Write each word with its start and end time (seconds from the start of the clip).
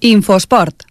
Infosport. 0.00 0.87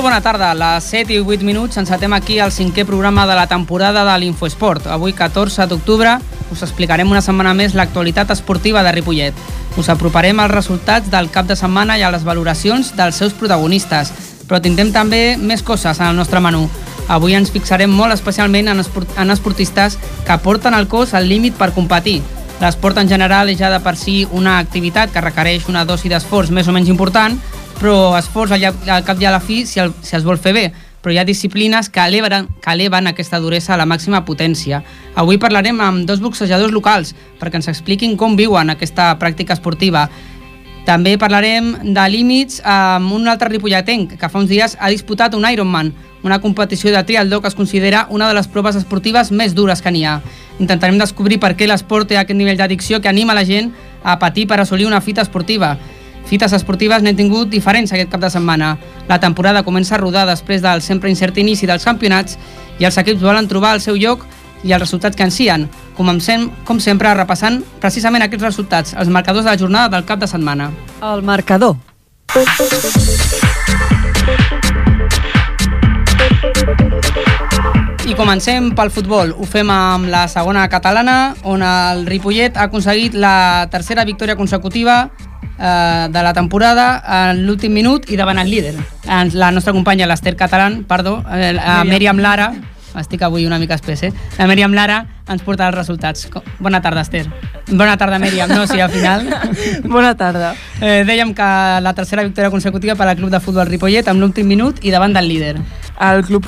Molt 0.00 0.14
bona 0.14 0.22
tarda, 0.24 0.46
a 0.52 0.56
les 0.56 0.86
7 0.88 1.12
i 1.12 1.18
8 1.20 1.44
minuts 1.44 1.76
encetem 1.76 2.14
aquí 2.16 2.38
el 2.40 2.54
cinquè 2.56 2.86
programa 2.88 3.26
de 3.28 3.34
la 3.36 3.44
temporada 3.50 4.00
de 4.06 4.14
l'Infoesport. 4.22 4.86
Avui, 4.88 5.12
14 5.12 5.66
d'octubre, 5.68 6.14
us 6.48 6.62
explicarem 6.64 7.12
una 7.12 7.20
setmana 7.20 7.52
més 7.52 7.76
l'actualitat 7.76 8.32
esportiva 8.32 8.80
de 8.80 8.94
Ripollet. 8.96 9.36
Us 9.76 9.92
aproparem 9.92 10.40
els 10.40 10.54
resultats 10.54 11.12
del 11.12 11.28
cap 11.28 11.52
de 11.52 11.58
setmana 11.60 11.98
i 12.00 12.02
a 12.02 12.08
les 12.14 12.24
valoracions 12.24 12.94
dels 12.96 13.20
seus 13.20 13.36
protagonistes, 13.36 14.14
però 14.48 14.62
tindrem 14.64 14.88
també 14.96 15.36
més 15.36 15.60
coses 15.60 16.00
en 16.00 16.08
el 16.08 16.16
nostre 16.16 16.40
menú. 16.40 16.64
Avui 17.12 17.36
ens 17.36 17.52
fixarem 17.52 17.92
molt 17.92 18.16
especialment 18.16 18.72
en, 18.72 18.80
esport 18.80 19.20
en 19.20 19.36
esportistes 19.36 20.00
que 20.24 20.40
porten 20.40 20.80
el 20.80 20.88
cos 20.88 21.12
al 21.12 21.28
límit 21.28 21.60
per 21.60 21.74
competir. 21.76 22.22
L'esport 22.60 22.96
en 23.04 23.08
general 23.08 23.52
és 23.52 23.60
ja 23.60 23.68
de 23.68 23.84
per 23.84 23.98
si 24.00 24.22
una 24.32 24.56
activitat 24.64 25.12
que 25.12 25.20
requereix 25.28 25.68
una 25.68 25.84
dosi 25.84 26.08
d'esforç 26.08 26.56
més 26.56 26.68
o 26.68 26.72
menys 26.72 26.88
important, 26.88 27.36
però 27.80 28.14
esforç 28.18 28.52
al, 28.52 28.70
al 28.92 29.04
cap 29.04 29.20
i 29.20 29.26
a 29.26 29.32
la 29.32 29.40
fi 29.40 29.64
si, 29.66 29.80
el, 29.80 29.94
si 30.04 30.16
es 30.16 30.24
vol 30.26 30.38
fer 30.38 30.52
bé 30.56 30.68
però 31.00 31.14
hi 31.14 31.18
ha 31.18 31.24
disciplines 31.24 31.88
que 31.88 32.00
eleven, 32.04 32.48
que 32.60 32.72
eleven 32.72 33.08
aquesta 33.08 33.40
duresa 33.40 33.74
a 33.74 33.78
la 33.80 33.86
màxima 33.88 34.20
potència. 34.26 34.82
Avui 35.16 35.38
parlarem 35.40 35.80
amb 35.80 36.04
dos 36.08 36.20
boxejadors 36.20 36.74
locals 36.76 37.14
perquè 37.40 37.56
ens 37.56 37.70
expliquin 37.72 38.18
com 38.20 38.36
viuen 38.36 38.70
aquesta 38.70 39.14
pràctica 39.18 39.56
esportiva. 39.56 40.08
També 40.84 41.16
parlarem 41.20 41.72
de 41.94 42.04
límits 42.12 42.60
amb 42.64 43.12
un 43.16 43.28
altre 43.28 43.50
ripolletenc 43.50 44.16
que 44.20 44.28
fa 44.28 44.40
uns 44.40 44.50
dies 44.52 44.76
ha 44.78 44.90
disputat 44.92 45.34
un 45.36 45.46
Ironman, 45.48 45.92
una 46.24 46.40
competició 46.40 46.92
de 46.92 47.02
trialdó 47.04 47.40
que 47.40 47.48
es 47.48 47.56
considera 47.56 48.06
una 48.10 48.28
de 48.28 48.36
les 48.36 48.48
proves 48.48 48.76
esportives 48.76 49.30
més 49.32 49.54
dures 49.56 49.80
que 49.80 49.92
n'hi 49.92 50.04
ha. 50.04 50.18
Intentarem 50.58 50.98
descobrir 51.00 51.40
per 51.40 51.54
què 51.56 51.68
l'esport 51.68 52.08
té 52.08 52.20
aquest 52.20 52.36
nivell 52.36 52.60
d'addicció 52.60 53.00
que 53.00 53.08
anima 53.08 53.36
la 53.36 53.46
gent 53.48 53.72
a 54.04 54.18
patir 54.18 54.46
per 54.48 54.60
assolir 54.60 54.88
una 54.88 55.00
fita 55.00 55.22
esportiva. 55.24 55.78
Fites 56.26 56.52
esportives 56.54 57.02
n'hem 57.02 57.16
tingut 57.16 57.48
diferents 57.50 57.92
aquest 57.92 58.10
cap 58.12 58.20
de 58.22 58.30
setmana. 58.30 58.76
La 59.08 59.20
temporada 59.20 59.64
comença 59.66 59.96
a 59.96 60.00
rodar 60.02 60.26
després 60.28 60.62
del 60.62 60.82
sempre 60.82 61.10
incert 61.10 61.38
inici 61.38 61.66
dels 61.66 61.84
campionats 61.84 62.38
i 62.78 62.86
els 62.86 62.98
equips 62.98 63.22
volen 63.22 63.48
trobar 63.48 63.74
el 63.74 63.82
seu 63.84 63.96
lloc 63.98 64.26
i 64.62 64.72
els 64.72 64.82
resultats 64.82 65.16
que 65.16 65.24
ensien. 65.24 65.68
Comencem, 65.96 66.50
com 66.64 66.80
sempre, 66.80 67.12
repassant 67.16 67.60
precisament 67.80 68.24
aquests 68.24 68.44
resultats, 68.44 68.94
els 68.94 69.08
marcadors 69.08 69.44
de 69.44 69.52
la 69.52 69.58
jornada 69.58 69.96
del 69.96 70.06
cap 70.06 70.20
de 70.20 70.28
setmana. 70.30 70.70
El 71.02 71.22
marcador. 71.22 71.76
I 78.06 78.14
comencem 78.18 78.70
pel 78.74 78.90
futbol. 78.90 79.32
Ho 79.38 79.46
fem 79.46 79.70
amb 79.70 80.08
la 80.10 80.26
segona 80.28 80.66
catalana, 80.70 81.34
on 81.42 81.62
el 81.62 82.06
Ripollet 82.06 82.56
ha 82.56 82.68
aconseguit 82.68 83.14
la 83.14 83.66
tercera 83.70 84.04
victòria 84.04 84.36
consecutiva 84.36 85.08
eh, 85.58 86.08
de 86.10 86.22
la 86.22 86.32
temporada 86.34 86.88
en 87.20 87.44
l'últim 87.46 87.72
minut 87.72 88.10
i 88.10 88.18
davant 88.20 88.38
el 88.38 88.50
líder. 88.50 88.74
La 89.34 89.50
nostra 89.50 89.72
companya, 89.72 90.06
l'Ester 90.06 90.36
Catalán, 90.36 90.84
perdó, 90.84 91.20
eh, 91.32 91.52
la 91.56 91.82
Mèriam 91.84 92.18
Lara, 92.18 92.52
estic 92.98 93.22
avui 93.22 93.46
una 93.46 93.58
mica 93.58 93.76
espès, 93.78 94.02
eh? 94.02 94.12
La 94.38 94.48
Mèriam 94.50 94.74
Lara 94.74 95.04
ens 95.30 95.44
porta 95.46 95.68
els 95.68 95.76
resultats. 95.76 96.26
Bona 96.58 96.80
tarda, 96.82 97.04
Esther. 97.06 97.26
Bona 97.70 97.96
tarda, 97.96 98.18
Mèriam. 98.18 98.50
No, 98.50 98.66
sí, 98.66 98.80
al 98.80 98.90
final. 98.90 99.28
Bona 99.84 100.16
tarda. 100.18 100.54
Eh, 100.80 101.04
dèiem 101.06 101.34
que 101.36 101.50
la 101.84 101.94
tercera 101.94 102.24
victòria 102.26 102.50
consecutiva 102.50 102.96
per 102.98 103.06
al 103.06 103.16
Club 103.18 103.30
de 103.30 103.40
Futbol 103.42 103.68
Ripollet 103.68 104.08
amb 104.10 104.22
l'últim 104.22 104.48
minut 104.48 104.82
i 104.82 104.90
davant 104.90 105.14
del 105.14 105.30
líder. 105.30 105.54
El 106.00 106.24
Club 106.24 106.46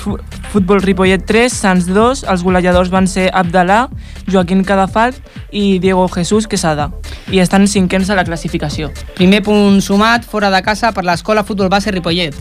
Futbol 0.51 0.81
Ripollet 0.81 1.23
3, 1.29 1.53
Sants 1.53 1.87
2, 1.93 2.25
els 2.29 2.43
golejadors 2.43 2.91
van 2.91 3.07
ser 3.07 3.29
Abdalà, 3.31 3.85
Joaquín 4.27 4.63
Cadafalc 4.65 5.19
i 5.51 5.79
Diego 5.79 6.07
Jesús 6.09 6.47
Quesada, 6.49 6.89
i 7.31 7.39
estan 7.39 7.67
cinquens 7.67 8.09
a 8.09 8.17
la 8.19 8.25
classificació. 8.25 8.91
Primer 9.15 9.43
punt 9.43 9.81
sumat 9.81 10.25
fora 10.25 10.51
de 10.53 10.61
casa 10.63 10.91
per 10.91 11.05
l'Escola 11.05 11.43
Futbol 11.43 11.69
Base 11.69 11.91
Ripollet. 11.91 12.35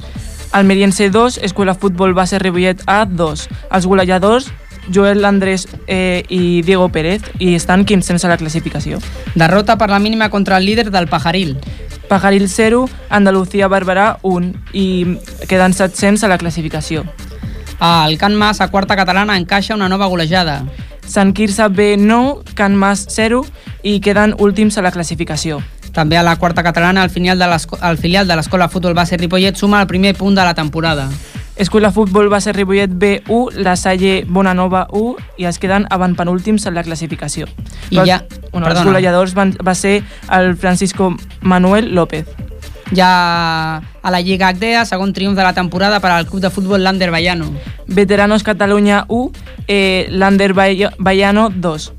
Almeriense 0.53 1.09
2, 1.11 1.39
Escola 1.43 1.75
Futbol 1.75 2.15
Base 2.15 2.39
Ripollet 2.39 2.83
A 2.87 3.05
2. 3.07 3.49
Els 3.71 3.87
golejadors 3.87 4.51
Joel 4.93 5.25
Andrés 5.25 5.69
eh, 5.87 6.25
i 6.29 6.63
Diego 6.63 6.89
Pérez 6.89 7.23
i 7.39 7.55
estan 7.55 7.85
15 7.85 8.19
a 8.27 8.29
la 8.31 8.39
classificació. 8.39 8.99
Derrota 9.35 9.79
per 9.79 9.91
la 9.91 9.99
mínima 9.99 10.31
contra 10.31 10.59
el 10.59 10.67
líder 10.67 10.91
del 10.91 11.09
Pajaril. 11.09 11.57
Pajaril 12.09 12.49
0, 12.49 12.89
Andalucía 13.09 13.69
Barberà 13.69 14.19
1 14.23 14.53
i 14.73 15.19
queden 15.49 15.73
700 15.73 16.25
a 16.25 16.29
la 16.29 16.39
classificació. 16.39 17.07
El 17.83 18.19
Can 18.19 18.37
Mas, 18.37 18.61
a 18.61 18.69
quarta 18.69 18.97
catalana, 18.97 19.37
encaixa 19.39 19.75
una 19.75 19.89
nova 19.89 20.07
golejada. 20.07 20.63
Sant 21.07 21.35
Quirze 21.35 21.69
B 21.69 21.97
9, 21.99 22.55
Can 22.55 22.77
Mas 22.77 23.07
0 23.11 23.45
i 23.83 24.01
queden 24.01 24.35
últims 24.39 24.79
a 24.79 24.83
la 24.83 24.93
classificació. 24.95 25.61
També 25.93 26.17
a 26.17 26.23
la 26.25 26.37
quarta 26.37 26.63
catalana, 26.63 27.05
el 27.05 27.11
filial 27.11 27.39
de 27.39 28.37
l'Escola 28.37 28.69
Futbol 28.69 28.95
Base 28.95 29.19
Ripollet 29.21 29.57
suma 29.57 29.83
el 29.83 29.87
primer 29.87 30.15
punt 30.17 30.35
de 30.35 30.45
la 30.45 30.55
temporada. 30.55 31.11
Escola 31.57 31.93
Futbol 31.93 32.31
Base 32.31 32.53
Ripollet 32.53 32.91
B1, 32.91 33.53
la 33.61 33.77
Salle 33.77 34.25
Bonanova 34.27 34.87
1 34.91 35.17
i 35.37 35.45
es 35.45 35.59
queden 35.59 35.87
penúltims 36.17 36.65
en 36.67 36.75
la 36.75 36.83
classificació. 36.83 37.47
I 37.91 37.99
els, 37.99 38.09
ja, 38.09 38.25
bueno, 38.53 38.69
els 38.69 38.83
golejadors 38.83 39.35
van, 39.35 39.53
va 39.61 39.75
ser 39.75 40.03
el 40.31 40.57
Francisco 40.57 41.15
Manuel 41.43 41.95
López. 41.95 42.27
Ja 42.95 43.83
a 44.03 44.11
la 44.11 44.21
Lliga 44.21 44.49
Acdea, 44.49 44.85
segon 44.85 45.13
triomf 45.13 45.37
de 45.37 45.43
la 45.43 45.55
temporada 45.55 46.01
per 46.01 46.11
al 46.11 46.27
club 46.27 46.43
de 46.43 46.51
futbol 46.51 46.83
Lander 46.83 47.11
Baiano. 47.11 47.51
Veteranos 47.87 48.43
Catalunya 48.43 49.05
1, 49.09 49.33
eh, 49.67 50.07
Lander 50.11 50.53
Baiano 50.53 51.49
2. 51.51 51.93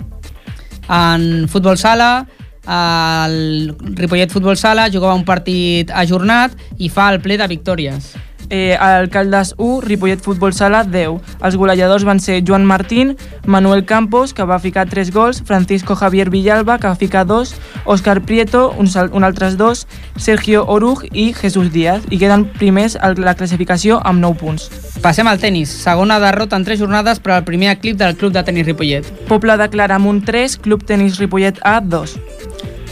En 0.90 1.48
futbol 1.50 1.78
sala, 1.78 2.28
el 2.68 3.76
Ripollet 3.80 4.32
Futbol 4.32 4.58
Sala 4.58 4.90
jugava 4.90 5.16
un 5.16 5.26
partit 5.26 5.92
ajornat 5.92 6.54
i 6.78 6.90
fa 6.90 7.10
el 7.12 7.20
ple 7.22 7.38
de 7.38 7.48
victòries. 7.48 8.14
Eh, 8.56 8.78
Alcaldes 8.80 9.56
1, 9.58 9.82
Ripollet 9.82 10.22
Futbol 10.22 10.54
Sala 10.54 10.84
10. 10.84 11.16
Els 11.42 11.56
golejadors 11.58 12.04
van 12.06 12.20
ser 12.22 12.44
Joan 12.46 12.68
Martín, 12.70 13.16
Manuel 13.48 13.82
Campos, 13.90 14.36
que 14.38 14.46
va 14.46 14.60
ficar 14.62 14.86
3 14.88 15.10
gols, 15.10 15.42
Francisco 15.42 15.96
Javier 15.96 16.30
Villalba, 16.30 16.78
que 16.78 16.86
va 16.86 16.94
ficar 16.96 17.26
2, 17.26 17.56
Òscar 17.86 18.22
Prieto, 18.22 18.68
uns, 18.78 18.94
un 18.96 19.24
altres 19.26 19.58
2, 19.58 19.88
Sergio 20.18 20.68
Oruj 20.68 21.02
i 21.14 21.34
Jesús 21.34 21.72
Díaz, 21.74 22.06
i 22.12 22.20
queden 22.22 22.46
primers 22.46 22.94
a 22.96 23.16
la 23.18 23.34
classificació 23.34 23.98
amb 24.06 24.22
9 24.22 24.38
punts. 24.38 24.70
Passem 25.02 25.26
al 25.26 25.42
tennis. 25.42 25.74
Segona 25.74 26.20
derrota 26.22 26.54
en 26.56 26.70
3 26.70 26.86
jornades 26.86 27.18
per 27.26 27.34
al 27.34 27.48
primer 27.50 27.74
equip 27.74 27.98
del 27.98 28.14
Club 28.22 28.38
de 28.38 28.46
Tenis 28.46 28.70
Ripollet. 28.70 29.10
Poble 29.26 29.58
de 29.58 29.70
Claramunt 29.74 30.22
3, 30.30 30.60
Club 30.62 30.86
Tenis 30.86 31.18
Ripollet 31.18 31.58
A 31.66 31.80
2. 31.82 32.20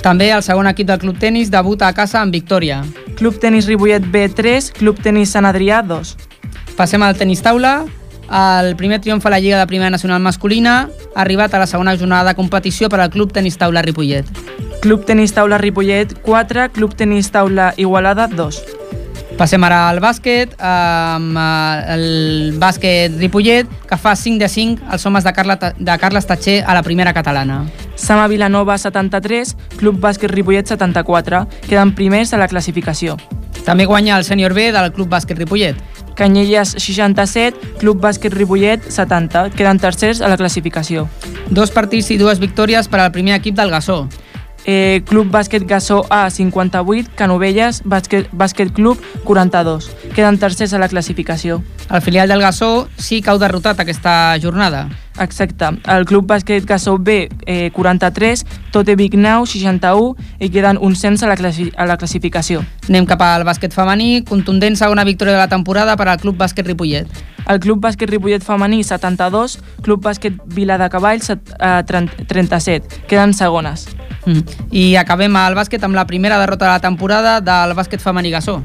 També 0.02 0.32
el 0.34 0.42
segon 0.42 0.66
equip 0.66 0.88
del 0.90 0.98
Club 0.98 1.20
Tenis 1.22 1.52
debuta 1.54 1.88
a 1.88 1.94
casa 1.94 2.24
amb 2.24 2.34
victòria. 2.34 2.80
Club 3.20 3.38
Tenis 3.38 3.68
Ripollet 3.70 4.02
B3, 4.02 4.72
Club 4.74 4.98
Tenis 4.98 5.30
Sant 5.30 5.46
Adrià 5.46 5.84
2. 5.86 6.16
Passem 6.74 7.04
al 7.06 7.18
tenis 7.20 7.44
taula. 7.46 7.84
El 8.32 8.74
primer 8.80 8.98
triomf 9.04 9.26
a 9.28 9.30
la 9.30 9.40
Lliga 9.44 9.60
de 9.60 9.68
Primera 9.70 9.92
Nacional 9.94 10.22
Masculina 10.24 10.90
ha 11.14 11.22
arribat 11.22 11.54
a 11.54 11.62
la 11.62 11.68
segona 11.70 11.94
jornada 12.00 12.32
de 12.32 12.36
competició 12.40 12.90
per 12.90 13.02
al 13.04 13.12
Club 13.14 13.34
Tenis 13.36 13.60
Taula 13.62 13.84
Ripollet. 13.86 14.26
Club 14.82 15.06
Tenis 15.06 15.36
Taula 15.38 15.60
Ripollet 15.62 16.18
4, 16.26 16.72
Club 16.74 16.96
Tenis 16.96 17.30
Taula 17.30 17.74
Igualada 17.78 18.26
2. 18.28 18.81
Passem 19.42 19.64
ara 19.66 19.88
al 19.90 19.98
bàsquet, 19.98 20.52
amb 20.62 21.34
el 21.90 22.04
bàsquet 22.62 23.16
Ripollet, 23.18 23.72
que 23.90 23.98
fa 23.98 24.14
5 24.14 24.38
de 24.38 24.46
5 24.46 24.92
els 24.94 25.06
homes 25.10 25.26
de, 25.26 25.34
Carla, 25.34 25.56
de 25.58 25.96
Carles 25.98 26.30
Tatxer 26.30 26.60
a 26.62 26.76
la 26.78 26.84
primera 26.86 27.10
catalana. 27.18 27.64
Sama 27.98 28.28
Vilanova 28.30 28.78
73, 28.78 29.56
Club 29.80 29.98
Bàsquet 29.98 30.30
Ripollet 30.30 30.70
74, 30.70 31.42
queden 31.66 31.96
primers 31.98 32.36
a 32.36 32.38
la 32.38 32.52
classificació. 32.54 33.18
També 33.66 33.90
guanya 33.90 34.20
el 34.20 34.30
sènior 34.30 34.54
B 34.54 34.70
del 34.76 34.94
Club 34.94 35.10
Bàsquet 35.10 35.42
Ripollet. 35.42 35.82
Canyelles 36.14 36.76
67, 36.78 37.78
Club 37.82 37.98
Bàsquet 37.98 38.38
Ripollet 38.38 38.92
70, 38.94 39.56
queden 39.58 39.82
tercers 39.82 40.22
a 40.22 40.30
la 40.30 40.38
classificació. 40.38 41.08
Dos 41.50 41.74
partits 41.74 42.14
i 42.14 42.22
dues 42.22 42.38
victòries 42.38 42.86
per 42.86 43.02
al 43.02 43.16
primer 43.16 43.42
equip 43.42 43.58
del 43.58 43.74
Gassó. 43.74 44.04
Eh, 44.66 45.02
Club 45.08 45.32
Bàsquet 45.32 45.66
Gassó 45.66 46.06
A 46.10 46.30
58, 46.30 47.12
Canovelles 47.16 47.82
Bàsquet, 47.84 48.30
Bàsquet 48.32 48.72
Club 48.72 49.00
42. 49.24 49.90
Queden 50.14 50.38
tercers 50.38 50.74
a 50.74 50.80
la 50.80 50.90
classificació. 50.90 51.64
El 51.90 52.02
filial 52.02 52.30
del 52.30 52.42
Gassó 52.42 52.88
sí 52.98 53.22
que 53.22 53.32
heu 53.32 53.40
derrotat 53.42 53.80
aquesta 53.82 54.38
jornada. 54.40 54.88
Exacte. 55.20 55.66
El 55.92 56.06
Club 56.06 56.28
Bàsquet 56.30 56.66
Cassou 56.66 56.98
B, 56.98 57.28
eh, 57.46 57.72
43, 57.74 58.46
Tote 58.72 58.96
Vignau, 58.96 59.46
61, 59.46 60.16
i 60.40 60.50
queden 60.50 60.78
un 60.80 60.96
cens 60.96 61.24
a 61.24 61.28
la, 61.28 61.36
classi 61.36 61.72
a 61.76 61.86
la 61.86 61.98
classificació. 61.98 62.64
Anem 62.88 63.06
cap 63.06 63.22
al 63.22 63.44
bàsquet 63.44 63.74
femení. 63.74 64.24
Contundent 64.24 64.78
segona 64.78 65.04
victòria 65.04 65.34
de 65.34 65.40
la 65.40 65.50
temporada 65.50 65.98
per 65.98 66.08
al 66.08 66.20
Club 66.22 66.38
Bàsquet 66.38 66.68
Ripollet. 66.68 67.08
El 67.48 67.60
Club 67.60 67.82
Bàsquet 67.82 68.10
Ripollet 68.10 68.44
femení, 68.44 68.84
72, 68.84 69.60
Club 69.82 70.06
Bàsquet 70.06 70.40
Vila 70.46 70.78
de 70.78 70.90
Cavalls, 70.90 71.30
eh, 71.30 71.84
37. 72.28 73.04
Queden 73.08 73.34
segones. 73.34 73.88
Mm. 74.26 74.44
I 74.72 74.96
acabem 75.02 75.36
el 75.36 75.58
bàsquet 75.58 75.84
amb 75.84 75.98
la 75.98 76.06
primera 76.08 76.40
derrota 76.40 76.66
de 76.66 76.72
la 76.72 76.84
temporada 76.84 77.40
del 77.42 77.76
bàsquet 77.78 78.02
femení 78.02 78.32
Gassó. 78.32 78.62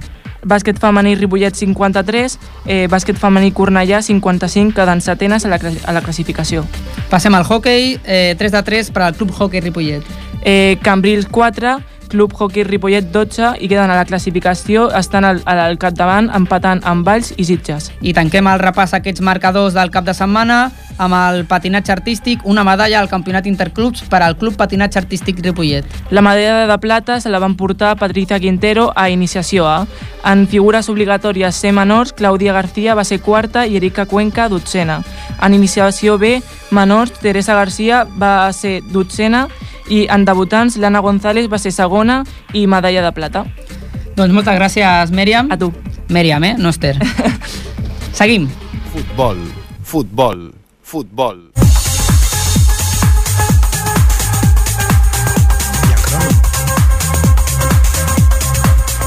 Bàsquet 0.47 0.79
femení 0.79 1.17
Ripollet 1.19 1.57
53, 1.57 2.39
eh, 2.67 2.87
bàsquet 2.89 3.19
femení 3.19 3.51
Cornellà 3.53 4.03
55, 4.03 4.75
queden 4.75 5.01
setenes 5.01 5.45
a 5.45 5.49
la, 5.49 5.59
a 5.59 5.93
la 5.93 6.03
classificació. 6.03 6.65
Passem 7.11 7.35
al 7.35 7.45
hockey, 7.49 7.99
eh, 8.05 8.37
3 8.39 8.53
de 8.53 8.63
3 8.63 8.91
per 8.91 9.03
al 9.03 9.15
Club 9.15 9.33
Hockey 9.37 9.61
Ripollet. 9.61 10.05
Eh, 10.45 10.79
Cambrils 10.83 11.27
4, 11.27 11.81
Club 12.09 12.33
Hockey 12.35 12.65
Ripollet 12.65 13.11
12 13.13 13.57
i 13.61 13.69
queden 13.69 13.91
a 13.91 13.97
la 13.99 14.07
classificació, 14.09 14.89
estan 14.97 15.25
al, 15.25 15.43
al 15.45 15.79
capdavant 15.79 16.31
empatant 16.35 16.83
amb 16.85 17.07
Valls 17.07 17.33
i 17.37 17.47
Sitges. 17.49 17.91
I 18.01 18.15
tanquem 18.17 18.49
el 18.51 18.63
repàs 18.63 18.95
a 18.95 19.01
aquests 19.01 19.25
marcadors 19.25 19.77
del 19.77 19.93
cap 19.95 20.07
de 20.07 20.15
setmana 20.17 20.67
amb 20.99 21.17
el 21.17 21.45
patinatge 21.45 21.93
artístic, 21.93 22.45
una 22.45 22.65
medalla 22.65 23.01
al 23.01 23.11
Campionat 23.11 23.47
Interclubs 23.47 24.05
per 24.09 24.23
al 24.23 24.37
Club 24.39 24.57
Patinatge 24.57 24.99
Artístic 24.99 25.43
Ripollet. 25.45 25.85
La 26.11 26.23
medalla 26.23 26.67
de 26.67 26.79
plata 26.79 27.21
se 27.21 27.31
la 27.31 27.39
van 27.39 27.57
portar 27.57 27.97
Patricia 27.99 28.41
Quintero 28.41 28.93
a 28.97 29.11
Iniciació 29.11 29.69
A. 29.69 29.87
En 30.25 30.47
figures 30.49 30.89
obligatòries 30.89 31.55
C 31.55 31.73
menors, 31.73 32.15
Clàudia 32.17 32.55
García 32.57 32.95
va 32.95 33.05
ser 33.05 33.21
quarta 33.21 33.67
i 33.67 33.77
Erika 33.77 34.07
Cuenca 34.07 34.49
dotzena. 34.49 35.03
En 35.43 35.55
Iniciació 35.55 36.19
B 36.19 36.41
menors, 36.71 37.13
Teresa 37.21 37.55
García 37.55 38.07
va 38.19 38.53
ser 38.53 38.81
dotzena 38.91 39.47
i 39.89 40.07
en 40.11 40.25
debutants 40.27 40.79
l'Anna 40.81 41.03
González 41.05 41.49
va 41.51 41.59
ser 41.59 41.73
segona 41.75 42.23
i 42.55 42.67
medalla 42.67 43.05
de 43.07 43.13
plata. 43.17 43.45
Doncs 44.17 44.33
moltes 44.33 44.57
gràcies, 44.57 45.13
Mèriam. 45.13 45.51
A 45.53 45.59
tu. 45.61 45.73
Mèriam, 46.09 46.45
eh? 46.45 46.55
No 46.59 46.73
Esther. 46.73 46.97
Seguim. 48.19 48.49
Futbol, 48.95 49.43
futbol, 49.85 50.51
futbol. 50.83 51.66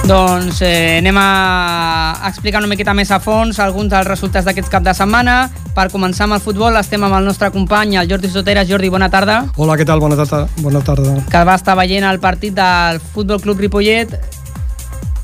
Doncs 0.10 0.64
eh, 0.66 0.98
anem 0.98 1.18
a 1.22 2.26
explicar 2.26 2.58
una 2.64 2.70
miqueta 2.72 2.96
més 2.98 3.12
a 3.14 3.20
fons 3.22 3.60
alguns 3.62 3.92
dels 3.92 4.08
resultats 4.08 4.48
d'aquests 4.48 4.72
cap 4.74 4.82
de 4.82 4.94
setmana. 4.98 5.36
Per 5.76 5.84
començar 5.94 6.26
amb 6.26 6.34
el 6.34 6.42
futbol, 6.42 6.74
estem 6.80 7.04
amb 7.06 7.14
el 7.20 7.28
nostre 7.30 7.52
company, 7.54 7.94
el 8.02 8.10
Jordi 8.10 8.32
Soteres. 8.34 8.66
Jordi, 8.72 8.90
bona 8.90 9.12
tarda. 9.14 9.44
Hola, 9.56 9.76
què 9.78 9.86
tal? 9.86 10.02
Bona 10.02 10.18
tarda. 10.18 10.48
Bona 10.66 10.82
tarda. 10.82 11.14
Que 11.30 11.44
va 11.46 11.60
estar 11.62 11.76
veient 11.78 12.08
el 12.10 12.18
partit 12.24 12.56
del 12.58 12.98
Futbol 13.14 13.38
Club 13.44 13.62
Ripollet. 13.62 14.16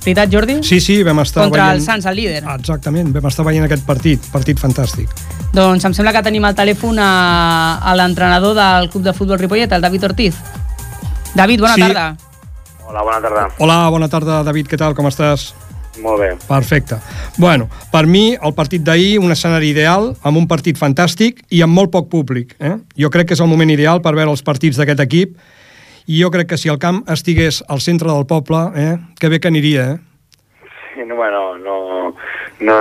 Veritat, 0.06 0.30
Jordi? 0.30 0.60
Sí, 0.62 0.78
sí, 0.80 1.00
vam 1.02 1.24
estar 1.24 1.48
Contra 1.48 1.64
veient... 1.72 1.80
el 1.80 1.82
Sants, 1.88 2.06
el 2.06 2.20
líder. 2.22 2.44
Exactament, 2.54 3.10
vam 3.16 3.26
estar 3.32 3.48
veient 3.48 3.66
aquest 3.66 3.88
partit, 3.90 4.30
partit 4.30 4.62
fantàstic. 4.62 5.10
Doncs 5.56 5.90
em 5.90 5.98
sembla 5.98 6.14
que 6.14 6.22
tenim 6.30 6.46
al 6.46 6.54
telèfon 6.54 7.02
a, 7.02 7.10
a 7.82 7.98
l'entrenador 7.98 8.54
del 8.54 8.92
Club 8.94 9.10
de 9.10 9.18
Futbol 9.18 9.42
Ripollet, 9.42 9.74
el 9.74 9.82
David 9.82 10.06
Ortiz. 10.12 10.38
David, 11.34 11.66
bona 11.66 11.74
Sí. 11.74 11.88
tarda. 11.88 12.08
Hola, 12.96 13.04
bona 13.04 13.20
tarda. 13.22 13.48
Hola, 13.60 13.90
bona 13.92 14.08
tarda, 14.08 14.38
David, 14.48 14.70
què 14.72 14.78
tal? 14.80 14.94
Com 14.96 15.10
estàs? 15.10 15.50
Molt 16.00 16.20
bé. 16.22 16.30
Perfecte. 16.48 16.96
Bueno, 17.40 17.68
per 17.92 18.06
mi, 18.08 18.38
el 18.40 18.54
partit 18.56 18.84
d'ahir, 18.88 19.18
un 19.20 19.32
escenari 19.36 19.74
ideal, 19.74 20.14
amb 20.24 20.40
un 20.40 20.48
partit 20.48 20.80
fantàstic 20.80 21.42
i 21.52 21.60
amb 21.66 21.76
molt 21.76 21.92
poc 21.92 22.08
públic. 22.12 22.54
Eh? 22.60 22.78
Jo 23.00 23.10
crec 23.12 23.28
que 23.28 23.36
és 23.36 23.42
el 23.44 23.52
moment 23.52 23.72
ideal 23.72 24.00
per 24.04 24.14
veure 24.16 24.32
els 24.32 24.44
partits 24.48 24.80
d'aquest 24.80 25.04
equip 25.04 25.36
i 26.08 26.22
jo 26.22 26.30
crec 26.32 26.54
que 26.54 26.58
si 26.62 26.72
el 26.72 26.80
camp 26.80 27.02
estigués 27.12 27.62
al 27.68 27.84
centre 27.84 28.08
del 28.12 28.28
poble, 28.32 28.64
eh? 28.80 28.96
que 29.20 29.28
bé 29.32 29.40
que 29.44 29.52
aniria, 29.52 29.90
eh? 29.96 30.00
Sí, 30.96 31.04
no, 31.04 31.16
bueno, 31.20 31.58
no, 31.60 31.78
no, 32.64 32.80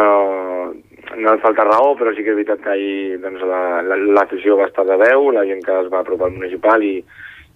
no 1.19 1.35
et 1.35 1.43
falta 1.43 1.67
raó, 1.67 1.97
però 1.99 2.15
sí 2.15 2.23
que 2.23 2.31
és 2.31 2.39
veritat 2.39 2.63
que 2.63 2.71
ahir 2.71 3.19
doncs, 3.23 3.43
la- 3.43 3.83
la- 3.83 3.99
l'afició 4.21 4.59
va 4.63 4.69
estar 4.71 4.87
de 4.87 4.95
veu, 5.01 5.33
la 5.35 5.43
gent 5.49 5.65
que 5.67 5.75
es 5.83 5.91
va 5.91 6.05
apropar 6.05 6.31
al 6.31 6.37
municipal 6.39 6.83
i, 6.87 7.01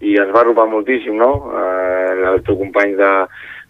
i 0.00 0.16
ens 0.20 0.32
va 0.34 0.42
apropar 0.44 0.68
moltíssim, 0.70 1.16
no? 1.18 1.30
Eh, 1.58 2.10
els 2.32 2.44
teus 2.46 2.58
companys 2.60 2.98
de, 2.98 3.12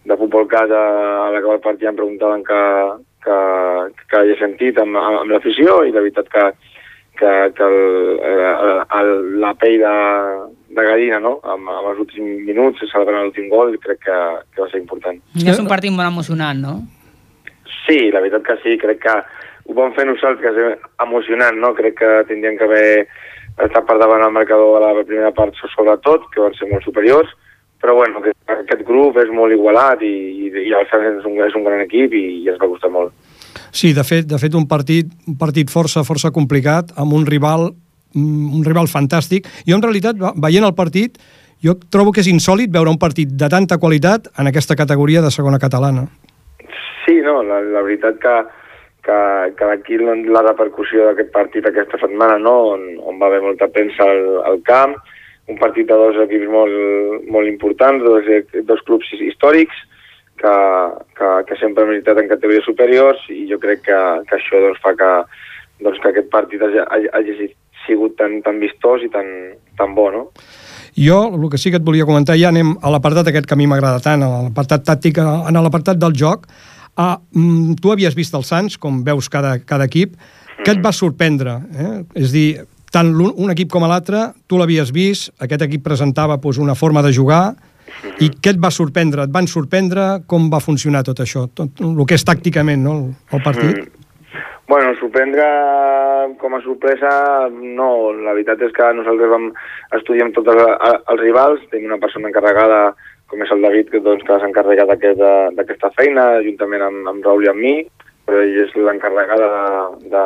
de 0.09 0.17
futbol 0.21 0.49
casa 0.51 0.81
a 1.27 1.29
l'acabar 1.33 1.59
el 1.59 1.65
partit 1.65 1.89
em 1.89 1.97
preguntaven 1.97 2.45
que, 2.45 2.63
que, 3.25 3.39
que 4.11 4.21
havia 4.21 4.37
sentit 4.41 4.81
amb, 4.83 4.99
amb 5.01 5.33
l'afició 5.33 5.83
i 5.85 5.95
la 5.95 6.03
veritat 6.05 6.29
que, 6.33 6.45
que, 7.19 7.33
que 7.57 7.65
el, 7.65 7.81
el, 8.29 8.85
el, 9.01 9.11
la 9.43 9.55
pell 9.61 9.79
de, 9.83 9.95
de 10.77 10.87
gallina, 10.91 11.19
no? 11.25 11.39
Amb, 11.43 11.73
amb 11.79 11.91
els 11.93 12.05
últims 12.05 12.45
minuts, 12.47 12.85
celebrant 12.93 13.27
l'últim 13.27 13.49
gol, 13.53 13.75
crec 13.83 14.05
que, 14.07 14.21
que 14.55 14.63
va 14.63 14.69
ser 14.73 14.83
important. 14.85 15.21
És 15.41 15.61
un 15.61 15.71
partit 15.71 15.95
molt 15.95 16.09
emocionant, 16.11 16.61
no? 16.63 16.77
Sí, 17.87 18.11
la 18.13 18.21
veritat 18.21 18.45
que 18.47 18.59
sí, 18.63 18.77
crec 18.81 19.01
que 19.07 19.17
ho 19.69 19.77
vam 19.77 19.93
fer 19.97 20.07
nosaltres, 20.09 20.45
que 20.45 20.69
és 20.73 20.87
emocionant, 21.05 21.59
no? 21.61 21.75
Crec 21.77 21.99
que 22.01 22.13
tindríem 22.29 22.61
que 22.61 22.69
haver 22.69 22.89
estat 23.67 23.87
per 23.89 23.99
davant 23.99 24.23
al 24.23 24.33
marcador 24.33 24.83
a 24.83 24.93
la 24.95 25.05
primera 25.05 25.33
part 25.35 25.55
sobretot, 25.75 26.29
que 26.33 26.41
van 26.41 26.55
ser 26.55 26.69
molt 26.71 26.85
superiors, 26.87 27.29
però 27.83 27.95
bueno, 27.95 28.21
que 28.23 28.33
aquest 28.55 28.83
grup 28.87 29.19
és 29.23 29.31
molt 29.35 29.55
igualat 29.55 30.03
i, 30.03 30.13
i, 30.47 30.53
i 30.67 30.73
el 30.75 30.87
Sants 30.91 31.21
és 31.21 31.27
un, 31.27 31.37
és 31.47 31.55
un 31.55 31.65
gran 31.67 31.81
equip 31.85 32.15
i, 32.15 32.23
i 32.43 32.49
ens 32.51 32.59
va 32.61 32.71
costar 32.71 32.91
molt. 32.91 33.13
Sí, 33.71 33.93
de 33.93 34.05
fet, 34.05 34.27
de 34.27 34.39
fet 34.39 34.55
un 34.55 34.67
partit, 34.69 35.11
un 35.29 35.37
partit 35.39 35.71
força, 35.71 36.03
força 36.07 36.31
complicat, 36.35 36.91
amb 36.97 37.13
un 37.15 37.27
rival, 37.27 37.69
mm, 38.15 38.55
un 38.59 38.65
rival 38.67 38.89
fantàstic. 38.91 39.47
Jo, 39.67 39.77
en 39.77 39.83
realitat, 39.83 40.19
ve- 40.19 40.33
veient 40.37 40.65
el 40.67 40.75
partit, 40.75 41.19
jo 41.63 41.75
trobo 41.91 42.13
que 42.13 42.21
és 42.23 42.31
insòlid 42.31 42.71
veure 42.73 42.91
un 42.91 42.99
partit 42.99 43.29
de 43.29 43.49
tanta 43.49 43.79
qualitat 43.79 44.29
en 44.39 44.47
aquesta 44.51 44.77
categoria 44.77 45.23
de 45.23 45.31
segona 45.31 45.59
catalana. 45.59 46.07
Sí, 47.07 47.17
no, 47.25 47.43
la, 47.43 47.61
la 47.63 47.83
veritat 47.83 48.19
que, 48.23 48.35
que, 49.09 49.19
que 49.57 49.69
d'aquí 49.71 49.97
la 50.05 50.45
repercussió 50.45 51.09
d'aquest 51.09 51.33
partit 51.33 51.67
aquesta 51.67 52.01
setmana, 52.05 52.37
no? 52.39 52.55
on, 52.75 52.89
on 53.01 53.21
va 53.21 53.31
haver 53.31 53.41
molta 53.47 53.71
premsa 53.73 54.05
al, 54.05 54.25
al 54.53 54.61
camp, 54.69 54.97
un 55.49 55.57
partit 55.57 55.89
de 55.89 55.97
dos 55.97 56.19
equips 56.27 56.51
molt, 56.53 57.29
molt 57.33 57.49
importants, 57.49 58.05
dos, 58.05 58.27
dos 58.69 58.83
clubs 58.85 59.09
històrics, 59.17 59.79
que, 60.39 60.55
que, 61.19 61.31
que 61.49 61.57
sempre 61.59 61.85
han 61.85 61.91
militat 61.95 62.21
en 62.21 62.29
categories 62.31 62.69
superiors 62.69 63.25
i 63.35 63.47
jo 63.51 63.59
crec 63.63 63.81
que, 63.89 64.01
que 64.29 64.37
això 64.37 64.61
doncs, 64.63 64.79
fa 64.85 64.93
que, 64.99 65.09
doncs, 65.83 65.99
que 66.05 66.13
aquest 66.13 66.29
partit 66.31 66.63
hagi, 66.63 66.85
hagi- 67.17 67.55
sigut 67.89 68.19
tan, 68.21 68.43
tan 68.45 68.61
vistós 68.61 69.03
i 69.07 69.09
tan, 69.09 69.27
tan 69.79 69.95
bo, 69.97 70.11
no? 70.13 70.27
Jo, 70.99 71.19
el 71.33 71.47
que 71.51 71.59
sí 71.61 71.71
que 71.73 71.79
et 71.81 71.87
volia 71.87 72.07
comentar, 72.09 72.37
ja 72.37 72.51
anem 72.53 72.75
a 72.83 72.91
l'apartat 72.93 73.31
aquest 73.31 73.47
que 73.49 73.57
a 73.57 73.59
mi 73.59 73.69
m'agrada 73.71 74.03
tant, 74.05 74.23
a 74.23 74.43
l'apartat 74.49 74.85
tàctic, 74.85 75.21
en 75.23 75.57
l'apartat 75.65 75.97
del 76.00 76.12
joc. 76.12 76.45
Ah, 76.99 77.21
mm, 77.33 77.76
tu 77.81 77.93
havies 77.95 78.17
vist 78.19 78.35
el 78.35 78.43
Sants, 78.43 78.75
com 78.76 79.05
veus 79.07 79.28
cada, 79.31 79.57
cada 79.62 79.87
equip. 79.87 80.17
Què 80.64 80.73
et 80.75 80.81
va 80.83 80.90
sorprendre? 80.93 81.61
Eh? 81.78 81.93
És 82.19 82.33
dir, 82.35 82.49
tant 82.90 83.12
l'un- 83.14 83.35
un 83.38 83.52
equip 83.55 83.71
com 83.71 83.87
l'altre, 83.87 84.33
tu 84.50 84.59
l'havies 84.59 84.90
vist, 84.90 85.31
aquest 85.38 85.62
equip 85.62 85.85
presentava 85.87 86.37
doncs, 86.43 86.59
una 86.59 86.75
forma 86.75 87.02
de 87.07 87.12
jugar, 87.14 87.55
i 88.21 88.28
què 88.28 88.50
et 88.50 88.59
va 88.61 88.71
sorprendre? 88.75 89.23
Et 89.25 89.31
van 89.31 89.47
sorprendre? 89.47 90.25
Com 90.26 90.50
va 90.50 90.59
funcionar 90.61 91.05
tot 91.07 91.21
això? 91.23 91.47
Tot 91.55 91.81
el 91.81 92.05
que 92.05 92.19
és 92.19 92.25
tàcticament, 92.26 92.83
no?, 92.83 92.97
el, 92.99 93.14
el 93.38 93.43
partit. 93.43 93.78
Mm. 93.78 93.95
Bueno, 94.69 94.90
sorprendre 95.00 95.45
com 96.43 96.52
a 96.55 96.61
sorpresa, 96.61 97.09
no. 97.49 98.11
La 98.12 98.35
veritat 98.37 98.61
és 98.67 98.75
que 98.76 98.90
nosaltres 98.99 99.31
vam 99.33 99.47
estudiar 99.97 100.26
amb 100.26 100.35
tots 100.37 100.50
els, 100.52 100.61
els 101.14 101.23
rivals, 101.23 101.62
tenim 101.71 101.88
una 101.88 102.00
persona 102.02 102.28
encarregada, 102.28 102.83
com 103.28 103.44
és 103.44 103.50
el 103.54 103.64
David, 103.64 103.90
que, 103.92 104.00
doncs, 104.04 104.25
que 104.25 104.37
s'ha 104.40 104.49
encarregat 104.49 104.88
d'aquesta 104.90 105.32
d'aquesta 105.56 105.92
feina, 105.97 106.28
juntament 106.47 106.85
amb, 106.87 107.08
amb 107.12 107.26
Raül 107.26 107.44
i 107.44 107.50
amb 107.52 107.62
mi, 107.64 107.75
però 108.28 108.42
ell 108.44 108.61
és 108.64 108.75
l'encarregada 108.76 109.49
de, 109.49 110.12
de, 110.14 110.25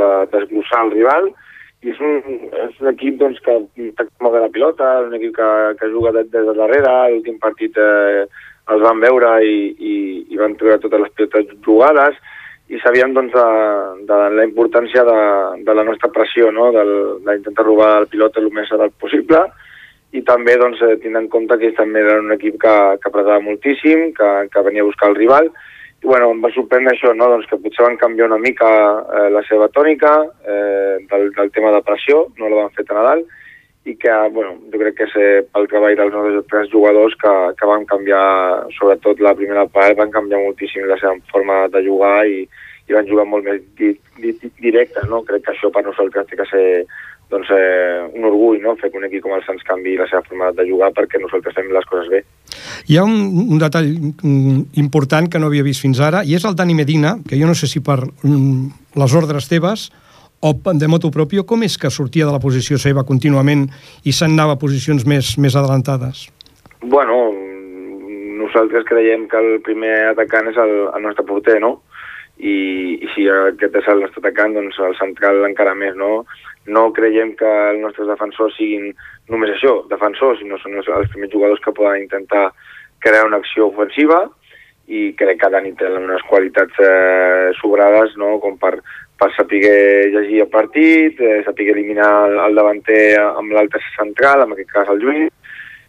de, 0.00 0.08
desglossar 0.32 0.84
el 0.86 0.94
rival, 0.96 1.30
i 1.84 1.92
és 1.92 2.00
un, 2.00 2.38
és 2.64 2.80
un 2.80 2.90
equip 2.94 3.18
doncs, 3.20 3.40
que 3.44 3.58
toca 3.98 4.24
molt 4.24 4.36
bé 4.36 4.42
la 4.44 4.52
pilota, 4.52 4.90
un 5.04 5.16
equip 5.18 5.34
que, 5.36 5.48
que 5.80 5.90
juga 5.92 6.14
des 6.16 6.30
de 6.32 6.56
darrere, 6.56 6.94
l'últim 7.12 7.36
partit 7.42 7.76
eh, 7.80 8.24
els 8.72 8.84
van 8.84 9.02
veure 9.04 9.34
i, 9.44 9.58
i, 9.76 9.96
i 10.32 10.40
van 10.40 10.56
treure 10.60 10.80
totes 10.80 11.04
les 11.04 11.12
pilotes 11.16 11.52
jugades, 11.66 12.16
i 12.72 12.80
sabíem 12.80 13.12
doncs, 13.12 13.34
de, 13.36 14.06
de 14.08 14.20
la 14.38 14.46
importància 14.48 15.04
de, 15.04 15.18
de 15.66 15.76
la 15.76 15.84
nostra 15.84 16.08
pressió, 16.12 16.48
no? 16.52 16.70
D'intentar 16.72 17.66
robar 17.66 17.90
el 18.00 18.08
pilot 18.08 18.40
el 18.40 18.48
més 18.56 18.72
alt 18.72 18.96
possible, 19.00 19.44
i 20.14 20.22
també 20.22 20.54
doncs, 20.60 20.80
eh, 20.82 20.96
tindre 21.02 21.24
en 21.24 21.30
compte 21.30 21.56
que 21.58 21.70
ells 21.70 21.78
també 21.78 22.02
eren 22.04 22.28
un 22.28 22.34
equip 22.36 22.58
que, 22.62 22.74
que 23.02 23.10
apretava 23.10 23.42
moltíssim, 23.42 24.12
que, 24.14 24.28
que 24.52 24.66
venia 24.66 24.84
a 24.84 24.88
buscar 24.88 25.10
el 25.10 25.16
rival, 25.18 25.50
i 26.04 26.06
bueno, 26.06 26.30
em 26.34 26.42
va 26.44 26.50
sorprendre 26.54 26.92
això, 26.92 27.14
no? 27.16 27.30
doncs 27.32 27.48
que 27.50 27.58
potser 27.62 27.86
van 27.86 27.96
canviar 27.98 28.28
una 28.28 28.38
mica 28.38 28.68
eh, 28.68 29.30
la 29.34 29.42
seva 29.48 29.70
tònica 29.72 30.12
eh, 30.44 31.00
del, 31.10 31.30
del 31.34 31.50
tema 31.54 31.72
de 31.74 31.80
pressió, 31.86 32.28
no 32.38 32.50
la 32.52 32.60
van 32.62 32.76
fer 32.76 32.84
tan 32.86 33.00
a 33.00 33.06
dalt, 33.08 33.40
i 33.84 33.96
que, 34.00 34.12
bueno, 34.32 34.54
jo 34.72 34.80
crec 34.80 34.94
que 35.00 35.08
és 35.08 35.16
eh, 35.20 35.40
pel 35.52 35.66
treball 35.72 35.96
dels 35.98 36.14
nostres 36.14 36.46
tres 36.52 36.70
jugadors 36.72 37.16
que, 37.20 37.32
que 37.58 37.68
van 37.68 37.88
canviar, 37.88 38.28
sobretot 38.78 39.20
la 39.24 39.34
primera 39.36 39.66
part, 39.66 39.96
van 39.98 40.14
canviar 40.14 40.44
moltíssim 40.44 40.86
la 40.88 41.00
seva 41.00 41.18
forma 41.32 41.64
de 41.74 41.82
jugar 41.88 42.20
i, 42.30 42.44
i 42.88 42.94
van 42.96 43.08
jugar 43.08 43.24
molt 43.28 43.46
més 43.46 43.62
di, 43.78 43.94
di, 44.20 44.34
directes, 44.60 45.08
no? 45.08 45.22
Crec 45.24 45.46
que 45.46 45.54
això 45.54 45.70
per 45.72 45.84
nosaltres 45.86 46.28
té 46.28 46.36
que 46.36 46.48
ser 46.50 46.64
doncs, 47.32 47.48
eh, 47.50 48.04
un 48.14 48.26
orgull, 48.28 48.60
no?, 48.62 48.76
fer 48.76 48.90
que 48.92 49.00
un 49.00 49.06
equip 49.08 49.24
com 49.24 49.34
el 49.34 49.42
Sants 49.46 49.64
canvi 49.66 49.96
la 49.96 50.06
seva 50.10 50.22
forma 50.28 50.52
de 50.52 50.66
jugar 50.68 50.92
perquè 50.94 51.20
nosaltres 51.20 51.56
fem 51.56 51.70
les 51.72 51.88
coses 51.88 52.10
bé. 52.12 52.20
Hi 52.90 52.98
ha 52.98 53.04
un, 53.06 53.16
un 53.48 53.60
detall 53.62 53.88
mm, 53.88 54.76
important 54.84 55.30
que 55.32 55.40
no 55.40 55.48
havia 55.48 55.64
vist 55.66 55.82
fins 55.82 56.02
ara, 56.04 56.22
i 56.22 56.36
és 56.36 56.44
el 56.44 56.56
Dani 56.58 56.76
Medina, 56.76 57.16
que 57.28 57.40
jo 57.40 57.48
no 57.48 57.56
sé 57.58 57.70
si 57.70 57.82
per 57.84 58.02
mm, 58.04 58.98
les 59.00 59.16
ordres 59.16 59.48
teves 59.50 59.88
o 60.44 60.52
de 60.52 60.88
moto 60.92 61.10
propio, 61.10 61.46
com 61.48 61.64
és 61.64 61.78
que 61.80 61.88
sortia 61.88 62.26
de 62.28 62.34
la 62.34 62.42
posició 62.42 62.76
seva 62.76 63.06
contínuament 63.08 63.64
i 64.04 64.12
se'n 64.12 64.36
anava 64.36 64.58
a 64.58 64.60
posicions 64.60 65.06
més, 65.08 65.38
més 65.40 65.56
adelantades? 65.56 66.26
Bueno, 66.84 67.32
nosaltres 68.44 68.84
creiem 68.84 69.24
que 69.32 69.40
el 69.40 69.62
primer 69.64 70.10
atacant 70.10 70.52
és 70.52 70.60
el, 70.60 70.74
el 70.92 71.06
nostre 71.06 71.24
porter, 71.24 71.56
no? 71.64 71.78
I, 72.44 72.54
i 73.00 73.08
si 73.14 73.24
aquest 73.30 73.76
és 73.80 73.86
el 73.88 74.02
nostre 74.04 74.20
atacant, 74.20 74.52
doncs 74.56 74.76
el 74.84 74.96
central 74.98 75.40
encara 75.46 75.72
més, 75.78 75.94
no? 75.96 76.24
No 76.68 76.90
creiem 76.96 77.32
que 77.38 77.50
els 77.70 77.80
nostres 77.80 78.08
defensors 78.10 78.56
siguin 78.58 78.90
només 79.32 79.54
això, 79.54 79.78
defensors, 79.88 80.40
sinó 80.40 80.58
són 80.60 80.76
els, 80.76 80.88
els 80.92 81.10
primers 81.12 81.32
jugadors 81.32 81.62
que 81.64 81.72
poden 81.76 82.04
intentar 82.04 82.50
crear 83.04 83.24
una 83.28 83.40
acció 83.40 83.70
ofensiva 83.70 84.26
i 84.92 85.14
crec 85.16 85.40
que 85.40 85.50
Dani 85.52 85.72
té 85.80 85.88
unes 85.88 86.24
qualitats 86.28 86.76
eh, 86.84 87.52
sobrades 87.60 88.12
no? 88.20 88.34
com 88.42 88.58
per, 88.60 88.74
per 89.20 89.30
saber 89.32 89.62
llegir 90.12 90.42
el 90.44 90.52
partit, 90.52 91.20
eh, 91.20 91.40
saber 91.46 91.70
eliminar 91.72 92.10
el, 92.28 92.38
el 92.48 92.60
davanter 92.60 93.04
amb 93.24 93.56
l'altre 93.56 93.80
central, 93.96 94.44
en 94.44 94.52
aquest 94.52 94.72
cas 94.72 94.92
el 94.92 95.00
Lluís, 95.00 95.32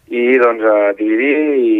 i 0.08 0.26
doncs 0.40 0.64
eh, 0.64 0.92
dividir 1.00 1.36
i, 1.60 1.72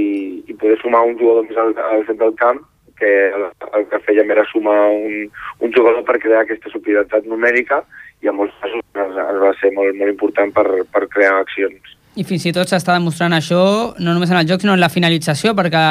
i 0.44 0.56
poder 0.60 0.76
sumar 0.82 1.06
un 1.08 1.16
jugador 1.16 1.46
més 1.48 1.60
al, 1.62 1.76
al 1.80 2.04
centre 2.08 2.26
del 2.26 2.40
camp 2.40 2.64
que 2.98 3.12
el, 3.28 3.46
el 3.78 3.86
que 3.90 4.00
fèiem 4.06 4.30
era 4.34 4.46
sumar 4.50 4.78
un, 4.92 5.26
un 5.60 5.72
jugador 5.74 6.02
per 6.08 6.18
crear 6.22 6.44
aquesta 6.44 6.72
superioritat 6.72 7.28
numèrica 7.30 7.82
i 8.24 8.30
en 8.30 8.38
molts 8.38 8.56
casos 8.62 8.82
ens, 8.96 9.18
va 9.42 9.52
ser 9.60 9.72
molt, 9.76 9.96
molt 9.98 10.12
important 10.12 10.52
per, 10.56 10.66
per 10.92 11.04
crear 11.12 11.36
accions. 11.40 11.96
I 12.16 12.24
fins 12.24 12.46
i 12.48 12.54
tot 12.56 12.70
s'està 12.70 12.94
demostrant 12.96 13.36
això 13.36 13.62
no 14.00 14.14
només 14.14 14.32
en 14.32 14.40
el 14.40 14.48
joc, 14.48 14.62
sinó 14.64 14.76
en 14.76 14.80
la 14.80 14.92
finalització, 14.92 15.52
perquè 15.58 15.82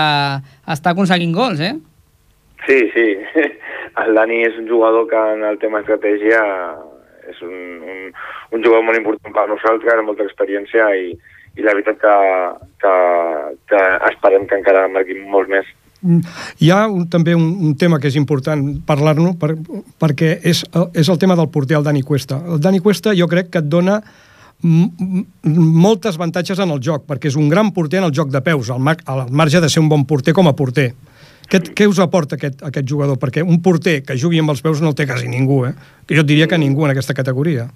està 0.74 0.96
aconseguint 0.96 1.36
gols, 1.36 1.62
eh? 1.62 1.76
Sí, 2.66 2.80
sí. 2.96 3.08
El 4.02 4.18
Dani 4.18 4.42
és 4.48 4.58
un 4.60 4.68
jugador 4.68 5.06
que 5.08 5.22
en 5.36 5.46
el 5.48 5.60
tema 5.62 5.80
estratègia 5.80 6.42
és 7.30 7.38
un, 7.46 7.54
un, 7.80 8.02
un 8.52 8.64
jugador 8.66 8.84
molt 8.84 9.00
important 9.00 9.34
per 9.38 9.46
nosaltres, 9.48 9.94
amb 9.94 10.10
molta 10.10 10.26
experiència 10.26 10.90
i, 11.00 11.14
i 11.56 11.64
la 11.64 11.74
veritat 11.78 12.02
que, 12.02 12.16
que, 12.84 12.94
que 13.72 13.82
esperem 14.10 14.50
que 14.50 14.60
encara 14.60 14.88
marquin 14.92 15.24
molt 15.32 15.52
més. 15.54 15.70
Hi 16.62 16.70
ha 16.72 16.86
un, 16.92 17.08
també 17.10 17.34
un, 17.36 17.48
un 17.66 17.74
tema 17.80 18.00
que 18.00 18.12
és 18.12 18.20
important 18.20 18.62
parlar-ne 18.86 19.34
per, 19.42 19.56
perquè 20.02 20.36
és, 20.44 20.64
és 20.94 21.10
el 21.10 21.20
tema 21.22 21.38
del 21.40 21.50
porter, 21.50 21.80
el 21.80 21.88
Dani 21.88 22.04
Cuesta. 22.06 22.40
El 22.46 22.62
Dani 22.62 22.80
Cuesta 22.84 23.16
jo 23.18 23.28
crec 23.32 23.52
que 23.54 23.64
et 23.64 23.70
dona 23.72 24.00
moltes 24.66 26.16
avantatges 26.16 26.60
en 26.64 26.72
el 26.72 26.80
joc, 26.82 27.04
perquè 27.10 27.30
és 27.30 27.36
un 27.38 27.50
gran 27.52 27.74
porter 27.76 28.00
en 28.00 28.08
el 28.08 28.14
joc 28.16 28.32
de 28.34 28.42
peus, 28.42 28.72
al, 28.72 28.80
mar 28.80 28.96
al 29.06 29.26
marge 29.30 29.62
de 29.62 29.70
ser 29.70 29.84
un 29.84 29.90
bon 29.90 30.06
porter 30.08 30.34
com 30.34 30.48
a 30.48 30.56
porter. 30.56 30.94
Què, 31.50 31.60
què 31.78 31.86
us 31.86 32.00
aporta 32.02 32.40
aquest, 32.40 32.64
aquest 32.66 32.88
jugador? 32.90 33.20
Perquè 33.22 33.44
un 33.46 33.60
porter 33.62 34.00
que 34.06 34.18
jugui 34.18 34.40
amb 34.42 34.56
els 34.56 34.64
peus 34.66 34.82
no 34.82 34.94
el 34.94 34.98
té 34.98 35.06
quasi 35.06 35.30
ningú, 35.30 35.66
eh? 35.68 35.76
Jo 36.10 36.24
et 36.24 36.30
diria 36.30 36.48
que 36.50 36.58
ningú 36.58 36.86
en 36.86 36.96
aquesta 36.96 37.14
categoria. 37.14 37.68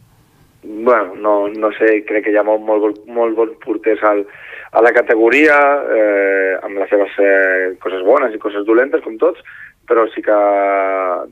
Bueno, 0.63 1.13
no, 1.21 1.33
no 1.53 1.69
sé, 1.77 1.99
crec 2.07 2.25
que 2.25 2.33
hi 2.33 2.39
ha 2.39 2.45
molt, 2.47 2.63
molt, 2.65 3.03
molt 3.13 3.37
bons 3.37 3.53
porters 3.61 4.01
al, 4.03 4.23
a 4.71 4.81
la 4.85 4.91
categoria, 4.93 5.55
eh, 5.97 6.53
amb 6.61 6.77
les 6.77 6.89
seves 6.91 7.15
eh, 7.17 7.73
coses 7.81 8.03
bones 8.05 8.35
i 8.35 8.41
coses 8.41 8.65
dolentes, 8.67 9.01
com 9.05 9.17
tots, 9.17 9.41
però 9.89 10.05
sí 10.13 10.21
que 10.21 10.39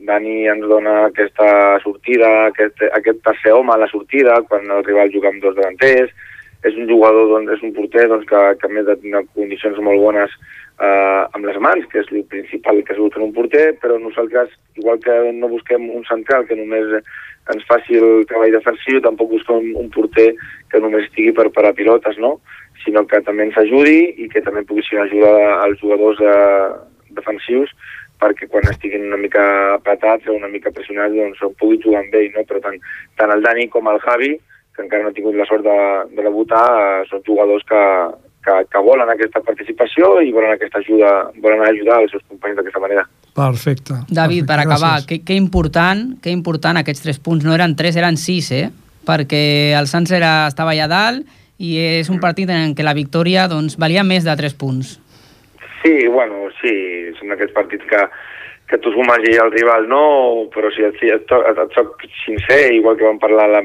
Dani 0.06 0.48
ens 0.50 0.66
dona 0.66 1.04
aquesta 1.06 1.78
sortida, 1.84 2.48
aquest, 2.48 2.82
aquest 2.90 3.22
tercer 3.22 3.54
home 3.54 3.70
a 3.74 3.78
la 3.78 3.90
sortida, 3.90 4.40
quan 4.48 4.66
el 4.66 4.82
rival 4.84 5.12
juga 5.14 5.30
amb 5.30 5.44
dos 5.44 5.54
davanters, 5.54 6.10
és 6.66 6.74
un 6.74 6.88
jugador, 6.90 7.28
doncs, 7.30 7.52
és 7.54 7.62
un 7.62 7.74
porter 7.76 8.08
doncs, 8.10 8.26
que, 8.26 8.40
que 8.58 8.66
a 8.66 8.74
més 8.74 8.86
de 8.88 8.96
tenir 8.98 9.22
condicions 9.38 9.78
molt 9.86 10.02
bones 10.02 10.34
eh, 10.82 11.22
amb 11.36 11.46
les 11.46 11.58
mans, 11.62 11.86
que 11.92 12.02
és 12.02 12.10
el 12.10 12.24
principal 12.32 12.82
que 12.82 12.96
es 12.96 12.98
busca 12.98 13.22
un 13.22 13.34
porter, 13.36 13.76
però 13.82 13.98
nosaltres, 14.02 14.50
igual 14.80 14.98
que 15.04 15.14
no 15.38 15.54
busquem 15.54 15.86
un 15.94 16.02
central 16.10 16.48
que 16.50 16.58
només 16.58 16.98
ens 17.54 17.64
faci 17.70 17.96
el 17.96 18.26
treball 18.28 18.58
defensiu, 18.58 18.98
tampoc 19.04 19.30
busquem 19.36 19.70
un 19.78 19.86
porter 19.94 20.32
que 20.72 20.82
només 20.82 21.06
estigui 21.06 21.30
per 21.36 21.48
parar 21.54 21.76
pilotes, 21.78 22.18
no? 22.18 22.40
Sinó 22.84 23.04
que 23.06 23.20
també 23.26 23.48
ens 23.48 23.58
ajudi 23.60 24.00
i 24.24 24.28
que 24.32 24.42
també 24.44 24.64
pugui 24.66 24.84
ser 24.86 25.02
ajuda 25.04 25.32
als 25.64 25.80
jugadors 25.82 26.20
eh, 26.22 26.68
defensius 27.16 27.72
perquè 28.18 28.48
quan 28.50 28.66
estiguin 28.70 29.06
una 29.08 29.18
mica 29.20 29.42
apretats 29.76 30.26
o 30.28 30.34
una 30.34 30.50
mica 30.50 30.72
pressionats 30.74 31.14
doncs 31.14 31.42
pugui 31.60 31.78
jugar 31.82 32.02
amb 32.02 32.14
ell, 32.18 32.30
no? 32.34 32.44
però 32.48 32.62
tant, 32.64 32.78
tant 33.18 33.34
el 33.34 33.44
Dani 33.44 33.68
com 33.70 33.86
el 33.90 34.00
Javi, 34.02 34.32
que 34.74 34.82
encara 34.84 35.04
no 35.04 35.12
ha 35.12 35.16
tingut 35.16 35.38
la 35.38 35.46
sort 35.46 35.62
de, 35.66 35.78
de 36.16 36.24
debutar, 36.26 36.64
eh, 36.80 37.04
són 37.10 37.22
jugadors 37.26 37.62
que, 37.68 37.84
que, 38.46 38.58
que 38.72 38.82
volen 38.82 39.14
aquesta 39.14 39.42
participació 39.46 40.16
i 40.24 40.34
volen 40.34 40.54
aquesta 40.54 40.82
ajuda, 40.82 41.14
volen 41.38 41.62
ajudar 41.68 42.02
els 42.02 42.14
seus 42.14 42.26
companys 42.26 42.58
d'aquesta 42.58 42.82
manera. 42.82 43.06
Perfecte. 43.38 44.02
David, 44.10 44.44
Perfecte, 44.44 44.50
per 44.50 44.60
acabar, 44.64 44.94
gràcies. 44.98 45.08
que, 45.12 45.22
que 45.22 45.38
important, 45.38 46.04
que 46.22 46.34
important 46.34 46.82
aquests 46.82 47.06
tres 47.06 47.22
punts. 47.22 47.46
No 47.46 47.54
eren 47.54 47.78
tres, 47.78 47.98
eren 47.98 48.18
sis, 48.18 48.50
eh? 48.54 48.66
Perquè 49.06 49.42
el 49.78 49.86
Sants 49.88 50.10
era, 50.12 50.32
estava 50.50 50.74
allà 50.74 50.90
dalt 50.90 51.37
i 51.58 51.76
és 52.00 52.10
un 52.10 52.20
partit 52.22 52.50
en 52.54 52.74
què 52.78 52.86
la 52.86 52.96
victòria 52.96 53.48
doncs, 53.50 53.76
valia 53.78 54.06
més 54.06 54.26
de 54.26 54.34
tres 54.38 54.54
punts. 54.54 54.96
Sí, 55.82 55.94
bueno, 56.10 56.48
sí, 56.62 56.74
són 57.18 57.34
aquests 57.34 57.54
partits 57.54 57.86
que, 57.90 58.04
que 58.70 58.78
tu 58.82 58.92
sumes 58.94 59.24
i 59.30 59.36
el 59.42 59.50
rival 59.54 59.88
no, 59.90 60.02
però 60.54 60.70
si 60.74 60.86
si 60.98 61.10
et, 61.14 61.26
et, 61.26 61.58
et 61.64 61.74
soc 61.74 62.06
sincer, 62.24 62.60
igual 62.74 62.98
que 62.98 63.06
vam 63.06 63.18
parlar 63.22 63.48
la, 63.50 63.62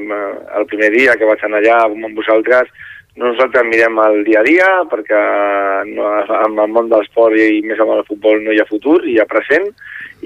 el 0.58 0.66
primer 0.70 0.90
dia 0.94 1.16
que 1.18 1.28
vaig 1.28 1.42
anar 1.42 1.62
allà 1.62 1.80
amb 1.86 2.18
vosaltres, 2.18 2.70
nosaltres 3.16 3.66
mirem 3.66 3.98
el 4.02 4.24
dia 4.26 4.40
a 4.40 4.46
dia 4.46 4.68
perquè 4.90 5.18
no, 5.92 6.06
en 6.24 6.56
el 6.58 6.72
món 6.74 6.88
de 6.90 6.98
l'esport 6.98 7.38
i 7.38 7.62
més 7.62 7.78
amb 7.78 7.94
el 7.94 8.06
futbol 8.08 8.42
no 8.42 8.54
hi 8.54 8.58
ha 8.58 8.66
futur, 8.70 9.00
hi 9.06 9.20
ha 9.22 9.28
present 9.30 9.68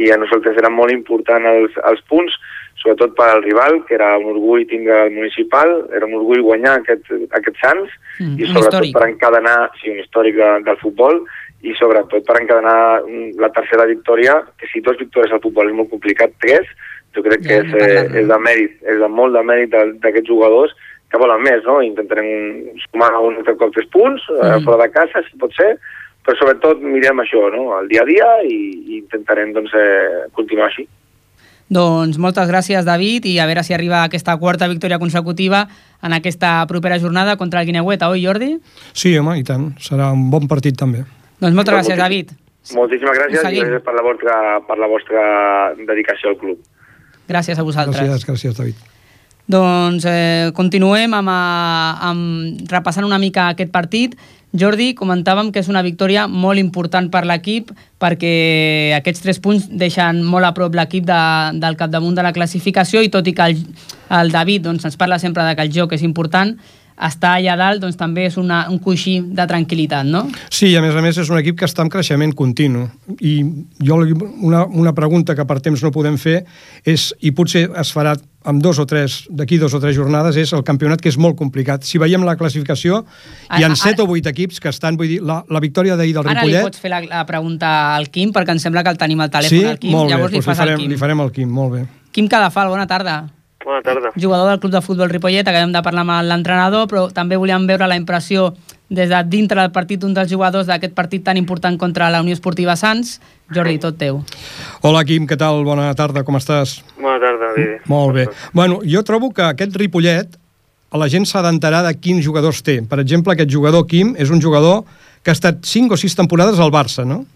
i 0.01 0.09
a 0.13 0.17
nosaltres 0.21 0.57
eren 0.57 0.77
molt 0.77 0.95
important 0.95 1.45
els, 1.51 1.77
els 1.91 2.01
punts, 2.09 2.37
sobretot 2.79 3.15
per 3.19 3.29
al 3.33 3.43
rival, 3.43 3.83
que 3.87 3.97
era 3.99 4.13
un 4.19 4.31
orgull 4.33 4.67
tindre 4.71 5.05
el 5.07 5.17
municipal, 5.17 5.73
era 5.95 6.07
un 6.07 6.15
orgull 6.21 6.45
guanyar 6.47 6.79
aquest, 6.81 7.11
aquest 7.41 7.59
Sants 7.63 7.95
Mm, 8.19 8.35
i 8.35 8.47
sobretot 8.51 8.83
històric. 8.83 8.95
per 8.97 9.05
encadenar, 9.07 9.71
sí, 9.79 9.91
un 9.93 10.01
històric 10.03 10.37
de, 10.39 10.49
del 10.67 10.79
futbol, 10.83 11.21
i 11.63 11.75
sobretot 11.79 12.27
per 12.27 12.41
encadenar 12.41 13.03
la 13.39 13.51
tercera 13.55 13.87
victòria, 13.87 14.41
que 14.59 14.67
si 14.73 14.83
dues 14.83 14.99
victòries 14.99 15.35
al 15.35 15.43
futbol 15.43 15.71
és 15.71 15.77
molt 15.79 15.91
complicat, 15.91 16.35
tres, 16.43 16.67
jo 17.15 17.23
crec 17.23 17.47
que 17.47 17.55
Ja 17.55 17.63
és, 17.63 17.73
eh, 17.79 18.21
és 18.23 18.29
de 18.29 18.39
mèrit, 18.43 18.75
és 18.83 18.99
de 18.99 19.09
molt 19.09 19.35
de 19.35 19.43
mèrit 19.43 19.71
d'aquests 19.71 20.29
jugadors 20.29 20.75
que 21.11 21.19
volen 21.19 21.43
més, 21.43 21.63
no? 21.65 21.81
Intentarem 21.81 22.29
sumar 22.85 23.15
un 23.23 23.39
altre 23.41 23.57
cop 23.57 23.73
tres 23.75 23.89
punts, 23.95 24.23
mm. 24.29 24.43
Mm. 24.43 24.67
fora 24.67 24.83
de 24.85 24.93
casa, 24.93 25.23
si 25.23 25.39
pot 25.39 25.55
ser, 25.55 25.79
però 26.27 26.37
sobretot 26.37 26.83
mirem 26.83 27.23
això, 27.23 27.47
no? 27.55 27.71
el 27.79 27.89
dia 27.89 28.03
a 28.03 28.09
dia, 28.09 28.29
i, 28.45 28.59
i 28.91 28.99
intentarem 28.99 29.55
doncs, 29.55 29.73
eh, 29.75 30.27
continuar 30.35 30.69
així. 30.69 30.89
Doncs 31.69 32.17
moltes 32.17 32.49
gràcies, 32.49 32.85
David, 32.87 33.27
i 33.29 33.35
a 33.39 33.47
veure 33.47 33.63
si 33.63 33.75
arriba 33.77 34.03
aquesta 34.07 34.37
quarta 34.41 34.69
victòria 34.71 34.99
consecutiva 34.99 35.67
en 36.03 36.15
aquesta 36.17 36.65
propera 36.67 36.97
jornada 36.99 37.37
contra 37.37 37.61
el 37.61 37.67
Guineueta, 37.69 38.09
oi, 38.09 38.23
Jordi? 38.25 38.55
Sí, 38.97 39.13
home, 39.19 39.37
i 39.39 39.45
tant. 39.45 39.75
Serà 39.79 40.11
un 40.15 40.31
bon 40.33 40.49
partit, 40.49 40.77
també. 40.81 41.05
Doncs 41.41 41.55
moltes 41.55 41.75
gràcies, 41.75 41.99
moltíssim- 41.99 42.05
David. 42.05 42.33
Moltíssimes 42.75 43.17
gràcies 43.19 43.41
i 43.53 43.61
gràcies 43.61 43.83
per 43.85 43.95
la, 43.95 44.03
vostra, 44.03 44.35
per 44.67 44.79
la 44.79 44.87
vostra 44.89 45.21
dedicació 45.87 46.31
al 46.31 46.39
club. 46.41 46.59
Gràcies 47.29 47.59
a 47.59 47.63
vosaltres. 47.63 48.01
Gràcies, 48.01 48.25
gràcies, 48.27 48.57
David. 48.57 48.75
Doncs 49.49 50.05
eh, 50.05 50.51
continuem 50.57 51.15
amb, 51.17 51.29
eh, 51.29 52.09
amb, 52.11 52.69
repassant 52.73 53.05
una 53.07 53.19
mica 53.19 53.49
aquest 53.55 53.71
partit. 53.73 54.17
Jordi, 54.57 54.95
comentàvem 54.97 55.51
que 55.53 55.61
és 55.61 55.69
una 55.69 55.83
victòria 55.85 56.25
molt 56.25 56.57
important 56.57 57.11
per 57.13 57.27
l'equip 57.29 57.69
perquè 58.01 58.95
aquests 58.97 59.21
tres 59.21 59.41
punts 59.45 59.67
deixen 59.69 60.23
molt 60.25 60.49
a 60.49 60.55
prop 60.57 60.73
l'equip 60.79 61.05
de, 61.05 61.21
del 61.61 61.77
capdamunt 61.77 62.17
de 62.17 62.25
la 62.25 62.33
classificació 62.33 63.03
i 63.05 63.13
tot 63.13 63.29
i 63.29 63.35
que 63.37 63.51
el, 63.53 63.61
el 64.21 64.33
David 64.33 64.65
doncs, 64.65 64.87
ens 64.89 64.97
parla 64.97 65.21
sempre 65.21 65.45
de 65.45 65.53
que 65.53 65.69
el 65.69 65.75
joc 65.75 65.93
és 65.93 66.05
important, 66.07 66.55
estar 67.07 67.37
allà 67.39 67.55
dalt 67.57 67.83
doncs, 67.83 67.97
també 67.97 68.25
és 68.27 68.37
una, 68.41 68.65
un 68.73 68.79
coixí 68.83 69.21
de 69.23 69.45
tranquil·litat, 69.47 70.07
no? 70.09 70.25
Sí, 70.51 70.73
a 70.77 70.83
més 70.83 70.97
a 70.99 71.03
més 71.05 71.19
és 71.19 71.29
un 71.31 71.39
equip 71.39 71.59
que 71.61 71.69
està 71.69 71.85
en 71.87 71.91
creixement 71.93 72.33
continu 72.35 72.89
i 73.21 73.37
jo 73.85 74.01
una, 74.43 74.65
una 74.67 74.93
pregunta 74.97 75.37
que 75.39 75.47
per 75.47 75.61
temps 75.63 75.83
no 75.85 75.93
podem 75.95 76.17
fer 76.19 76.41
és, 76.85 77.13
i 77.21 77.31
potser 77.31 77.69
es 77.79 77.93
farà 77.95 78.17
amb 78.49 78.63
dos 78.63 78.79
o 78.79 78.87
tres, 78.89 79.27
d'aquí 79.29 79.59
dos 79.61 79.75
o 79.75 79.81
tres 79.83 79.95
jornades, 79.97 80.37
és 80.41 80.53
el 80.57 80.63
campionat 80.65 81.03
que 81.03 81.11
és 81.11 81.19
molt 81.21 81.37
complicat. 81.37 81.83
Si 81.85 81.99
veiem 82.01 82.23
la 82.25 82.37
classificació, 82.39 83.03
hi 83.51 83.63
Ara- 83.63 83.73
ha 83.75 83.77
set 83.77 83.99
ara- 83.99 84.05
o 84.05 84.07
vuit 84.09 84.25
equips 84.31 84.61
que 84.63 84.71
estan, 84.73 84.97
vull 84.97 85.11
dir, 85.11 85.19
la, 85.21 85.43
la 85.51 85.61
victòria 85.61 85.97
d'ahir 85.99 86.15
del 86.17 86.25
Ara 86.27 86.43
li 86.47 86.55
Ripollet... 86.55 86.65
pots 86.71 86.81
fer 86.81 86.91
la, 86.95 87.03
la 87.05 87.25
pregunta 87.29 87.95
al 87.97 88.09
Quim 88.15 88.33
perquè 88.33 88.55
em 88.57 88.63
sembla 88.63 88.83
que 88.87 88.95
el 88.95 88.99
tenim 88.99 89.21
al 89.21 89.31
telèfon 89.35 89.59
sí? 89.59 89.65
al 89.67 89.79
Quim, 89.83 89.93
molt 89.93 90.09
bé, 90.09 90.15
llavors 90.15 90.33
li 90.33 90.39
doncs 90.39 90.47
li, 90.47 90.51
fas 90.51 90.59
al 90.63 90.65
farem, 90.67 90.81
Quim. 90.81 90.91
li 90.95 91.01
farem 91.03 91.21
al 91.27 91.33
Quim, 91.35 91.51
molt 91.53 91.75
bé. 91.77 91.83
Quim 92.15 92.31
Cadafal, 92.31 92.71
bona 92.73 92.87
tarda. 92.89 93.19
Bona 93.69 93.83
tarda. 93.85 94.13
jugador 94.17 94.49
del 94.49 94.61
Club 94.61 94.73
de 94.73 94.81
Futbol 94.81 95.11
Ripollet, 95.13 95.45
acabem 95.45 95.75
de 95.75 95.83
parlar 95.85 96.07
amb 96.07 96.25
l'entrenador, 96.25 96.87
però 96.89 97.11
també 97.13 97.37
volíem 97.37 97.67
veure 97.69 97.85
la 97.87 97.99
impressió 98.01 98.55
des 98.89 99.11
de 99.11 99.19
dintre 99.29 99.61
del 99.61 99.73
partit 99.75 100.01
d'un 100.01 100.15
dels 100.17 100.31
jugadors 100.33 100.67
d'aquest 100.71 100.95
partit 100.97 101.23
tan 101.25 101.37
important 101.37 101.77
contra 101.77 102.09
la 102.09 102.23
Unió 102.25 102.33
Esportiva 102.33 102.77
Sants. 102.81 103.19
Jordi, 103.53 103.77
tot 103.79 103.99
teu. 104.01 104.23
Hola, 104.81 105.05
Quim, 105.05 105.27
què 105.29 105.37
tal? 105.37 105.61
Bona 105.69 105.91
tarda, 105.95 106.25
com 106.25 106.41
estàs? 106.41 106.79
Bona 106.97 107.21
tarda, 107.21 107.53
bé. 107.57 107.67
Molt 107.93 108.15
bé. 108.17 108.27
Bueno, 108.57 108.81
jo 108.89 109.05
trobo 109.05 109.35
que 109.37 109.45
aquest 109.45 109.77
Ripollet 109.77 110.39
la 110.97 111.09
gent 111.13 111.27
s'ha 111.29 111.43
d'enterar 111.45 111.83
de 111.85 111.93
quins 112.01 112.25
jugadors 112.25 112.63
té. 112.65 112.79
Per 112.89 113.03
exemple, 113.03 113.35
aquest 113.35 113.53
jugador, 113.53 113.85
Quim, 113.87 114.15
és 114.17 114.31
un 114.33 114.41
jugador 114.41 114.87
que 115.23 115.31
ha 115.31 115.37
estat 115.37 115.61
5 115.61 115.93
o 115.93 116.01
6 116.01 116.17
temporades 116.17 116.59
al 116.59 116.73
Barça, 116.73 117.05
no? 117.05 117.27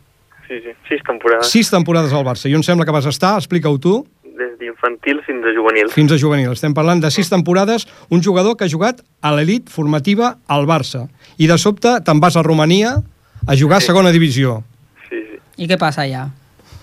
Sí, 0.49 0.57
sí, 0.65 0.73
sis 0.89 1.05
temporades. 1.05 1.53
6 1.53 1.71
temporades 1.77 2.13
al 2.17 2.25
Barça. 2.25 2.49
I 2.49 2.57
on 2.57 2.65
sembla 2.65 2.89
que 2.89 2.97
vas 2.97 3.07
estar? 3.07 3.37
Explica-ho 3.37 3.77
tu. 3.79 4.07
Des 4.83 4.91
d'infantil 4.91 5.23
fins 5.23 5.45
a 5.47 5.53
juvenil. 5.55 5.91
Fins 5.91 6.13
a 6.13 6.19
juvenil. 6.19 6.53
Estem 6.53 6.75
parlant 6.75 7.01
de 7.01 7.11
6 7.11 7.31
temporades, 7.31 7.87
un 8.11 8.23
jugador 8.23 8.57
que 8.57 8.65
ha 8.65 8.69
jugat 8.69 9.03
a 9.23 9.33
l'elit 9.35 9.71
formativa 9.71 10.39
al 10.49 10.67
Barça. 10.67 11.09
I 11.39 11.47
de 11.47 11.59
sobte 11.59 12.01
te'n 12.05 12.21
vas 12.21 12.37
a 12.37 12.43
Romania 12.43 13.03
a 13.47 13.57
jugar 13.57 13.79
a 13.79 13.81
segona 13.81 14.11
divisió. 14.11 14.63
Sí, 15.09 15.23
sí. 15.23 15.39
I 15.59 15.69
què 15.69 15.79
passa 15.79 16.03
allà? 16.03 16.29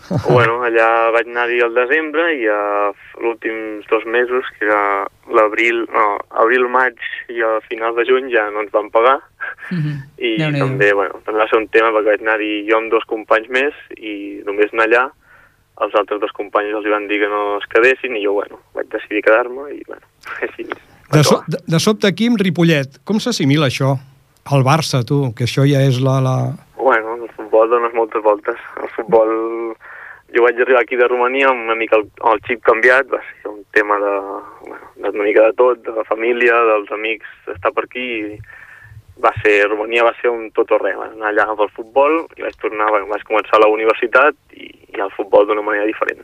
bueno, 0.30 0.64
allà 0.66 1.12
vaig 1.14 1.28
anar-hi 1.28 1.60
al 1.62 1.76
desembre 1.76 2.24
i 2.40 2.48
a 2.50 2.90
l'últims 3.22 3.86
dos 3.92 4.06
mesos, 4.06 4.48
que 4.58 4.66
era 4.66 5.06
l'abril, 5.36 5.84
no, 5.94 6.18
abril-maig 6.42 6.98
i 7.30 7.44
a 7.46 7.60
finals 7.68 8.00
de 8.00 8.08
juny 8.08 8.32
ja 8.34 8.48
no 8.50 8.64
ens 8.64 8.72
van 8.74 8.90
pagar. 8.90 9.20
Mhm. 9.70 9.94
I 10.18 10.38
Déu-n'hi-do. 10.40 10.66
també, 10.66 10.94
bueno, 10.94 11.20
també 11.26 11.44
va 11.44 11.50
ser 11.50 11.60
un 11.60 11.68
tema 11.68 11.92
perquè 11.92 12.16
vaig 12.16 12.22
anar-hi 12.26 12.54
jo 12.70 12.78
amb 12.80 12.92
dos 12.92 13.06
companys 13.06 13.50
més 13.50 13.76
i 13.98 14.42
només 14.48 14.74
anar 14.74 14.88
allà 14.88 15.10
els 15.86 15.96
altres 15.96 16.20
dos 16.22 16.32
companys 16.36 16.76
els 16.80 16.88
van 16.92 17.08
dir 17.10 17.22
que 17.22 17.30
no 17.32 17.58
es 17.58 17.68
quedessin 17.72 18.18
i 18.18 18.24
jo, 18.26 18.36
bueno, 18.38 18.60
vaig 18.76 18.90
decidir 18.92 19.24
quedar-me 19.26 19.70
i, 19.76 19.82
bueno, 19.88 20.04
així. 20.48 20.68
De, 20.68 21.24
so, 21.26 21.42
de, 21.48 21.62
de 21.66 21.80
sobte, 21.82 22.12
Quim, 22.14 22.38
Ripollet. 22.38 23.00
Com 23.08 23.22
s'assimila 23.24 23.70
això? 23.72 23.96
El 24.54 24.66
Barça, 24.66 25.02
tu, 25.06 25.30
que 25.38 25.48
això 25.48 25.66
ja 25.70 25.82
és 25.86 26.00
la... 26.06 26.20
la... 26.26 26.36
Bueno, 26.78 27.16
el 27.18 27.32
futbol 27.38 27.72
dones 27.72 27.96
moltes 27.98 28.26
voltes. 28.26 28.68
El 28.82 28.92
futbol... 28.98 29.34
Jo 30.30 30.44
vaig 30.46 30.60
arribar 30.62 30.84
aquí 30.84 30.94
de 30.94 31.08
Romania 31.10 31.48
amb 31.50 31.64
una 31.66 31.74
mica 31.74 31.98
el, 31.98 32.04
el 32.30 32.42
xip 32.46 32.60
canviat, 32.62 33.08
va 33.10 33.18
ser 33.26 33.50
un 33.50 33.64
tema 33.74 33.96
de, 33.98 34.12
bueno, 34.68 34.90
una 35.02 35.24
mica 35.26 35.48
de 35.48 35.56
tot, 35.58 35.80
de 35.82 35.96
la 35.96 36.04
família, 36.06 36.60
dels 36.68 36.92
amics, 36.94 37.32
d'estar 37.48 37.72
per 37.74 37.88
aquí, 37.88 38.06
i 38.28 38.38
va 39.24 39.32
ser, 39.42 39.56
Romania 39.68 40.06
va 40.08 40.14
ser 40.22 40.32
un 40.32 40.50
tot 40.56 40.72
o 40.72 40.80
res, 40.80 40.96
vaig 40.98 41.16
anar 41.18 41.32
allà 41.32 41.48
pel 41.60 41.72
futbol 41.76 42.22
i 42.38 42.46
vaig 42.46 42.56
tornar, 42.62 42.90
bueno, 42.94 43.10
vaig 43.12 43.26
començar 43.28 43.58
a 43.58 43.64
la 43.66 43.72
universitat 43.74 44.38
i, 44.56 44.70
i 44.96 45.02
el 45.04 45.12
futbol 45.16 45.48
d'una 45.48 45.66
manera 45.66 45.88
diferent. 45.90 46.24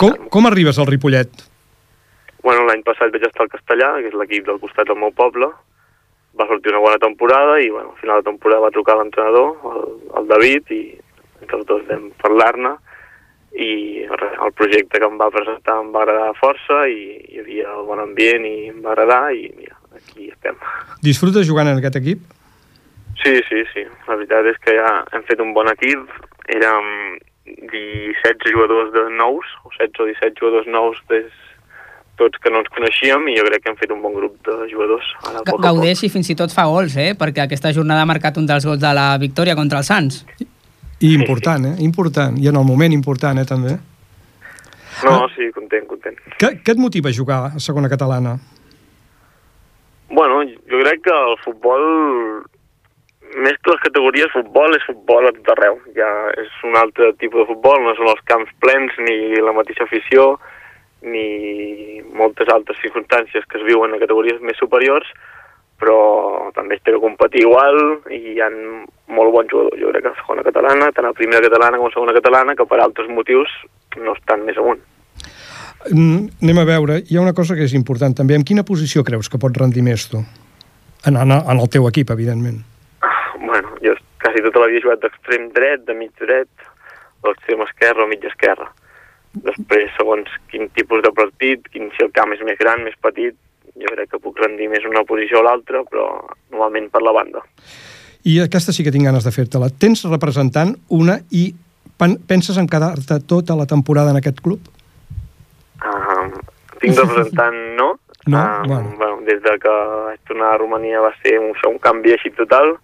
Com, 0.00 0.30
com 0.32 0.48
arribes 0.48 0.80
al 0.80 0.88
Ripollet? 0.90 1.44
Bueno, 2.44 2.64
l'any 2.68 2.82
passat 2.86 3.12
vaig 3.12 3.28
estar 3.28 3.44
al 3.44 3.52
Castellà, 3.52 3.94
que 4.00 4.10
és 4.12 4.16
l'equip 4.18 4.48
del 4.48 4.60
costat 4.62 4.88
del 4.88 5.00
meu 5.00 5.12
poble, 5.16 5.50
va 6.34 6.48
sortir 6.50 6.72
una 6.72 6.82
bona 6.82 6.98
temporada 6.98 7.60
i 7.62 7.70
bueno, 7.70 7.92
al 7.92 8.00
final 8.00 8.20
de 8.20 8.30
temporada 8.30 8.66
va 8.66 8.74
trucar 8.74 8.96
l'entrenador, 8.98 9.54
el, 9.70 9.84
el 10.18 10.26
David, 10.32 10.72
i 10.74 10.82
entre 11.44 11.60
els 11.60 11.68
dos 11.68 11.86
vam 11.88 12.10
parlar-ne 12.20 12.74
i 13.54 14.02
el 14.10 14.52
projecte 14.58 14.98
que 14.98 15.06
em 15.06 15.18
va 15.20 15.30
presentar 15.30 15.76
em 15.78 15.92
va 15.94 16.02
agradar 16.02 16.34
força 16.40 16.80
i 16.90 17.04
hi 17.30 17.42
havia 17.42 17.70
el 17.76 17.84
bon 17.86 18.02
ambient 18.02 18.46
i 18.48 18.54
em 18.72 18.80
va 18.82 18.94
agradar 18.94 19.28
i 19.36 19.46
mira, 19.54 19.73
estem. 20.44 20.56
Disfrutes 21.02 21.46
jugant 21.48 21.68
en 21.68 21.80
aquest 21.80 21.96
equip? 21.96 22.20
Sí, 23.22 23.40
sí, 23.48 23.64
sí. 23.72 23.86
La 24.08 24.18
veritat 24.18 24.46
és 24.52 24.58
que 24.60 24.76
ja 24.76 25.04
hem 25.12 25.24
fet 25.28 25.40
un 25.40 25.54
bon 25.56 25.70
equip. 25.72 26.04
Érem 26.52 27.18
17 27.46 28.52
jugadors 28.52 28.92
de 28.92 29.08
nous, 29.16 29.48
o 29.64 29.72
16 29.72 30.00
o 30.00 30.08
17 30.12 30.40
jugadors 30.40 30.68
nous 30.68 31.00
des 31.08 31.32
tots 32.14 32.38
que 32.38 32.50
no 32.52 32.60
ens 32.62 32.70
coneixíem 32.70 33.24
i 33.26 33.32
jo 33.34 33.42
crec 33.48 33.64
que 33.64 33.72
hem 33.72 33.78
fet 33.80 33.90
un 33.90 34.02
bon 34.02 34.12
grup 34.14 34.36
de 34.46 34.68
jugadors. 34.70 35.06
Ara, 35.24 35.40
poc 35.40 35.48
a 35.48 35.56
poc. 35.56 35.64
Gaudeix 35.64 36.04
i 36.06 36.10
fins 36.12 36.30
i 36.30 36.36
tot 36.38 36.52
fa 36.54 36.68
gols, 36.70 36.94
eh? 37.00 37.14
Perquè 37.18 37.42
aquesta 37.42 37.72
jornada 37.74 38.04
ha 38.04 38.10
marcat 38.10 38.38
un 38.38 38.46
dels 38.46 38.66
gols 38.68 38.82
de 38.82 38.92
la 38.94 39.08
victòria 39.18 39.56
contra 39.58 39.80
el 39.82 39.88
Sants. 39.88 40.22
I 41.02 41.10
important, 41.16 41.66
eh? 41.72 41.74
Important. 41.82 42.38
I 42.38 42.52
en 42.52 42.60
el 42.60 42.64
moment 42.64 42.94
important, 42.94 43.40
eh, 43.42 43.44
també. 43.48 43.74
No, 45.02 45.26
sí, 45.34 45.50
content, 45.52 45.88
content. 45.90 46.20
Què, 46.38 46.52
què 46.62 46.76
et 46.76 46.80
motiva 46.80 47.10
a 47.10 47.16
jugar 47.16 47.40
a 47.48 47.58
segona 47.58 47.90
catalana? 47.90 48.38
Bueno, 50.14 50.44
jo 50.70 50.78
crec 50.78 51.00
que 51.02 51.10
el 51.10 51.36
futbol, 51.42 51.84
més 53.34 53.56
que 53.58 53.72
les 53.72 53.80
categories, 53.82 54.30
futbol 54.30 54.76
és 54.76 54.86
futbol 54.86 55.26
a 55.26 55.32
tot 55.34 55.50
arreu. 55.56 55.80
Ja 55.96 56.10
és 56.38 56.52
un 56.68 56.78
altre 56.78 57.08
tipus 57.18 57.42
de 57.42 57.48
futbol, 57.48 57.82
no 57.82 57.96
són 57.98 58.12
els 58.12 58.22
camps 58.30 58.52
plens, 58.62 58.94
ni 59.08 59.42
la 59.42 59.56
mateixa 59.56 59.88
afició, 59.88 60.36
ni 61.02 61.98
moltes 62.14 62.52
altres 62.54 62.78
circumstàncies 62.84 63.42
que 63.50 63.58
es 63.58 63.66
viuen 63.66 63.98
a 63.98 64.00
categories 64.04 64.38
més 64.38 64.62
superiors, 64.62 65.10
però 65.82 65.98
també 66.54 66.78
es 66.78 66.86
té 66.86 66.94
que 66.94 67.02
competir 67.02 67.42
igual 67.42 67.80
i 68.14 68.22
hi 68.36 68.38
ha 68.38 68.52
molt 68.54 69.34
bons 69.34 69.50
jugadors, 69.50 69.82
jo 69.82 69.90
crec 69.90 70.06
que 70.06 70.14
a 70.14 70.20
segona 70.22 70.46
catalana, 70.46 70.94
tant 70.94 71.10
a 71.10 71.16
primera 71.18 71.42
catalana 71.42 71.82
com 71.82 71.90
a 71.90 71.96
segona 71.98 72.14
catalana, 72.14 72.54
que 72.54 72.70
per 72.70 72.78
altres 72.78 73.10
motius 73.10 73.50
no 73.98 74.14
estan 74.14 74.46
més 74.46 74.62
amunt. 74.62 74.93
Anem 75.90 76.58
a 76.58 76.64
veure, 76.64 77.02
hi 77.08 77.16
ha 77.18 77.20
una 77.22 77.34
cosa 77.36 77.54
que 77.56 77.64
és 77.66 77.74
important 77.76 78.14
també. 78.16 78.34
En 78.38 78.44
quina 78.44 78.64
posició 78.64 79.04
creus 79.04 79.28
que 79.28 79.38
pots 79.40 79.58
rendir 79.60 79.82
més 79.84 80.06
tu? 80.08 80.22
En, 81.04 81.16
en, 81.20 81.32
en 81.36 81.58
el 81.60 81.68
teu 81.68 81.84
equip, 81.90 82.10
evidentment. 82.14 82.62
Bueno, 83.44 83.74
jo 83.84 83.92
quasi 84.22 84.40
tota 84.46 84.62
la 84.62 84.70
vida 84.70 84.80
he 84.80 84.84
jugat 84.86 85.02
d'extrem 85.04 85.50
dret, 85.52 85.84
de 85.84 85.94
mig 85.98 86.12
dret, 86.20 86.48
o 87.20 87.32
extrem 87.34 87.60
esquerre 87.66 88.04
o 88.04 88.08
mig 88.08 88.24
esquerre. 88.24 88.70
Després, 89.34 89.90
segons 89.98 90.30
quin 90.52 90.68
tipus 90.72 91.02
de 91.04 91.10
partit, 91.12 91.66
quin, 91.72 91.90
si 91.96 92.04
el 92.06 92.12
camp 92.16 92.32
és 92.32 92.40
més 92.46 92.56
gran, 92.60 92.80
més 92.86 92.94
petit, 93.02 93.36
jo 93.74 93.90
crec 93.92 94.12
que 94.14 94.20
puc 94.22 94.38
rendir 94.40 94.68
més 94.70 94.84
una 94.88 95.02
posició 95.04 95.40
o 95.42 95.44
l'altra, 95.44 95.82
però 95.90 96.06
normalment 96.52 96.88
per 96.94 97.02
la 97.02 97.12
banda. 97.12 97.42
I 98.24 98.38
aquesta 98.40 98.72
sí 98.72 98.84
que 98.86 98.92
tinc 98.94 99.04
ganes 99.04 99.26
de 99.26 99.32
fer-te-la. 99.34 99.68
Tens 99.68 100.06
representant 100.08 100.72
una 100.88 101.18
i 101.34 101.48
pen- 102.00 102.16
penses 102.24 102.56
en 102.56 102.70
quedar-te 102.70 103.18
tota 103.28 103.56
la 103.58 103.66
temporada 103.68 104.14
en 104.14 104.20
aquest 104.22 104.40
club? 104.40 104.62
Tinc 106.84 106.98
representant, 107.00 107.58
no. 107.78 107.92
No? 108.26 108.40
Um, 108.40 108.66
Bueno. 108.68 108.92
bueno, 108.98 109.20
des 109.26 109.40
de 109.42 109.58
que 109.60 109.68
vaig 110.08 110.20
tornar 110.28 110.54
a 110.54 110.58
Romania 110.58 111.00
va 111.00 111.12
ser 111.22 111.38
un, 111.38 111.52
un 111.68 111.78
canvi 111.78 112.12
així 112.14 112.30
total. 112.36 112.76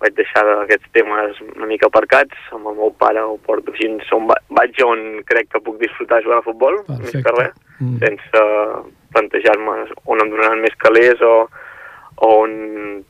Vaig 0.00 0.14
deixar 0.16 0.42
aquests 0.62 0.88
temes 0.96 1.36
una 1.56 1.66
mica 1.68 1.86
aparcats. 1.90 2.34
Amb 2.56 2.66
el 2.72 2.74
meu 2.80 2.90
pare 2.98 3.20
ho 3.20 3.36
porto 3.46 3.70
així. 3.74 3.86
On 4.16 4.26
va, 4.26 4.34
vaig 4.48 4.80
on 4.82 5.20
crec 5.28 5.50
que 5.52 5.60
puc 5.60 5.76
disfrutar 5.78 6.22
jugant 6.24 6.40
a 6.40 6.46
futbol, 6.46 6.80
més 6.88 7.12
que 7.12 7.34
res, 7.38 7.52
Mm. 7.80 7.96
sense 7.98 8.40
plantejar-me 9.14 9.72
on 10.04 10.20
em 10.20 10.28
donaran 10.30 10.60
més 10.60 10.74
calés 10.76 11.20
o, 11.24 11.48
o 12.20 12.28
on, 12.42 13.04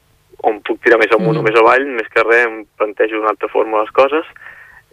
on 0.46 0.61
puc 0.62 0.79
tirar 0.85 0.98
més 1.00 1.11
amunt 1.16 1.35
Mm. 1.37 1.40
o 1.40 1.42
més 1.42 1.59
avall, 1.59 1.87
més 1.96 2.09
que 2.09 2.22
res 2.22 2.46
em 2.46 2.64
plantejo 2.79 3.16
d'una 3.18 3.31
altra 3.35 3.48
forma 3.48 3.81
les 3.83 3.90
coses 3.90 4.26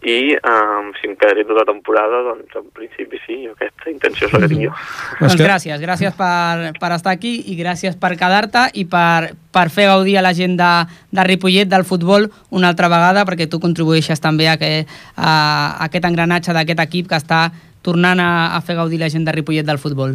i 0.05 0.35
um, 0.37 0.91
si 0.99 1.07
em 1.09 1.15
quedaré 1.17 1.41
tota 1.43 1.63
la 1.63 1.65
temporada, 1.71 2.19
doncs 2.27 2.53
en 2.59 2.67
principi 2.75 3.17
sí, 3.25 3.37
aquesta 3.49 3.89
intenció 3.89 4.27
és 4.27 4.33
la 4.35 4.41
que 4.43 4.49
tinc 4.51 4.61
jo. 4.67 4.73
Doncs 5.19 5.35
que- 5.35 5.43
gràcies, 5.47 5.81
gràcies 5.81 6.13
per, 6.19 6.73
per 6.77 6.91
estar 6.93 7.15
aquí 7.15 7.31
i 7.49 7.57
gràcies 7.57 7.97
per 7.97 8.11
quedar-te 8.15 8.67
i 8.77 8.85
per, 8.85 9.33
per 9.51 9.65
fer 9.73 9.87
gaudir 9.89 10.19
a 10.19 10.21
la 10.21 10.35
gent 10.37 10.53
de, 10.59 10.69
de 11.11 11.23
Ripollet 11.25 11.67
del 11.67 11.83
futbol 11.83 12.29
una 12.53 12.69
altra 12.69 12.91
vegada 12.93 13.25
perquè 13.25 13.49
tu 13.49 13.59
contribueixes 13.59 14.21
també 14.21 14.47
a, 14.47 14.55
que, 14.61 14.85
a, 15.15 15.31
a 15.31 15.89
aquest 15.89 16.05
engranatge 16.05 16.53
d'aquest 16.53 16.85
equip 16.85 17.09
que 17.09 17.17
està 17.17 17.47
tornant 17.81 18.19
a, 18.21 18.31
a 18.55 18.61
fer 18.61 18.75
gaudir 18.77 19.01
la 19.01 19.09
gent 19.09 19.25
de 19.25 19.33
Ripollet 19.33 19.65
del 19.65 19.81
futbol. 19.81 20.13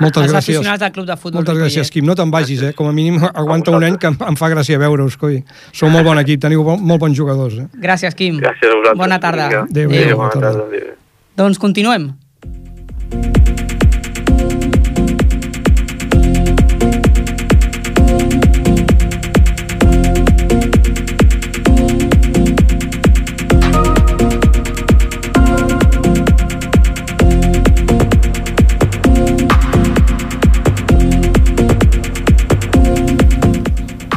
Moltes 0.00 0.22
Els 0.22 0.32
gràcies. 0.32 0.56
aficionats 0.56 0.80
del 0.80 0.92
Club 0.92 1.06
de 1.06 1.16
Futbol 1.16 1.40
Moltes 1.42 1.56
gràcies, 1.58 1.90
Quim. 1.90 2.04
No 2.06 2.14
te'n 2.14 2.30
vagis, 2.30 2.62
eh? 2.62 2.72
Com 2.72 2.86
a 2.88 2.92
mínim 2.92 3.18
aguanta 3.34 3.70
un 3.74 3.82
any 3.84 3.96
que 3.98 4.06
em, 4.06 4.16
em 4.28 4.36
fa 4.36 4.48
gràcia 4.48 4.78
veure-us, 4.78 5.16
coi. 5.16 5.42
Sou 5.72 5.90
molt 5.90 6.04
bon 6.06 6.18
equip, 6.18 6.40
teniu 6.40 6.62
bon, 6.64 6.80
molt 6.80 7.00
bons 7.00 7.16
jugadors, 7.16 7.58
eh? 7.58 7.66
Gràcies, 7.82 8.14
Quim. 8.14 8.38
Gràcies 8.40 8.70
a 8.70 8.76
vosaltres. 8.76 8.98
Bona 8.98 9.18
tarda. 9.20 9.46
Adéu, 9.48 9.64
Adéu, 9.68 9.90
adéu, 9.90 10.16
bona 10.16 10.30
tarda. 10.30 10.64
Adéu. 10.68 10.94
Doncs 11.36 11.58
continuem. 11.58 12.12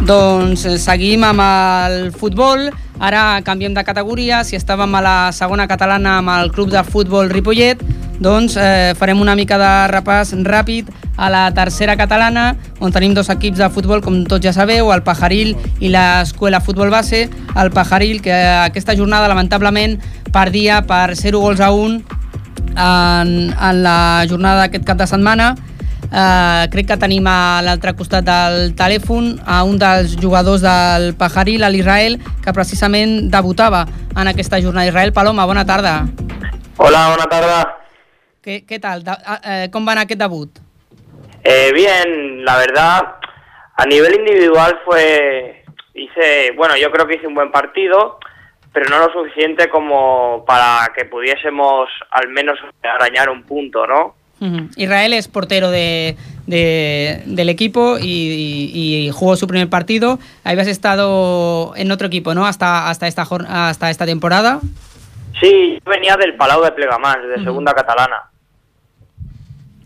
Doncs 0.04 0.66
eh, 0.68 0.78
seguim 0.84 1.24
amb 1.24 1.39
el 1.39 2.10
futbol. 2.12 2.66
Ara 3.00 3.39
canviem 3.46 3.72
de 3.72 3.84
categoria. 3.88 4.42
Si 4.44 4.58
estàvem 4.58 4.92
a 4.98 5.02
la 5.04 5.16
segona 5.32 5.63
catalana 5.70 6.18
amb 6.20 6.32
el 6.34 6.52
club 6.52 6.74
de 6.74 6.82
futbol 6.84 7.32
Ripollet, 7.32 7.80
doncs 8.20 8.58
eh, 8.60 8.92
farem 9.00 9.22
una 9.24 9.38
mica 9.39 9.56
de 9.62 9.72
repàs 9.94 10.34
ràpid 10.44 10.92
a 11.16 11.30
la 11.32 11.46
tercera 11.56 11.96
catalana, 11.96 12.58
on 12.84 12.92
tenim 12.92 13.13
dos 13.16 13.30
equips 13.32 13.62
de 13.62 13.70
futbol, 13.72 14.02
com 14.04 14.24
tots 14.28 14.44
ja 14.44 14.52
sabeu, 14.52 14.92
el 14.92 15.06
Pajaril 15.08 15.56
i 15.80 15.92
l'Escuela 15.94 16.60
Futbol 16.60 16.92
Base. 16.92 17.30
El 17.56 17.72
Pajaril, 17.72 18.20
que 18.22 18.36
aquesta 18.68 18.98
jornada 19.00 19.32
lamentablement 19.32 20.02
perdia 20.36 20.82
per 20.84 21.16
0 21.16 21.39
gols 21.39 21.63
a 21.63 21.72
1 21.72 22.02
en, 22.76 23.54
en 23.54 23.84
la 23.86 24.26
jornada 24.28 24.66
d'aquest 24.66 24.84
cap 24.84 25.00
de 25.00 25.08
setmana. 25.08 25.54
Uh, 26.13 26.69
crec 26.69 26.86
que 26.91 26.95
tenim 27.02 27.26
a 27.26 27.63
l'altre 27.65 27.95
costat 27.97 28.21
del 28.28 28.76
telèfon 28.78 29.32
a 29.49 29.63
un 29.65 29.80
dels 29.82 30.12
jugadors 30.21 30.62
del 30.62 31.15
Pajaril, 31.17 31.65
l'Israel, 31.73 32.19
que 32.43 32.54
precisament 32.54 33.32
debutava 33.34 33.80
en 34.13 34.30
aquesta 34.30 34.60
jornada. 34.62 34.86
Israel 34.91 35.10
Paloma, 35.12 35.47
bona 35.49 35.65
tarda. 35.65 36.04
Hola, 36.78 37.08
bona 37.15 37.26
tarda. 37.32 37.58
¿Qué, 38.43 38.63
qué 38.63 38.78
tal? 38.78 39.04
Da, 39.04 39.17
eh, 39.43 39.69
¿Cómo 39.71 39.88
van 39.88 39.97
a 39.97 40.06
qué 40.06 40.15
debut? 40.15 40.60
Eh, 41.43 41.71
bien, 41.73 42.45
la 42.45 42.58
verdad, 42.58 43.15
a 43.76 43.86
nivel 43.88 44.13
individual 44.13 44.82
fue, 44.86 45.65
hice, 45.95 46.52
bueno, 46.56 46.78
yo 46.78 46.91
creo 46.91 47.08
que 47.08 47.15
hice 47.15 47.26
un 47.26 47.34
buen 47.34 47.52
partido, 47.52 48.19
pero 48.71 48.88
no 48.88 48.99
lo 48.99 49.12
suficiente 49.12 49.67
como 49.67 50.45
para 50.45 50.93
que 50.95 51.06
pudiésemos 51.06 51.89
al 52.12 52.30
menos 52.30 52.60
arañar 52.84 53.32
un 53.32 53.41
punto, 53.41 53.88
¿no? 53.88 54.21
Uh 54.44 54.46
-huh. 54.46 54.70
Israel 54.76 55.14
es 55.14 55.30
portero 55.30 55.72
de, 55.72 56.18
de, 56.48 57.24
del 57.26 57.48
equipo 57.48 57.98
y, 57.98 58.04
y, 58.04 59.08
y, 59.08 59.12
jugó 59.12 59.38
su 59.38 59.48
primer 59.48 59.70
partido. 59.70 60.20
Habías 60.44 60.68
estado 60.68 61.74
en 61.78 61.90
otro 61.92 62.08
equipo, 62.08 62.34
¿no? 62.34 62.46
Hasta, 62.46 62.90
hasta, 62.90 63.08
esta, 63.08 63.26
hasta 63.48 63.90
esta 63.90 64.06
temporada. 64.06 64.60
Sí, 65.40 65.80
yo 65.86 65.90
venía 65.90 66.18
del 66.18 66.36
Palau 66.36 66.62
de 66.62 66.72
Plegamans, 66.74 67.24
de 67.24 67.36
uh 67.36 67.38
-huh. 67.38 67.44
segunda 67.46 67.74
catalana. 67.74 68.30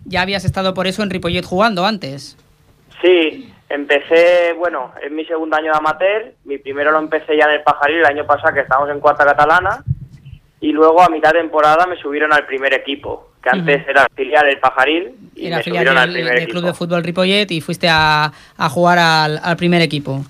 ¿Ya 0.06 0.22
habías 0.22 0.44
estado 0.44 0.74
por 0.74 0.88
eso 0.88 1.04
en 1.04 1.12
Ripollet 1.12 1.46
jugando 1.46 1.86
antes? 1.86 2.36
Sí, 3.00 3.54
empecé, 3.70 4.54
bueno, 4.58 4.92
es 5.04 5.12
mi 5.12 5.24
segundo 5.26 5.56
año 5.56 5.72
de 5.72 5.78
amateur, 5.78 6.34
mi 6.46 6.58
primero 6.58 6.92
lo 6.92 6.98
empecé 6.98 7.38
ya 7.38 7.46
en 7.46 7.52
el 7.52 7.62
Pajaril 7.62 7.98
el 7.98 8.06
año 8.06 8.26
pasado 8.26 8.56
que 8.56 8.62
estábamos 8.62 8.90
en 8.90 9.00
cuarta 9.02 9.24
catalana 9.24 9.84
y 10.60 10.72
luego 10.72 11.02
a 11.02 11.10
mitad 11.10 11.34
de 11.34 11.40
temporada 11.40 11.86
me 11.86 11.98
subieron 11.98 12.34
al 12.34 12.46
primer 12.46 12.74
equipo, 12.74 13.30
que 13.44 13.50
antes 13.50 13.82
uh 13.82 13.86
-huh. 13.86 13.90
era 13.92 14.08
filial 14.16 14.46
del 14.46 14.60
Pajaril 14.60 15.12
y 15.36 15.48
era 15.48 15.58
me 15.58 15.64
filial 15.64 15.86
subieron 15.86 15.96
del, 15.96 16.04
al 16.04 16.14
primer 16.14 16.34
del 16.34 16.44
equipo. 16.44 16.52
Club 16.60 16.66
de 16.66 16.74
Fútbol 16.74 17.04
Ripollet 17.04 17.52
y 17.52 17.62
fuiste 17.62 17.88
a, 17.90 18.32
a 18.58 18.70
jugar 18.70 18.98
al, 18.98 19.40
al, 19.44 19.56
primer 19.58 19.82
equipo. 19.82 20.26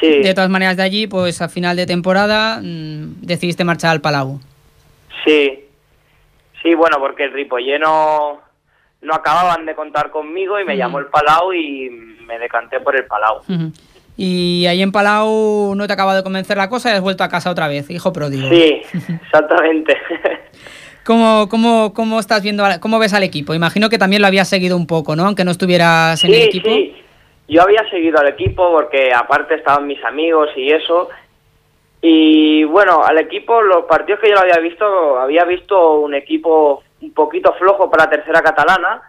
Sí. 0.00 0.22
De 0.22 0.32
todas 0.32 0.48
maneras 0.48 0.76
de 0.76 0.84
allí, 0.84 1.06
pues 1.06 1.42
a 1.42 1.48
final 1.48 1.76
de 1.76 1.84
temporada 1.86 2.60
mmm, 2.62 3.20
decidiste 3.20 3.64
marchar 3.64 3.90
al 3.90 4.00
Palau. 4.00 4.40
Sí, 5.24 5.64
sí, 6.62 6.74
bueno, 6.74 6.98
porque 7.00 7.24
el 7.24 7.32
Ripollet 7.32 7.78
no, 7.80 8.40
no 9.02 9.14
acababan 9.14 9.66
de 9.66 9.74
contar 9.74 10.10
conmigo 10.10 10.58
y 10.58 10.64
me 10.64 10.72
uh 10.72 10.76
-huh. 10.76 10.78
llamó 10.78 10.98
el 11.00 11.06
Palau 11.06 11.52
y 11.52 11.90
me 12.26 12.38
decanté 12.38 12.80
por 12.80 12.94
el 12.96 13.04
Palau. 13.04 13.38
Uh 13.48 13.52
-huh. 13.52 13.72
Y 14.20 14.66
ahí 14.66 14.82
en 14.82 14.90
Palau 14.90 15.76
no 15.76 15.86
te 15.86 15.92
acaba 15.92 16.16
de 16.16 16.24
convencer 16.24 16.56
la 16.56 16.68
cosa 16.68 16.90
y 16.90 16.94
has 16.94 17.00
vuelto 17.00 17.22
a 17.22 17.28
casa 17.28 17.52
otra 17.52 17.68
vez, 17.68 17.88
hijo 17.88 18.12
pródigo. 18.12 18.48
Sí, 18.48 18.82
exactamente. 19.22 19.96
¿Cómo, 21.04 21.48
cómo, 21.48 21.94
¿Cómo 21.94 22.18
estás 22.18 22.42
viendo, 22.42 22.64
cómo 22.80 22.98
ves 22.98 23.14
al 23.14 23.22
equipo? 23.22 23.54
Imagino 23.54 23.88
que 23.88 23.96
también 23.96 24.20
lo 24.20 24.26
habías 24.26 24.48
seguido 24.48 24.76
un 24.76 24.88
poco, 24.88 25.14
¿no? 25.14 25.24
Aunque 25.24 25.44
no 25.44 25.52
estuvieras 25.52 26.22
en 26.24 26.30
sí, 26.32 26.36
el 26.36 26.48
equipo. 26.48 26.68
Sí, 26.68 26.96
yo 27.46 27.62
había 27.62 27.88
seguido 27.90 28.18
al 28.18 28.26
equipo 28.26 28.72
porque 28.72 29.12
aparte 29.14 29.54
estaban 29.54 29.86
mis 29.86 30.04
amigos 30.04 30.50
y 30.56 30.72
eso. 30.72 31.08
Y 32.02 32.64
bueno, 32.64 33.04
al 33.04 33.18
equipo, 33.18 33.62
los 33.62 33.84
partidos 33.84 34.20
que 34.20 34.30
yo 34.30 34.34
lo 34.34 34.40
había 34.40 34.58
visto, 34.58 35.20
había 35.20 35.44
visto 35.44 36.00
un 36.00 36.14
equipo 36.14 36.82
un 37.00 37.14
poquito 37.14 37.54
flojo 37.54 37.88
para 37.88 38.06
la 38.06 38.10
tercera 38.10 38.42
catalana, 38.42 39.00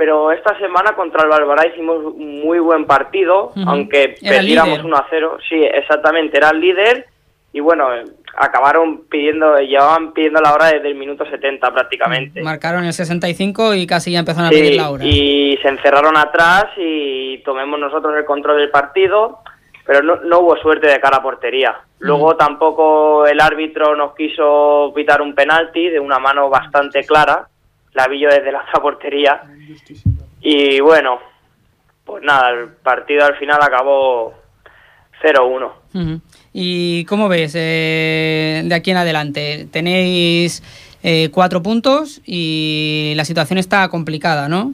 pero 0.00 0.32
esta 0.32 0.58
semana 0.58 0.94
contra 0.94 1.24
el 1.24 1.28
Barbará 1.28 1.66
hicimos 1.66 2.02
un 2.02 2.40
muy 2.40 2.58
buen 2.58 2.86
partido, 2.86 3.52
uh 3.54 3.54
-huh. 3.54 3.64
aunque 3.68 4.14
perdiéramos 4.18 4.82
1 4.82 4.96
a 4.96 5.06
0. 5.10 5.36
Sí, 5.46 5.62
exactamente, 5.62 6.38
era 6.38 6.48
el 6.48 6.58
líder 6.58 7.04
y 7.52 7.60
bueno, 7.60 7.86
acabaron 8.34 9.02
pidiendo, 9.10 9.58
llevaban 9.58 10.14
pidiendo 10.14 10.40
la 10.40 10.54
hora 10.54 10.68
desde 10.68 10.88
el 10.88 10.94
minuto 10.94 11.26
70 11.26 11.70
prácticamente. 11.70 12.40
Marcaron 12.40 12.84
el 12.84 12.94
65 12.94 13.74
y 13.74 13.86
casi 13.86 14.12
ya 14.12 14.20
empezaron 14.20 14.48
sí, 14.48 14.56
a 14.56 14.58
pedir 14.58 14.76
la 14.76 14.90
hora. 14.90 15.04
Y 15.04 15.58
se 15.60 15.68
encerraron 15.68 16.16
atrás 16.16 16.68
y 16.78 17.42
tomemos 17.44 17.78
nosotros 17.78 18.14
el 18.16 18.24
control 18.24 18.56
del 18.56 18.70
partido, 18.70 19.40
pero 19.84 20.02
no, 20.02 20.16
no 20.24 20.38
hubo 20.38 20.56
suerte 20.56 20.86
de 20.86 20.98
cara 20.98 21.18
a 21.18 21.22
portería. 21.22 21.76
Luego 21.98 22.28
uh 22.28 22.32
-huh. 22.32 22.38
tampoco 22.38 23.26
el 23.26 23.38
árbitro 23.38 23.94
nos 23.94 24.14
quiso 24.14 24.92
pitar 24.94 25.20
un 25.20 25.34
penalti 25.34 25.90
de 25.90 26.00
una 26.00 26.18
mano 26.18 26.48
bastante 26.48 27.04
clara, 27.04 27.48
la 27.92 28.06
vi 28.08 28.20
yo 28.20 28.28
desde 28.28 28.52
la 28.52 28.62
otra 28.62 28.80
portería. 28.80 29.42
Y 30.40 30.80
bueno, 30.80 31.18
pues 32.04 32.22
nada, 32.22 32.50
el 32.50 32.68
partido 32.68 33.24
al 33.24 33.36
final 33.36 33.58
acabó 33.62 34.34
0-1. 35.22 35.72
Uh 35.94 35.98
-huh. 35.98 36.20
¿Y 36.52 37.04
cómo 37.04 37.28
ves 37.28 37.54
eh, 37.56 38.62
de 38.64 38.74
aquí 38.74 38.90
en 38.90 38.96
adelante? 38.96 39.68
Tenéis 39.70 40.62
eh, 41.02 41.30
cuatro 41.32 41.62
puntos 41.62 42.20
y 42.24 43.12
la 43.16 43.24
situación 43.24 43.58
está 43.58 43.88
complicada, 43.88 44.48
¿no? 44.48 44.72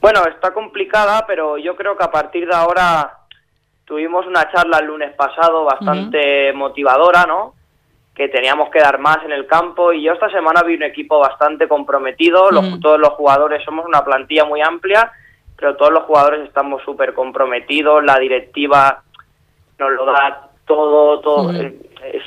Bueno, 0.00 0.20
está 0.26 0.52
complicada, 0.52 1.24
pero 1.26 1.58
yo 1.58 1.74
creo 1.76 1.96
que 1.96 2.04
a 2.04 2.10
partir 2.10 2.46
de 2.46 2.54
ahora 2.54 3.18
tuvimos 3.84 4.26
una 4.26 4.50
charla 4.52 4.78
el 4.78 4.86
lunes 4.86 5.12
pasado 5.14 5.64
bastante 5.64 6.18
uh 6.50 6.54
-huh. 6.54 6.54
motivadora, 6.54 7.24
¿no? 7.26 7.54
Que 8.16 8.28
teníamos 8.28 8.70
que 8.70 8.80
dar 8.80 8.98
más 8.98 9.18
en 9.24 9.32
el 9.32 9.46
campo 9.46 9.92
y 9.92 10.02
yo 10.02 10.14
esta 10.14 10.30
semana 10.30 10.62
vi 10.62 10.74
un 10.74 10.82
equipo 10.84 11.18
bastante 11.18 11.68
comprometido, 11.68 12.50
los, 12.50 12.64
-huh. 12.64 12.80
todos 12.80 12.98
los 12.98 13.10
jugadores 13.10 13.62
somos 13.62 13.84
una 13.84 14.02
plantilla 14.04 14.44
muy 14.44 14.62
amplia, 14.62 15.12
pero 15.56 15.76
todos 15.76 15.92
los 15.92 16.04
jugadores 16.04 16.40
estamos 16.46 16.82
súper 16.82 17.12
comprometidos, 17.12 18.02
la 18.02 18.18
directiva 18.18 19.02
nos 19.78 19.90
lo 19.92 20.06
da 20.06 20.48
todo, 20.66 21.20
todo, 21.20 21.50
uh 21.50 21.52
-huh. 21.52 21.74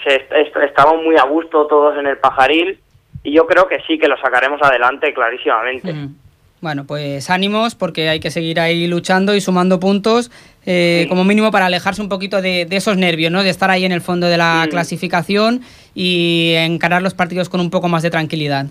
se, 0.04 0.28
estamos 0.64 1.04
muy 1.04 1.18
a 1.18 1.24
gusto 1.24 1.66
todos 1.66 1.98
en 1.98 2.06
el 2.06 2.18
pajaril 2.20 2.80
y 3.24 3.32
yo 3.34 3.46
creo 3.48 3.68
que 3.68 3.82
sí 3.88 3.98
que 3.98 4.08
lo 4.08 4.18
sacaremos 4.18 4.62
adelante 4.62 5.14
clarísimamente. 5.14 5.94
Bueno, 6.62 6.86
pues 6.86 7.30
ánimos 7.30 7.76
porque 7.76 8.10
hay 8.10 8.20
que 8.20 8.32
seguir 8.32 8.60
ahí 8.60 8.88
luchando 8.88 9.34
y 9.34 9.42
sumando 9.42 9.80
puntos, 9.80 10.30
eh, 10.66 11.02
sí. 11.04 11.10
como 11.10 11.24
mínimo 11.24 11.52
para 11.52 11.68
alejarse 11.68 12.02
un 12.02 12.10
poquito 12.10 12.42
de, 12.42 12.66
de, 12.66 12.76
esos 12.76 12.98
nervios, 12.98 13.32
¿no? 13.32 13.44
De 13.44 13.50
estar 13.50 13.70
ahí 13.70 13.86
en 13.86 13.94
el 13.94 14.02
fondo 14.02 14.28
de 14.28 14.38
la 14.38 14.64
sí. 14.66 14.70
clasificación 14.70 15.62
y 15.96 16.54
encarar 16.58 17.02
los 17.02 17.14
partidos 17.14 17.48
con 17.48 17.62
un 17.62 17.70
poco 17.70 17.88
más 17.88 18.04
de 18.04 18.10
tranquilidad. 18.10 18.66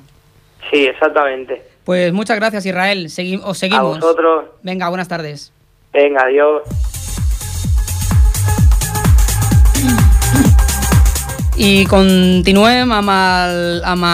Sí, 0.71 0.87
exactamente. 0.87 1.63
Pues 1.85 2.13
muchas 2.13 2.37
gracias, 2.37 2.67
Israel. 2.67 3.09
Segui 3.09 3.41
os 3.43 3.57
seguimos. 3.57 3.97
A 3.97 4.01
vosotros. 4.01 4.45
Venga, 4.63 4.89
buenas 4.91 5.09
tardes. 5.09 5.53
Venga, 5.93 6.23
adiós. 6.25 6.98
I 11.59 11.83
continuem 11.91 12.93
amb 12.95 14.05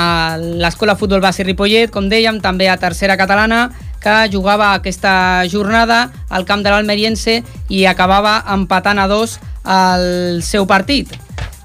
l'Escola 0.62 0.94
Futbol 0.96 1.20
Base 1.20 1.44
Ripollet, 1.44 1.90
com 1.92 2.06
dèiem, 2.08 2.38
també 2.40 2.70
a 2.72 2.78
tercera 2.80 3.18
catalana, 3.20 3.66
que 4.00 4.14
jugava 4.32 4.70
aquesta 4.72 5.44
jornada 5.52 6.06
al 6.32 6.48
camp 6.48 6.64
de 6.64 6.72
l'Almeriense 6.72 7.42
i 7.68 7.84
acabava 7.84 8.38
empatant 8.54 9.02
a 9.02 9.06
dos 9.12 9.36
el 9.60 10.40
seu 10.40 10.64
partit. 10.64 11.12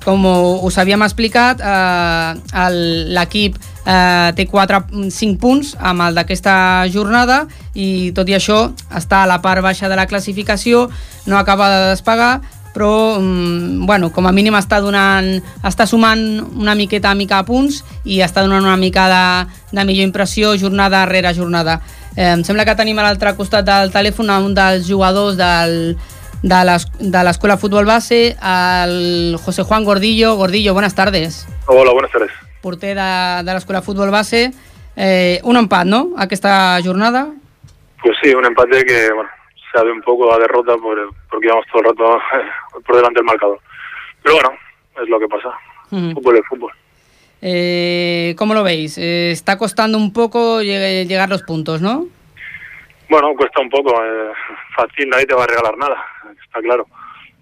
Com 0.04 0.28
us 0.28 0.78
havíem 0.84 1.08
explicat, 1.08 1.63
eh, 1.63 2.70
l'equip 3.15 3.56
eh, 3.86 4.36
té 4.36 4.46
4, 4.52 4.84
5 5.08 5.39
punts 5.39 5.74
amb 5.80 6.10
el 6.10 6.20
d'aquesta 6.20 6.88
jornada 6.92 7.46
i 7.74 8.12
tot 8.15 8.28
i 8.28 8.36
això 8.36 8.65
està 8.92 9.24
a 9.24 9.32
la 9.32 9.39
part 9.39 9.63
baixa 9.63 9.88
de 9.88 9.96
la 9.96 10.08
classificació, 10.12 10.89
no 11.26 11.39
acaba 11.39 11.72
de 11.72 11.84
despegar, 11.96 12.42
però 12.73 13.17
bueno, 13.19 14.12
com 14.13 14.27
a 14.27 14.34
mínim 14.36 14.55
està 14.60 14.79
donant 14.84 15.39
està 15.65 15.88
sumant 15.89 16.21
una 16.55 16.75
miqueta 16.75 17.12
a 17.12 17.17
mica 17.17 17.39
a 17.39 17.45
punts 17.47 17.82
i 18.05 18.21
està 18.21 18.43
donant 18.45 18.65
una 18.65 18.77
mica 18.77 19.08
de, 19.10 19.25
de 19.71 19.86
millor 19.86 20.08
impressió 20.08 20.55
jornada 20.58 21.05
rere 21.10 21.34
jornada. 21.34 21.79
Eh, 22.15 22.34
em 22.34 22.43
sembla 22.43 22.65
que 22.65 22.77
tenim 22.77 22.99
a 22.99 23.08
l'altre 23.08 23.36
costat 23.38 23.65
del 23.65 23.93
telèfon 23.93 24.29
un 24.36 24.53
dels 24.53 24.88
jugadors 24.88 25.38
del, 25.38 25.97
de 26.41 27.23
l'escola 27.23 27.58
Futbol 27.58 27.86
Base 27.86 28.36
el 28.41 29.38
José 29.43 29.63
Juan 29.63 29.84
Gordillo. 29.84 30.36
Gordillo, 30.36 30.73
buenas 30.73 30.95
tardes. 30.95 31.47
Hola, 31.67 31.91
buenas 31.91 32.12
tardes. 32.12 32.32
Porter 32.62 32.95
de, 32.95 33.43
de 33.43 33.53
l'escola 33.53 33.82
Futbol 33.82 34.12
Base. 34.12 34.51
Eh, 34.95 35.39
un 35.43 35.58
empat, 35.58 35.86
no? 35.86 36.10
aquesta 36.17 36.77
jornada? 36.84 37.29
Pues 38.01 38.17
sí, 38.21 38.34
un 38.34 38.45
empate 38.45 38.84
que, 38.86 39.12
bueno, 39.13 39.29
sabe 39.73 39.91
un 39.91 40.01
poco 40.01 40.34
a 40.34 40.39
derrota 40.39 40.77
por, 40.77 40.97
porque 41.29 41.47
íbamos 41.47 41.65
todo 41.67 41.82
el 41.82 41.89
rato 41.89 42.19
por 42.86 42.95
delante 42.95 43.19
del 43.19 43.25
marcador. 43.25 43.60
Pero 44.23 44.36
bueno, 44.36 44.51
es 45.01 45.10
lo 45.10 45.19
que 45.19 45.27
pasa. 45.27 45.58
Mm. 45.91 46.13
Fútbol 46.13 46.38
es 46.38 46.45
fútbol. 46.47 46.73
Eh, 47.41 48.36
¿Cómo 48.38 48.53
lo 48.53 48.63
veis? 48.63 48.97
Eh, 48.97 49.32
está 49.32 49.58
costando 49.58 49.97
un 49.97 50.12
poco 50.12 50.62
lleg 50.62 51.08
llegar 51.08 51.29
los 51.29 51.43
puntos, 51.43 51.82
¿no? 51.82 52.08
Bueno, 53.10 53.34
cuesta 53.36 53.62
un 53.62 53.69
poco. 53.69 53.91
Eh, 54.03 54.32
fácil, 54.75 55.10
nadie 55.10 55.25
te 55.25 55.36
va 55.36 55.43
a 55.43 55.47
regalar 55.47 55.77
nada, 55.77 56.05
está 56.43 56.62
claro. 56.62 56.86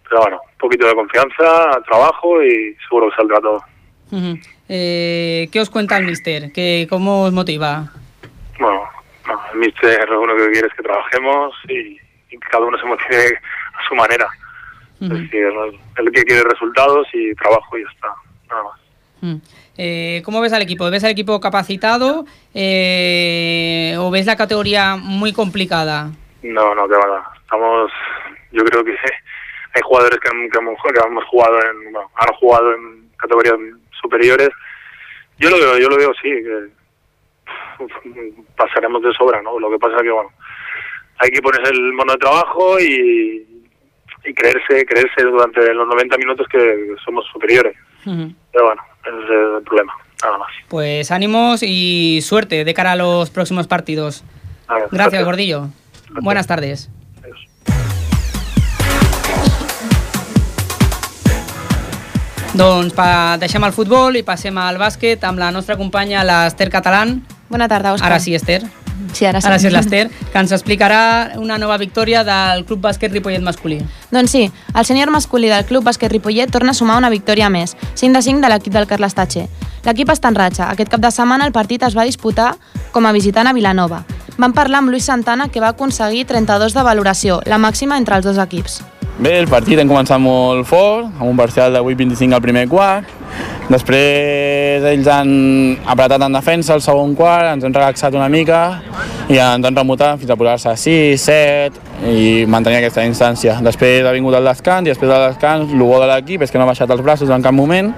Pero 0.08 0.22
bueno, 0.22 0.40
un 0.44 0.58
poquito 0.58 0.88
de 0.88 0.94
confianza, 0.94 1.82
trabajo 1.86 2.42
y 2.44 2.76
seguro 2.88 3.10
que 3.10 3.16
saldrá 3.16 3.42
todo. 3.42 3.62
Uh 4.12 4.16
-huh. 4.16 5.50
¿Qué 5.52 5.60
os 5.60 5.70
cuenta 5.70 5.98
el 5.98 6.06
mister? 6.06 6.54
¿Qué, 6.54 6.88
¿Cómo 6.90 7.24
os 7.24 7.34
motiva? 7.34 7.92
Bueno, 8.58 8.84
no, 9.28 9.42
el 9.52 9.60
mister 9.60 10.10
lo 10.10 10.22
único 10.22 10.46
que 10.46 10.52
quiere 10.52 10.68
es 10.68 10.74
que 10.74 10.84
trabajemos 10.84 11.54
y 11.68 11.98
cada 12.50 12.66
uno 12.66 12.78
se 12.78 12.86
motive 12.86 13.40
a 13.74 13.88
su 13.88 13.96
manera. 13.96 14.28
Uh 15.00 15.06
-huh. 15.06 15.14
Es 15.16 15.22
decir, 15.24 15.48
el 15.98 16.12
que 16.12 16.24
quiere 16.24 16.44
resultados 16.44 17.08
y 17.14 17.34
trabajo 17.36 17.78
y 17.78 17.84
ya 17.84 17.90
está, 17.94 18.08
nada 18.50 18.64
más. 18.64 18.80
Eh, 19.78 20.22
¿Cómo 20.26 20.42
ves 20.42 20.54
al 20.54 20.62
equipo? 20.62 20.90
¿Ves 20.90 21.04
al 21.04 21.12
equipo 21.12 21.40
capacitado 21.40 22.26
eh, 22.54 23.96
o 24.00 24.10
ves 24.12 24.26
la 24.26 24.36
categoría 24.36 24.96
muy 24.96 25.34
complicada? 25.34 26.12
No, 26.44 26.74
no, 26.76 26.88
que 26.88 26.96
va. 26.96 27.32
Estamos, 27.42 27.92
yo 28.52 28.64
creo 28.66 28.84
que 28.84 28.92
hay 29.74 29.82
jugadores 29.84 30.20
que, 30.20 30.30
han- 30.30 30.50
que 30.50 30.58
hemos, 30.60 30.78
que 30.82 31.00
hemos 31.08 31.24
jugado 31.26 31.58
en, 31.62 31.92
bueno, 31.94 32.10
han 32.16 32.34
jugado 32.36 32.74
en 32.74 33.10
categorías 33.18 33.56
superiores. 34.02 34.50
Yo 35.40 35.50
lo 35.50 35.58
veo, 35.58 35.78
yo 35.80 35.90
lo 35.90 35.98
veo 35.98 36.12
sí, 36.22 36.30
que 36.30 36.70
pasaremos 38.56 39.02
de 39.04 39.14
sobra, 39.14 39.42
¿no? 39.42 39.60
Lo 39.60 39.70
que 39.70 39.78
pasa 39.80 39.98
es 39.98 40.02
que 40.04 40.12
bueno, 40.12 40.32
hay 41.20 41.30
que 41.30 41.42
ponerse 41.42 41.72
el 41.72 41.94
mono 41.94 42.14
de 42.14 42.20
trabajo 42.20 42.80
y, 42.80 43.46
y 44.26 44.34
creerse, 44.34 44.86
creerse 44.86 45.24
durante 45.24 45.74
los 45.74 45.88
90 45.88 46.18
minutos 46.18 46.48
que 46.52 46.96
somos 47.04 47.26
superiores. 47.32 47.76
Ujú. 48.06 48.32
Pero 48.52 48.66
bueno, 48.66 48.82
ese 49.06 49.24
es 49.24 49.58
el 49.58 49.64
problema, 49.64 49.94
nada 50.24 50.38
más. 50.38 50.50
Pues 50.68 51.12
ánimos 51.12 51.64
y 51.64 52.20
suerte 52.22 52.64
de 52.64 52.74
cara 52.74 52.94
a 52.94 52.96
los 52.96 53.30
próximos 53.30 53.68
partidos. 53.68 54.24
Ver, 54.70 54.88
Gracias, 54.92 55.24
Gordillo. 55.24 55.70
Buenas 56.22 56.48
tardes. 56.48 56.90
Doncs 62.58 62.96
pa, 62.98 63.38
deixem 63.38 63.62
el 63.68 63.74
futbol 63.76 64.16
i 64.18 64.24
passem 64.26 64.56
al 64.58 64.80
bàsquet 64.82 65.22
amb 65.30 65.38
la 65.38 65.52
nostra 65.54 65.78
companya 65.78 66.24
l'Ester 66.26 66.72
Catalán. 66.74 67.20
Bona 67.54 67.68
tarda, 67.70 67.94
Òscar. 67.94 68.10
Ara 68.10 68.20
sí, 68.24 68.34
Esther. 68.34 68.64
Sí, 69.18 69.26
ara 69.26 69.42
sí. 69.42 69.48
Ara 69.50 69.58
sí 69.58 69.66
és 69.66 69.74
l'Ester, 69.74 70.04
que 70.32 70.38
ens 70.38 70.52
explicarà 70.54 71.38
una 71.42 71.58
nova 71.58 71.80
victòria 71.82 72.22
del 72.28 72.64
Club 72.70 72.84
Bàsquet 72.86 73.16
Ripollet 73.16 73.42
masculí. 73.42 73.80
Doncs 74.14 74.36
sí, 74.36 74.44
el 74.74 74.86
sènior 74.86 75.10
masculí 75.10 75.50
del 75.50 75.66
Club 75.66 75.88
Bàsquet 75.88 76.14
Ripollet 76.14 76.54
torna 76.54 76.76
a 76.76 76.78
sumar 76.78 77.00
una 77.02 77.10
victòria 77.10 77.50
més, 77.50 77.74
5 77.96 78.14
de 78.14 78.22
5 78.22 78.46
de 78.46 78.52
l'equip 78.54 78.76
del 78.78 78.86
Carles 78.86 79.18
Tatxe. 79.18 79.48
L'equip 79.88 80.12
està 80.14 80.30
en 80.30 80.38
ratxa. 80.38 80.68
Aquest 80.70 80.92
cap 80.94 81.02
de 81.02 81.12
setmana 81.16 81.48
el 81.48 81.56
partit 81.56 81.82
es 81.88 81.98
va 81.98 82.06
disputar 82.06 82.54
com 82.92 83.08
a 83.08 83.16
visitant 83.16 83.48
a 83.50 83.56
Vilanova. 83.58 84.04
Vam 84.38 84.54
parlar 84.54 84.84
amb 84.84 84.94
Lluís 84.94 85.10
Santana, 85.10 85.50
que 85.50 85.64
va 85.64 85.74
aconseguir 85.74 86.28
32 86.30 86.78
de 86.78 86.86
valoració, 86.86 87.42
la 87.46 87.58
màxima 87.58 87.98
entre 87.98 88.20
els 88.20 88.28
dos 88.28 88.38
equips. 88.38 88.84
Bé, 89.18 89.32
el 89.42 89.48
partit 89.50 89.80
hem 89.82 89.90
començat 89.90 90.22
molt 90.22 90.68
fort, 90.70 91.08
amb 91.18 91.32
un 91.32 91.38
parcial 91.40 91.74
de 91.74 91.80
8-25 91.82 92.38
al 92.38 92.42
primer 92.44 92.68
quart. 92.70 93.10
Després 93.66 94.86
ells 94.92 95.10
han 95.10 95.32
apretat 95.90 96.22
en 96.22 96.38
defensa 96.38 96.76
el 96.78 96.84
segon 96.86 97.16
quart, 97.18 97.50
ens 97.56 97.66
hem 97.66 97.74
relaxat 97.74 98.14
una 98.14 98.30
mica 98.30 98.62
i 99.26 99.40
ens 99.42 99.66
han 99.66 99.74
remutat 99.74 100.22
fins 100.22 100.30
a 100.30 100.38
posar-se 100.38 100.70
a 100.70 100.78
6, 100.78 101.26
7 101.26 101.87
i 102.06 102.46
mantenir 102.50 102.78
aquesta 102.80 103.06
instància. 103.08 103.58
Després 103.66 104.06
ha 104.06 104.14
vingut 104.14 104.36
el 104.38 104.46
descans 104.46 104.86
i 104.86 104.94
després 104.94 105.10
del 105.10 105.24
descans 105.32 105.74
el 105.74 105.82
bo 105.82 105.98
de 106.02 106.10
l'equip 106.12 106.44
és 106.46 106.52
que 106.52 106.60
no 106.60 106.68
ha 106.68 106.72
baixat 106.72 106.92
els 106.94 107.02
braços 107.02 107.32
en 107.34 107.44
cap 107.44 107.56
moment. 107.56 107.94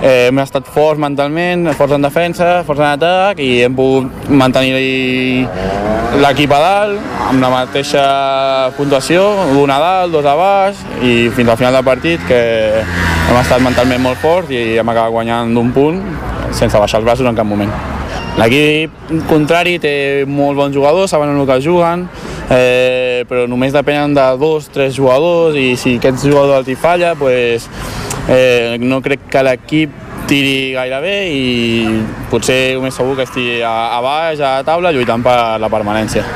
Eh, 0.00 0.28
hem 0.28 0.40
estat 0.42 0.68
forts 0.68 1.00
mentalment, 1.00 1.68
forts 1.76 1.96
en 1.96 2.04
defensa, 2.04 2.50
forts 2.68 2.80
en 2.80 2.90
atac 2.92 3.40
i 3.44 3.50
hem 3.64 3.76
pogut 3.76 4.28
mantenir 4.28 5.46
l'equip 6.20 6.52
a 6.52 6.60
dalt 6.60 7.28
amb 7.30 7.44
la 7.44 7.50
mateixa 7.52 8.04
puntuació, 8.76 9.22
un 9.60 9.70
a 9.70 9.78
dalt, 9.78 10.12
dos 10.12 10.26
a 10.26 10.34
baix 10.34 10.80
i 11.04 11.28
fins 11.36 11.48
al 11.48 11.60
final 11.60 11.76
del 11.78 11.86
partit 11.86 12.24
que 12.28 12.40
hem 12.80 13.38
estat 13.38 13.62
mentalment 13.62 14.02
molt 14.02 14.18
forts 14.20 14.50
i 14.50 14.80
hem 14.80 14.88
acabat 14.90 15.14
guanyant 15.14 15.54
d'un 15.54 15.70
punt 15.72 16.02
sense 16.50 16.74
baixar 16.76 17.00
els 17.00 17.06
braços 17.06 17.28
en 17.30 17.38
cap 17.38 17.46
moment. 17.46 17.70
L'equip 18.40 18.92
contrari 19.28 19.78
té 19.82 20.24
molts 20.26 20.58
bons 20.58 20.74
jugadors, 20.74 21.10
saben 21.12 21.34
el 21.34 21.46
que 21.46 21.60
juguen, 21.62 22.06
eh, 22.50 23.24
però 23.30 23.46
només 23.48 23.72
depenen 23.72 24.14
de 24.14 24.26
dos, 24.40 24.68
tres 24.74 24.96
jugadors 24.98 25.56
i 25.56 25.74
si 25.78 25.96
aquest 26.00 26.26
jugador 26.26 26.60
els 26.60 26.68
hi 26.68 26.76
falla, 26.76 27.14
pues, 27.18 27.68
eh, 28.28 28.76
no 28.82 29.00
crec 29.02 29.28
que 29.30 29.44
l'equip 29.46 29.94
tiri 30.30 30.72
gaire 30.76 31.00
bé 31.02 31.16
i 31.34 31.44
potser 32.30 32.74
el 32.74 32.82
més 32.84 32.94
segur 32.94 33.16
que 33.18 33.26
estigui 33.26 33.62
a, 33.66 33.74
a 33.96 34.00
baix, 34.04 34.42
a 34.42 34.60
taula, 34.66 34.92
lluitant 34.94 35.24
per 35.24 35.36
la 35.62 35.70
permanència. 35.72 36.26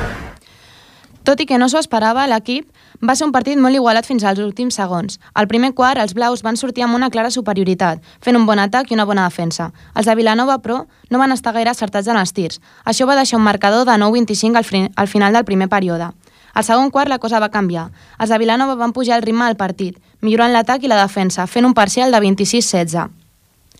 Tot 1.24 1.40
i 1.40 1.46
que 1.48 1.58
no 1.58 1.70
s'ho 1.72 1.80
esperava, 1.80 2.26
l'equip 2.28 2.68
va 3.02 3.14
ser 3.16 3.26
un 3.26 3.32
partit 3.32 3.58
molt 3.58 3.74
igualat 3.74 4.06
fins 4.06 4.24
als 4.24 4.40
últims 4.40 4.76
segons. 4.78 5.18
Al 5.34 5.48
primer 5.48 5.72
quart, 5.74 5.98
els 6.00 6.14
blaus 6.14 6.42
van 6.42 6.56
sortir 6.56 6.84
amb 6.84 6.94
una 6.94 7.10
clara 7.10 7.30
superioritat, 7.30 8.02
fent 8.20 8.36
un 8.36 8.46
bon 8.46 8.58
atac 8.58 8.90
i 8.90 8.94
una 8.94 9.06
bona 9.08 9.24
defensa. 9.24 9.72
Els 9.94 10.06
de 10.06 10.14
Vilanova, 10.14 10.60
però, 10.62 10.84
no 11.10 11.18
van 11.18 11.32
estar 11.32 11.52
gaire 11.52 11.70
acertats 11.70 12.08
en 12.08 12.20
els 12.20 12.32
tirs. 12.32 12.60
Això 12.84 13.06
va 13.06 13.16
deixar 13.16 13.38
un 13.38 13.44
marcador 13.44 13.86
de 13.86 13.98
9-25 13.98 14.56
al, 14.56 14.90
al 14.96 15.08
final 15.08 15.32
del 15.32 15.44
primer 15.44 15.68
període. 15.68 16.12
Al 16.54 16.62
segon 16.62 16.90
quart 16.90 17.10
la 17.10 17.18
cosa 17.18 17.40
va 17.42 17.50
canviar. 17.50 17.88
Els 18.18 18.30
de 18.30 18.38
Vilanova 18.38 18.76
van 18.78 18.92
pujar 18.92 19.18
el 19.18 19.26
ritme 19.26 19.48
del 19.48 19.58
partit, 19.58 19.98
millorant 20.20 20.52
l'atac 20.54 20.84
i 20.84 20.88
la 20.88 21.00
defensa, 21.02 21.48
fent 21.50 21.66
un 21.66 21.74
parcial 21.74 22.14
de 22.14 22.22
26-16. 22.22 23.10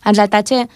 Els 0.05 0.19
del 0.19 0.29
Tatxer 0.29 0.67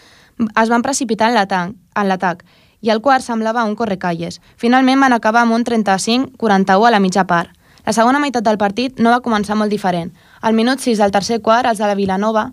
es 0.47 0.69
van 0.71 0.81
precipitar 0.81 1.29
en 1.29 2.07
l'atac 2.07 2.45
i 2.81 2.89
el 2.89 3.01
quart 3.03 3.23
semblava 3.23 3.65
un 3.67 3.75
correcalles. 3.75 4.39
Finalment 4.55 5.01
van 5.03 5.13
acabar 5.13 5.43
amb 5.43 5.57
un 5.57 5.65
35-41 5.67 6.87
a 6.87 6.91
la 6.95 7.03
mitja 7.03 7.25
part. 7.27 7.51
La 7.89 7.93
segona 7.97 8.19
meitat 8.21 8.45
del 8.45 8.59
partit 8.61 8.99
no 9.01 9.09
va 9.09 9.23
començar 9.25 9.55
molt 9.57 9.73
diferent. 9.73 10.11
Al 10.45 10.53
minut 10.53 10.77
6 10.83 10.99
del 11.01 11.09
tercer 11.09 11.39
quart, 11.41 11.65
els 11.65 11.79
de 11.81 11.87
la 11.89 11.95
Vilanova 11.97 12.43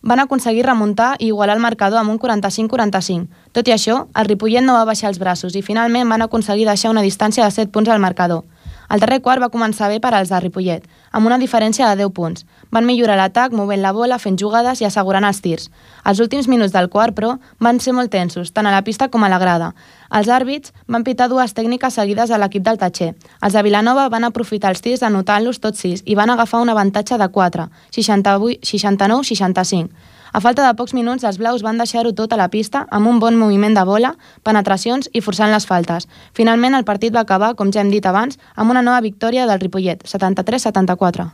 van 0.00 0.22
aconseguir 0.22 0.62
remuntar 0.64 1.10
i 1.18 1.26
igualar 1.26 1.58
el 1.58 1.60
marcador 1.60 2.00
amb 2.00 2.14
un 2.14 2.16
45-45. 2.22 3.26
Tot 3.52 3.68
i 3.68 3.74
això, 3.74 3.98
el 4.16 4.30
Ripollet 4.30 4.64
no 4.64 4.78
va 4.78 4.86
baixar 4.88 5.10
els 5.10 5.20
braços 5.20 5.58
i 5.60 5.62
finalment 5.66 6.08
van 6.08 6.24
aconseguir 6.24 6.64
deixar 6.64 6.94
una 6.94 7.04
distància 7.04 7.44
de 7.44 7.52
7 7.52 7.68
punts 7.74 7.92
al 7.92 8.00
marcador. 8.00 8.46
El 8.88 9.00
darrer 9.02 9.20
quart 9.20 9.42
va 9.42 9.50
començar 9.52 9.90
bé 9.92 9.98
per 10.00 10.14
als 10.16 10.30
de 10.32 10.38
Ripollet, 10.40 10.84
amb 11.12 11.28
una 11.28 11.36
diferència 11.40 11.88
de 11.90 11.96
10 12.00 12.12
punts. 12.16 12.46
Van 12.72 12.86
millorar 12.88 13.18
l'atac 13.20 13.52
movent 13.52 13.82
la 13.82 13.92
bola, 13.92 14.16
fent 14.18 14.38
jugades 14.40 14.80
i 14.80 14.86
assegurant 14.88 15.26
els 15.28 15.42
tirs. 15.44 15.68
Els 16.08 16.20
últims 16.24 16.48
minuts 16.48 16.72
del 16.72 16.88
quart, 16.88 17.14
però, 17.14 17.34
van 17.60 17.80
ser 17.84 17.92
molt 17.92 18.10
tensos, 18.10 18.52
tant 18.56 18.66
a 18.66 18.72
la 18.72 18.82
pista 18.86 19.10
com 19.12 19.24
a 19.24 19.28
la 19.28 19.38
grada. 19.38 19.74
Els 20.08 20.28
àrbits 20.32 20.72
van 20.88 21.04
pitar 21.04 21.28
dues 21.28 21.52
tècniques 21.52 21.94
seguides 22.00 22.30
a 22.32 22.38
l'equip 22.40 22.64
del 22.64 22.80
Tatxer. 22.80 23.14
Els 23.44 23.52
de 23.52 23.62
Vilanova 23.62 24.08
van 24.08 24.24
aprofitar 24.24 24.72
els 24.72 24.80
tirs 24.80 25.04
anotant-los 25.04 25.60
tots 25.60 25.84
sis 25.84 26.02
i 26.06 26.16
van 26.16 26.30
agafar 26.30 26.60
un 26.64 26.72
avantatge 26.72 27.18
de 27.20 27.28
4, 27.28 27.68
69-65. 27.92 29.88
A 30.32 30.40
falta 30.44 30.66
de 30.66 30.74
pocs 30.76 30.94
minuts, 30.94 31.24
els 31.24 31.38
blaus 31.40 31.64
van 31.64 31.78
deixar-ho 31.80 32.12
tot 32.12 32.32
a 32.32 32.38
la 32.40 32.48
pista 32.52 32.84
amb 32.90 33.08
un 33.08 33.18
bon 33.22 33.38
moviment 33.40 33.74
de 33.74 33.84
bola, 33.88 34.14
penetracions 34.44 35.08
i 35.12 35.22
forçant 35.24 35.52
les 35.52 35.66
faltes. 35.66 36.08
Finalment, 36.36 36.76
el 36.76 36.84
partit 36.84 37.14
va 37.14 37.24
acabar, 37.24 37.54
com 37.56 37.72
ja 37.72 37.80
hem 37.80 37.90
dit 37.90 38.06
abans, 38.06 38.38
amb 38.56 38.70
una 38.70 38.82
nova 38.82 39.00
victòria 39.00 39.46
del 39.48 39.60
Ripollet, 39.60 40.04
73-74. 40.04 41.30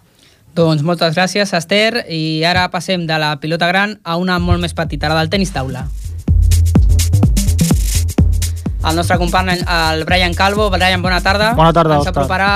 Doncs 0.55 0.85
moltes 0.87 1.17
gràcies, 1.17 1.51
Esther, 1.51 2.05
i 2.07 2.45
ara 2.47 2.69
passem 2.71 3.09
de 3.09 3.19
la 3.19 3.35
pilota 3.43 3.67
gran 3.67 3.99
a 4.05 4.17
una 4.17 4.39
molt 4.39 4.63
més 4.63 4.75
petita, 4.75 5.11
la 5.11 5.19
del 5.19 5.33
tenis 5.33 5.51
taula. 5.51 5.89
El 8.85 8.97
nostre 8.97 9.17
company, 9.19 9.59
el 9.65 10.05
Brian 10.05 10.35
Calvo. 10.35 10.69
Brian, 10.71 11.03
bona 11.03 11.21
tarda. 11.25 11.55
Bona 11.57 11.73
tarda, 11.73 11.99
Ens 12.01 12.11
aproparà 12.11 12.51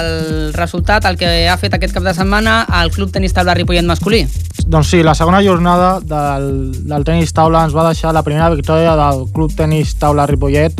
el 0.00 0.52
resultat, 0.52 1.06
el 1.08 1.16
que 1.16 1.48
ha 1.48 1.56
fet 1.60 1.74
aquest 1.78 1.94
cap 1.96 2.04
de 2.04 2.12
setmana 2.16 2.62
el 2.82 2.92
Club 2.92 3.12
Tenis 3.12 3.32
Taula 3.32 3.54
Ripollet 3.56 3.86
masculí. 3.88 4.26
Doncs 4.66 4.92
sí, 4.92 5.02
la 5.02 5.14
segona 5.14 5.42
jornada 5.42 5.98
del, 6.00 6.72
del 6.86 7.04
tenis 7.04 7.32
taula 7.34 7.64
ens 7.66 7.74
va 7.74 7.88
deixar 7.88 8.12
la 8.14 8.22
primera 8.22 8.50
victòria 8.52 8.94
del 8.98 9.24
Club 9.34 9.54
Tenis 9.56 9.96
Taula 9.98 10.26
Ripollet 10.30 10.76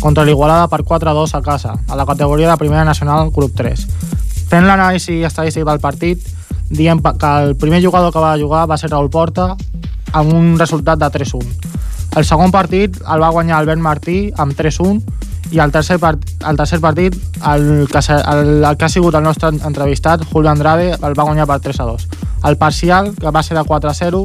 contra 0.00 0.24
l'Igualada 0.24 0.68
per 0.72 0.80
4-2 0.86 1.34
a 1.36 1.42
casa, 1.44 1.74
a 1.86 1.96
la 1.96 2.06
categoria 2.08 2.48
de 2.50 2.56
primera 2.56 2.84
nacional 2.84 3.32
Club 3.34 3.52
3. 3.56 3.84
Fent 4.50 4.66
l'anàlisi 4.66 5.20
estadístic 5.26 5.66
del 5.68 5.82
partit, 5.82 6.24
diem 6.70 7.02
que 7.02 7.34
el 7.42 7.56
primer 7.56 7.82
jugador 7.84 8.12
que 8.14 8.22
va 8.22 8.38
jugar 8.38 8.64
va 8.70 8.78
ser 8.78 8.90
Raúl 8.90 9.10
Porta 9.10 9.52
amb 10.12 10.32
un 10.32 10.56
resultat 10.58 10.98
de 10.98 11.10
3-1. 11.20 11.79
El 12.16 12.26
segon 12.26 12.50
partit 12.50 12.96
el 13.00 13.22
va 13.22 13.30
guanyar 13.30 13.60
Albert 13.60 13.82
Martí 13.82 14.18
amb 14.36 14.56
3-1 14.58 14.98
i 15.54 15.58
el 15.62 15.72
tercer, 15.74 15.98
part, 16.02 16.22
el 16.46 16.58
tercer 16.58 16.80
partit 16.82 17.14
el 17.46 17.86
que, 17.90 18.02
el, 18.16 18.64
el 18.64 18.76
que 18.76 18.84
ha 18.84 18.90
sigut 18.90 19.14
el 19.14 19.22
nostre 19.22 19.50
entrevistat, 19.50 20.24
Julio 20.32 20.50
Andrade, 20.50 20.92
el 20.94 21.14
va 21.18 21.26
guanyar 21.26 21.46
per 21.50 21.60
3-2. 21.62 22.06
El 22.46 22.56
parcial, 22.58 23.14
que 23.14 23.30
va 23.30 23.42
ser 23.42 23.56
de 23.58 23.64
4-0, 23.66 24.20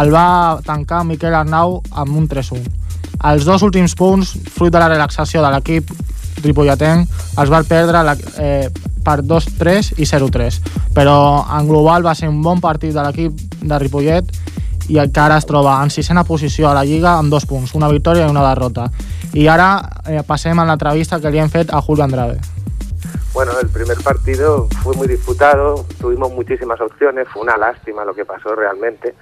el 0.00 0.12
va 0.14 0.60
tancar 0.66 1.04
Miquel 1.04 1.34
Arnau 1.34 1.80
amb 1.90 2.16
un 2.16 2.28
3-1. 2.28 2.62
Els 3.30 3.44
dos 3.44 3.62
últims 3.62 3.94
punts, 3.98 4.32
fruit 4.54 4.72
de 4.72 4.80
la 4.80 4.88
relaxació 4.88 5.42
de 5.42 5.50
l'equip 5.52 5.90
ripolletenc, 6.44 7.10
els 7.38 7.50
va 7.52 7.62
perdre 7.68 8.04
la, 8.06 8.14
eh, 8.38 8.70
per 9.04 9.20
2-3 9.26 9.94
i 9.98 10.06
0-3. 10.08 10.60
Però 10.94 11.16
en 11.58 11.68
global 11.68 12.06
va 12.06 12.14
ser 12.14 12.30
un 12.30 12.40
bon 12.42 12.62
partit 12.62 12.94
de 12.94 13.04
l'equip 13.04 13.60
de 13.60 13.78
Ripollet 13.78 14.32
i 14.90 14.98
que 14.98 15.20
ara 15.22 15.36
es 15.38 15.46
troba 15.46 15.78
en 15.84 15.90
sisena 15.90 16.24
posició 16.26 16.68
a 16.68 16.74
la 16.74 16.84
Lliga 16.84 17.14
amb 17.16 17.30
dos 17.30 17.46
punts, 17.46 17.76
una 17.78 17.88
victòria 17.88 18.26
i 18.26 18.30
una 18.30 18.42
derrota. 18.48 18.90
Y 19.32 19.46
ahora 19.46 20.02
eh, 20.06 20.22
pasemos 20.26 20.64
a 20.64 20.66
la 20.66 20.72
entrevista 20.72 21.20
que 21.20 21.30
le 21.30 21.40
han 21.40 21.50
fet 21.50 21.70
a 21.72 21.80
Julio 21.80 22.04
Andrade. 22.04 22.40
Bueno, 23.32 23.52
el 23.60 23.68
primer 23.68 23.98
partido 24.02 24.66
fue 24.82 24.96
muy 24.96 25.06
disputado, 25.06 25.86
tuvimos 26.00 26.32
muchísimas 26.32 26.80
opciones, 26.80 27.28
fue 27.28 27.42
una 27.42 27.56
lástima 27.56 28.04
lo 28.04 28.12
que 28.12 28.24
pasó 28.24 28.56
realmente, 28.56 29.14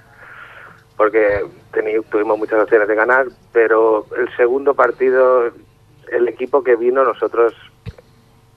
porque 0.97 1.45
tuvimos 2.09 2.39
muchas 2.39 2.63
opciones 2.63 2.87
de 2.87 2.95
ganar, 2.95 3.27
pero 3.53 4.07
el 4.17 4.35
segundo 4.35 4.73
partido, 4.73 5.51
el 6.11 6.27
equipo 6.27 6.63
que 6.63 6.75
vino, 6.75 7.03
nosotros 7.03 7.53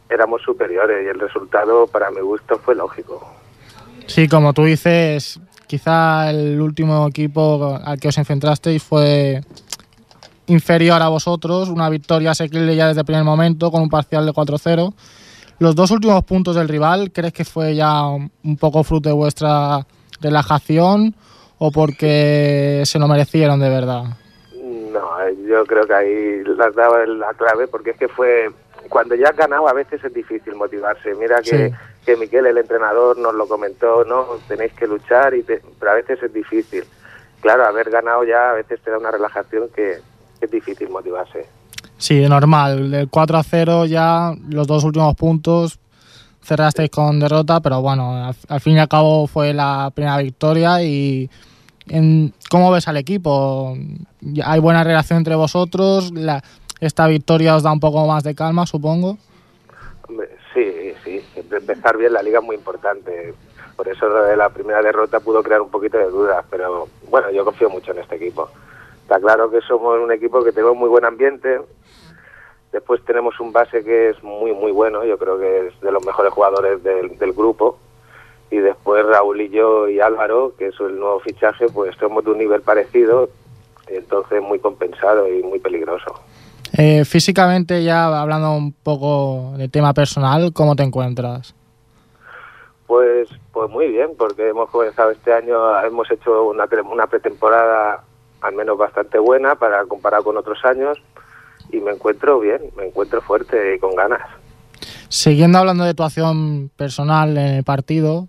éramos 0.08 0.40
superiores 0.40 1.04
y 1.04 1.08
el 1.08 1.20
resultado 1.20 1.86
para 1.86 2.10
mi 2.10 2.20
gusto 2.20 2.58
fue 2.58 2.74
lógico. 2.74 3.20
Sí, 4.06 4.28
como 4.28 4.52
tú 4.54 4.64
dices, 4.64 5.38
quizá 5.72 6.28
el 6.28 6.60
último 6.60 7.08
equipo 7.08 7.80
al 7.82 7.98
que 7.98 8.08
os 8.08 8.18
enfrentasteis 8.18 8.82
fue 8.82 9.40
inferior 10.48 11.00
a 11.00 11.08
vosotros, 11.08 11.70
una 11.70 11.88
victoria 11.88 12.32
asequible 12.32 12.76
ya 12.76 12.88
desde 12.88 13.00
el 13.00 13.06
primer 13.06 13.24
momento 13.24 13.70
con 13.70 13.80
un 13.80 13.88
parcial 13.88 14.26
de 14.26 14.32
4-0. 14.32 14.92
Los 15.60 15.74
dos 15.74 15.90
últimos 15.90 16.22
puntos 16.24 16.56
del 16.56 16.68
rival, 16.68 17.10
¿crees 17.10 17.32
que 17.32 17.46
fue 17.46 17.74
ya 17.74 18.02
un 18.04 18.56
poco 18.60 18.84
fruto 18.84 19.08
de 19.08 19.14
vuestra 19.14 19.86
relajación 20.20 21.14
o 21.56 21.70
porque 21.70 22.82
se 22.84 22.98
lo 22.98 23.08
merecieron 23.08 23.58
de 23.58 23.70
verdad? 23.70 24.02
No, 24.92 25.08
yo 25.48 25.64
creo 25.64 25.86
que 25.86 25.94
ahí 25.94 26.44
las 26.54 26.74
daba 26.74 27.06
la 27.06 27.32
clave 27.32 27.66
porque 27.66 27.92
es 27.92 27.96
que 27.96 28.08
fue 28.08 28.50
cuando 28.90 29.14
ya 29.14 29.30
has 29.30 29.36
ganado 29.38 29.66
a 29.66 29.72
veces 29.72 30.04
es 30.04 30.12
difícil 30.12 30.54
motivarse. 30.54 31.14
Mira 31.14 31.40
que, 31.40 31.70
Sí. 31.70 31.74
Que 32.04 32.16
Miquel, 32.16 32.46
el 32.46 32.58
entrenador, 32.58 33.16
nos 33.18 33.34
lo 33.34 33.46
comentó, 33.46 34.04
¿no? 34.04 34.26
Tenéis 34.48 34.72
que 34.72 34.86
luchar, 34.86 35.34
y 35.34 35.42
te- 35.42 35.62
pero 35.78 35.92
a 35.92 35.94
veces 35.94 36.22
es 36.22 36.32
difícil. 36.32 36.84
Claro, 37.40 37.64
haber 37.66 37.90
ganado 37.90 38.24
ya 38.24 38.50
a 38.50 38.54
veces 38.54 38.80
te 38.82 38.90
da 38.90 38.98
una 38.98 39.10
relajación 39.10 39.68
que, 39.74 39.98
es 40.40 40.50
difícil 40.50 40.88
motivarse. 40.90 41.46
Sí, 41.98 42.20
normal. 42.28 42.90
Del 42.90 43.08
4 43.08 43.38
a 43.38 43.42
0 43.44 43.84
ya 43.86 44.32
los 44.48 44.66
dos 44.66 44.82
últimos 44.82 45.14
puntos 45.14 45.78
cerrasteis 46.42 46.90
con 46.90 47.20
derrota, 47.20 47.60
pero 47.60 47.80
bueno, 47.80 48.32
al, 48.48 48.60
fin 48.60 48.74
y 48.74 48.80
al 48.80 48.88
cabo 48.88 49.28
fue 49.28 49.52
la 49.54 49.92
primera 49.94 50.18
victoria 50.18 50.82
y 50.82 51.30
en, 51.86 52.34
¿cómo 52.50 52.72
ves 52.72 52.88
al 52.88 52.96
equipo? 52.96 53.76
¿Hay 54.44 54.58
buena 54.58 54.82
relación 54.82 55.18
entre 55.18 55.36
vosotros? 55.36 56.10
La- 56.12 56.42
esta 56.80 57.06
victoria 57.06 57.54
os 57.54 57.62
da 57.62 57.70
un 57.70 57.78
poco 57.78 58.04
más 58.08 58.24
de 58.24 58.34
calma, 58.34 58.66
supongo. 58.66 59.16
Empezar 61.56 61.96
bien 61.96 62.12
la 62.12 62.22
liga 62.22 62.38
es 62.38 62.44
muy 62.44 62.56
importante. 62.56 63.34
Por 63.76 63.88
eso 63.88 64.08
la 64.36 64.48
primera 64.50 64.82
derrota 64.82 65.20
pudo 65.20 65.42
crear 65.42 65.60
un 65.60 65.70
poquito 65.70 65.98
de 65.98 66.10
dudas, 66.10 66.44
pero 66.50 66.88
bueno, 67.08 67.30
yo 67.30 67.44
confío 67.44 67.70
mucho 67.70 67.92
en 67.92 67.98
este 67.98 68.16
equipo. 68.16 68.50
Está 69.02 69.18
claro 69.18 69.50
que 69.50 69.60
somos 69.62 69.98
un 69.98 70.12
equipo 70.12 70.44
que 70.44 70.52
tenemos 70.52 70.76
muy 70.76 70.88
buen 70.88 71.04
ambiente. 71.04 71.60
Después 72.70 73.04
tenemos 73.04 73.38
un 73.40 73.52
base 73.52 73.84
que 73.84 74.10
es 74.10 74.22
muy, 74.22 74.52
muy 74.52 74.72
bueno. 74.72 75.04
Yo 75.04 75.18
creo 75.18 75.38
que 75.38 75.66
es 75.66 75.80
de 75.80 75.92
los 75.92 76.04
mejores 76.04 76.32
jugadores 76.32 76.82
del, 76.82 77.18
del 77.18 77.32
grupo. 77.32 77.78
Y 78.50 78.58
después 78.58 79.04
Raúl 79.06 79.40
y 79.40 79.48
yo 79.48 79.88
y 79.88 80.00
Álvaro, 80.00 80.54
que 80.58 80.68
es 80.68 80.80
el 80.80 80.98
nuevo 80.98 81.20
fichaje, 81.20 81.66
pues 81.68 81.96
somos 81.96 82.24
de 82.24 82.30
un 82.30 82.38
nivel 82.38 82.62
parecido. 82.62 83.30
Entonces 83.86 84.40
muy 84.42 84.58
compensado 84.58 85.28
y 85.28 85.42
muy 85.42 85.58
peligroso. 85.58 86.20
Eh, 86.76 87.04
físicamente, 87.04 87.84
ya 87.84 88.20
hablando 88.20 88.52
un 88.52 88.72
poco 88.72 89.54
de 89.56 89.68
tema 89.68 89.92
personal, 89.92 90.52
¿cómo 90.52 90.74
te 90.74 90.82
encuentras? 90.82 91.54
Pues, 92.86 93.28
pues 93.52 93.70
muy 93.70 93.88
bien, 93.88 94.10
porque 94.18 94.48
hemos 94.48 94.70
comenzado 94.70 95.10
este 95.10 95.32
año, 95.32 95.80
hemos 95.84 96.10
hecho 96.10 96.44
una, 96.44 96.66
una 96.90 97.06
pretemporada 97.06 98.04
al 98.40 98.54
menos 98.54 98.76
bastante 98.76 99.18
buena 99.18 99.54
para 99.54 99.84
comparar 99.84 100.22
con 100.22 100.36
otros 100.36 100.64
años 100.64 100.98
y 101.70 101.80
me 101.80 101.92
encuentro 101.92 102.40
bien, 102.40 102.60
me 102.76 102.86
encuentro 102.86 103.20
fuerte 103.22 103.76
y 103.76 103.78
con 103.78 103.94
ganas. 103.94 104.20
Siguiendo 105.08 105.58
hablando 105.58 105.84
de 105.84 105.94
tu 105.94 106.02
acción 106.02 106.70
personal 106.76 107.36
en 107.36 107.54
el 107.54 107.64
partido, 107.64 108.28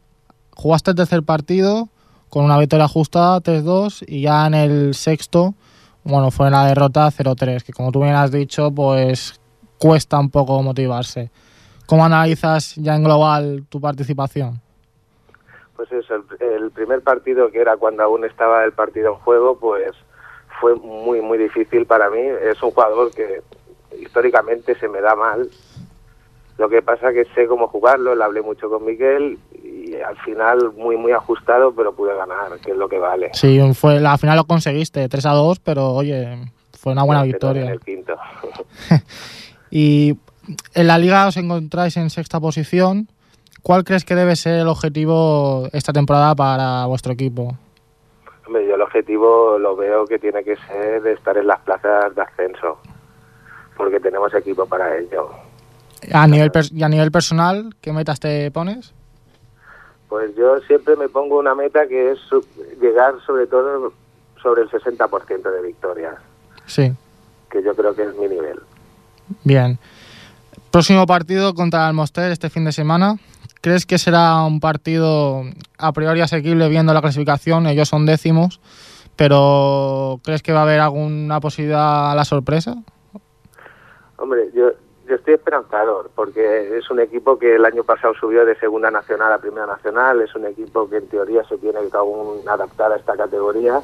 jugaste 0.55 0.91
el 0.91 0.97
tercer 0.97 1.23
partido 1.23 1.89
con 2.29 2.45
una 2.45 2.57
victoria 2.57 2.87
justa 2.87 3.37
3-2 3.41 4.05
y 4.07 4.21
ya 4.21 4.45
en 4.47 4.53
el 4.53 4.93
sexto, 4.93 5.55
bueno, 6.03 6.31
fue 6.31 6.49
la 6.49 6.65
derrota 6.65 7.07
0-3, 7.07 7.63
que 7.63 7.73
como 7.73 7.91
tú 7.91 8.01
bien 8.01 8.15
has 8.15 8.31
dicho, 8.31 8.71
pues 8.71 9.39
cuesta 9.77 10.19
un 10.19 10.29
poco 10.29 10.61
motivarse. 10.61 11.31
¿Cómo 11.85 12.05
analizas 12.05 12.75
ya 12.75 12.95
en 12.95 13.03
global 13.03 13.65
tu 13.69 13.79
participación? 13.81 14.61
Pues 15.75 15.91
eso, 15.91 16.15
el, 16.15 16.63
el 16.63 16.71
primer 16.71 17.01
partido 17.01 17.51
que 17.51 17.59
era 17.59 17.77
cuando 17.77 18.03
aún 18.03 18.23
estaba 18.25 18.63
el 18.63 18.71
partido 18.71 19.13
en 19.13 19.19
juego, 19.19 19.57
pues 19.59 19.91
fue 20.59 20.75
muy, 20.75 21.21
muy 21.21 21.37
difícil 21.37 21.85
para 21.85 22.09
mí. 22.09 22.21
Es 22.21 22.61
un 22.63 22.71
jugador 22.71 23.11
que 23.13 23.41
históricamente 23.99 24.75
se 24.75 24.87
me 24.87 25.01
da 25.01 25.15
mal. 25.15 25.49
Lo 26.57 26.69
que 26.69 26.81
pasa 26.81 27.11
que 27.11 27.25
sé 27.33 27.47
cómo 27.47 27.67
jugarlo, 27.67 28.15
le 28.15 28.23
hablé 28.23 28.41
mucho 28.41 28.69
con 28.69 28.85
Miguel 28.85 29.39
y 29.63 29.95
al 29.95 30.17
final 30.17 30.71
muy, 30.73 30.97
muy 30.97 31.11
ajustado, 31.11 31.73
pero 31.73 31.93
pude 31.93 32.15
ganar, 32.15 32.59
que 32.63 32.71
es 32.71 32.77
lo 32.77 32.87
que 32.87 32.99
vale. 32.99 33.31
Sí, 33.33 33.59
fue, 33.73 33.97
al 33.97 34.17
final 34.19 34.37
lo 34.37 34.45
conseguiste, 34.45 35.09
3-2, 35.09 35.59
pero 35.63 35.91
oye, 35.91 36.37
fue 36.79 36.91
una 36.91 37.03
buena 37.03 37.21
Pero 37.21 37.25
en 37.25 37.31
victoria. 37.31 37.71
el 37.71 37.79
quinto. 37.79 38.15
Y 39.75 40.19
en 40.75 40.85
la 40.85 40.99
liga 40.99 41.25
os 41.25 41.35
encontráis 41.35 41.97
en 41.97 42.11
sexta 42.11 42.39
posición. 42.39 43.07
¿Cuál 43.63 43.83
crees 43.83 44.05
que 44.05 44.13
debe 44.13 44.35
ser 44.35 44.59
el 44.59 44.67
objetivo 44.67 45.67
esta 45.73 45.91
temporada 45.91 46.35
para 46.35 46.85
vuestro 46.85 47.11
equipo? 47.13 47.57
Hombre, 48.45 48.67
yo 48.67 48.75
el 48.75 48.81
objetivo 48.81 49.57
lo 49.57 49.75
veo 49.75 50.05
que 50.05 50.19
tiene 50.19 50.43
que 50.43 50.57
ser 50.57 51.07
estar 51.07 51.37
en 51.37 51.47
las 51.47 51.59
plazas 51.61 52.13
de 52.13 52.21
ascenso, 52.21 52.77
porque 53.75 53.99
tenemos 53.99 54.31
equipo 54.35 54.67
para 54.67 54.95
ello. 54.95 55.31
A 56.11 56.27
nivel 56.27 56.51
y 56.71 56.83
a 56.83 56.89
nivel 56.89 57.11
personal, 57.11 57.75
¿qué 57.81 57.93
metas 57.93 58.19
te 58.19 58.51
pones? 58.51 58.93
Pues 60.09 60.35
yo 60.35 60.59
siempre 60.67 60.95
me 60.95 61.09
pongo 61.09 61.39
una 61.39 61.55
meta 61.55 61.87
que 61.87 62.11
es 62.11 62.19
llegar 62.81 63.15
sobre 63.25 63.47
todo 63.47 63.93
sobre 64.41 64.63
el 64.63 64.69
60% 64.69 65.51
de 65.51 65.61
victorias, 65.61 66.15
Sí, 66.65 66.93
que 67.49 67.63
yo 67.63 67.73
creo 67.75 67.95
que 67.95 68.03
es 68.03 68.15
mi 68.15 68.27
nivel. 68.27 68.59
bien. 69.43 69.79
Próximo 70.71 71.05
partido 71.05 71.53
contra 71.53 71.89
el 71.89 71.99
este 72.31 72.49
fin 72.49 72.65
de 72.65 72.71
semana. 72.71 73.17
¿Crees 73.61 73.85
que 73.85 73.97
será 73.97 74.43
un 74.43 74.59
partido 74.59 75.43
a 75.77 75.93
priori 75.93 76.19
asequible 76.19 76.67
viendo 76.67 76.93
la 76.93 77.01
clasificación? 77.01 77.65
Ellos 77.67 77.87
son 77.87 78.05
décimos, 78.05 78.59
pero 79.15 80.19
¿crees 80.23 80.41
que 80.41 80.51
va 80.51 80.59
a 80.59 80.63
haber 80.63 80.79
alguna 80.81 81.39
posibilidad 81.39 82.11
a 82.11 82.15
la 82.15 82.25
sorpresa? 82.25 82.75
Hombre, 84.17 84.49
yo, 84.53 84.71
yo 85.13 85.17
estoy 85.17 85.35
esperanzador, 85.35 86.09
porque 86.15 86.75
es 86.75 86.89
un 86.89 86.99
equipo 86.99 87.37
que 87.37 87.55
el 87.55 87.65
año 87.65 87.83
pasado 87.83 88.15
subió 88.19 88.45
de 88.45 88.55
segunda 88.55 88.89
nacional 88.89 89.31
a 89.31 89.37
primera 89.37 89.67
nacional, 89.67 90.21
es 90.21 90.33
un 90.33 90.47
equipo 90.47 90.89
que 90.89 90.97
en 90.97 91.07
teoría 91.07 91.43
se 91.43 91.55
tiene 91.59 91.87
que 91.87 91.95
aún 91.95 92.39
adaptar 92.47 92.91
a 92.91 92.95
esta 92.95 93.15
categoría, 93.15 93.79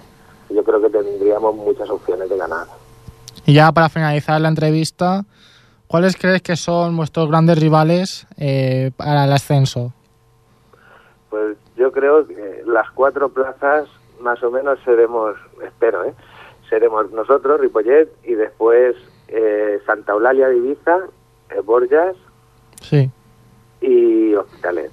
y 0.49 0.55
yo 0.55 0.63
creo 0.63 0.81
que 0.81 0.89
tendríamos 0.89 1.55
muchas 1.55 1.87
opciones 1.87 2.27
de 2.29 2.35
ganar. 2.35 2.65
Y 3.45 3.53
ya 3.53 3.71
para 3.71 3.89
finalizar 3.89 4.41
la 4.41 4.47
entrevista, 4.47 5.23
¿cuáles 5.85 6.17
crees 6.17 6.41
que 6.41 6.55
son 6.55 6.97
vuestros 6.97 7.29
grandes 7.29 7.59
rivales 7.59 8.25
eh, 8.39 8.89
para 8.97 9.25
el 9.25 9.31
ascenso? 9.31 9.93
Pues 11.29 11.57
yo 11.77 11.91
creo 11.91 12.25
que 12.27 12.63
las 12.65 12.89
cuatro 12.89 13.29
plazas 13.29 13.87
más 14.19 14.41
o 14.41 14.49
menos 14.49 14.79
seremos, 14.83 15.35
espero, 15.63 16.05
¿eh? 16.05 16.13
seremos 16.67 17.11
nosotros, 17.11 17.61
Ripollet, 17.61 18.09
y 18.23 18.33
después 18.33 18.95
eh, 19.31 19.79
Santa 19.85 20.13
Eulalia 20.13 20.49
de 20.49 20.57
Ibiza, 20.57 21.01
Borjas 21.65 22.15
Sí. 22.81 23.09
y 23.81 24.33
Hospitalet. 24.35 24.91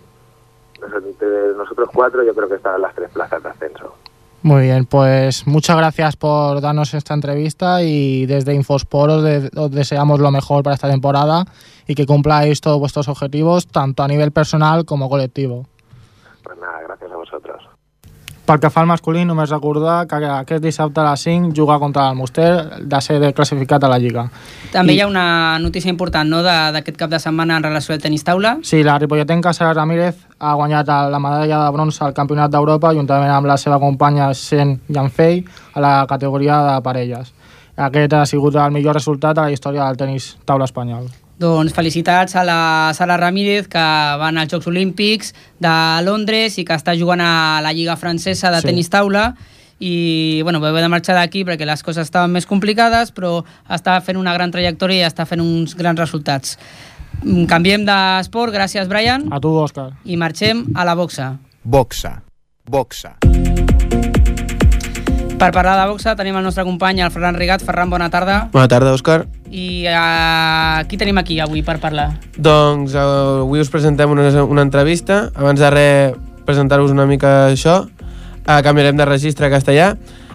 Nos- 0.81 1.05
Entre 1.05 1.55
nosotros 1.57 1.89
cuatro 1.93 2.23
yo 2.25 2.35
creo 2.35 2.49
que 2.49 2.57
estarán 2.57 2.83
las 2.83 2.95
tres 2.95 3.11
plazas 3.11 3.43
de 3.43 3.49
ascenso. 3.49 3.95
Muy 4.43 4.63
bien, 4.63 4.85
pues 4.85 5.47
muchas 5.47 5.77
gracias 5.77 6.15
por 6.17 6.61
darnos 6.61 6.95
esta 6.95 7.15
entrevista 7.15 7.83
y 7.83 8.27
desde 8.27 8.55
Infosport 8.55 9.11
os, 9.11 9.23
de- 9.25 9.51
os 9.57 9.71
deseamos 9.71 10.21
lo 10.21 10.31
mejor 10.31 10.63
para 10.63 10.75
esta 10.75 10.89
temporada 10.91 11.45
y 11.87 11.95
que 11.95 12.07
cumpláis 12.07 12.61
todos 12.61 12.79
vuestros 12.79 13.09
objetivos, 13.09 13.67
tanto 13.67 14.03
a 14.03 14.09
nivel 14.09 14.31
personal 14.33 14.85
como 14.85 15.09
colectivo. 15.09 15.67
Pues 16.45 16.59
nada, 16.59 16.81
gracias. 16.83 16.96
Pel 18.47 18.61
que 18.63 18.69
fa 18.71 18.81
al 18.85 18.87
masculí, 18.87 19.25
només 19.27 19.51
recordar 19.51 20.05
que 20.07 20.21
aquest 20.23 20.63
dissabte 20.63 21.01
a 21.03 21.09
les 21.11 21.21
5 21.27 21.51
juga 21.57 21.81
contra 21.83 22.05
el 22.11 22.15
Muster 22.15 22.79
de 22.79 23.01
ser 23.03 23.33
classificat 23.35 23.83
a 23.83 23.89
la 23.91 23.99
Lliga. 23.99 24.29
També 24.71 24.93
I- 24.93 24.97
hi 24.97 25.01
ha 25.03 25.09
una 25.09 25.59
notícia 25.59 25.91
important 25.91 26.31
no, 26.31 26.45
d'aquest 26.45 26.97
cap 26.97 27.11
de 27.11 27.19
setmana 27.19 27.57
en 27.57 27.65
relació 27.67 27.95
al 27.97 28.01
tenis 28.01 28.23
taula. 28.23 28.59
Sí, 28.63 28.85
la 28.85 28.99
ripolletenca 29.03 29.53
Sara 29.53 29.75
Ramírez 29.75 30.15
ha 30.39 30.55
guanyat 30.55 30.87
la 30.87 31.19
medalla 31.19 31.65
de 31.65 31.73
bronze 31.73 32.05
al 32.05 32.15
Campionat 32.15 32.51
d'Europa 32.53 32.95
juntament 32.95 33.33
amb 33.35 33.47
la 33.51 33.57
seva 33.59 33.81
companya 33.81 34.33
Sen 34.33 34.81
Janfei 34.89 35.45
a 35.75 35.81
la 35.81 36.07
categoria 36.09 36.63
de 36.63 36.81
parelles. 36.83 37.35
Aquest 37.77 38.13
ha 38.15 38.25
sigut 38.27 38.55
el 38.55 38.71
millor 38.71 38.95
resultat 38.95 39.37
a 39.39 39.43
la 39.43 39.51
història 39.51 39.85
del 39.89 39.97
tenis 39.97 40.37
taula 40.45 40.65
espanyol. 40.71 41.11
Doncs 41.39 41.75
felicitats 41.77 42.35
a 42.35 42.43
la 42.49 42.93
Sara 42.97 43.19
Ramírez, 43.21 43.67
que 43.69 43.79
va 43.79 44.29
anar 44.31 44.47
als 44.47 44.53
Jocs 44.55 44.67
Olímpics 44.71 45.35
de 45.61 45.75
Londres 46.07 46.57
i 46.59 46.65
que 46.65 46.73
està 46.73 46.95
jugant 46.97 47.21
a 47.21 47.61
la 47.61 47.73
Lliga 47.77 47.97
Francesa 48.01 48.51
de 48.51 48.63
Sí. 48.63 48.67
tenis 48.71 48.89
taula 48.89 49.35
i 49.79 50.41
bueno, 50.43 50.61
va 50.61 50.71
haver 50.71 50.81
de 50.83 50.89
marxar 50.89 51.15
d'aquí 51.15 51.45
perquè 51.45 51.67
les 51.67 51.83
coses 51.83 52.07
estaven 52.09 52.33
més 52.33 52.47
complicades, 52.47 53.13
però 53.13 53.45
està 53.69 54.01
fent 54.01 54.17
una 54.17 54.33
gran 54.33 54.51
trajectòria 54.51 55.05
i 55.05 55.07
està 55.11 55.27
fent 55.27 55.43
uns 55.43 55.75
grans 55.77 55.99
resultats. 56.01 56.57
Mm, 57.23 57.45
Canviem 57.45 57.85
d'esport, 57.85 58.55
gràcies 58.55 58.89
Brian, 58.89 59.29
A 59.31 59.39
tu, 59.39 59.49
Òscar. 59.49 59.91
i 60.07 60.17
marxem 60.17 60.65
a 60.75 60.85
la 60.87 60.95
boxa. 60.95 61.37
Boxa. 61.63 62.23
Boxa. 62.65 63.17
Per 65.37 65.51
parlar 65.53 65.75
de 65.77 65.91
boxa 65.91 66.15
tenim 66.17 66.37
el 66.39 66.45
nostre 66.47 66.65
company, 66.65 67.03
el 67.05 67.11
Ferran 67.13 67.37
Rigat. 67.37 67.61
Ferran, 67.61 67.91
bona 67.93 68.09
tarda. 68.09 68.47
Bona 68.55 68.71
tarda, 68.73 68.95
Òscar. 68.97 69.27
I 69.53 69.85
uh, 69.93 70.81
qui 70.89 70.97
tenim 70.97 71.21
aquí 71.21 71.37
avui 71.45 71.61
per 71.63 71.77
parlar? 71.83 72.07
Doncs 72.41 72.95
eh, 72.97 73.03
avui 73.43 73.61
us 73.61 73.69
presentem 73.69 74.11
una, 74.11 74.31
una 74.43 74.65
entrevista. 74.65 75.27
Abans 75.37 75.61
de 75.61 75.71
res, 75.75 76.17
presentar-vos 76.49 76.95
una 76.95 77.05
mica 77.05 77.51
això. 77.51 77.83
Ah, 78.47 78.63
cambiarem 78.65 78.97
de 78.97 79.05
registre 79.05 79.51
a 79.51 79.53
castellà. 79.53 79.91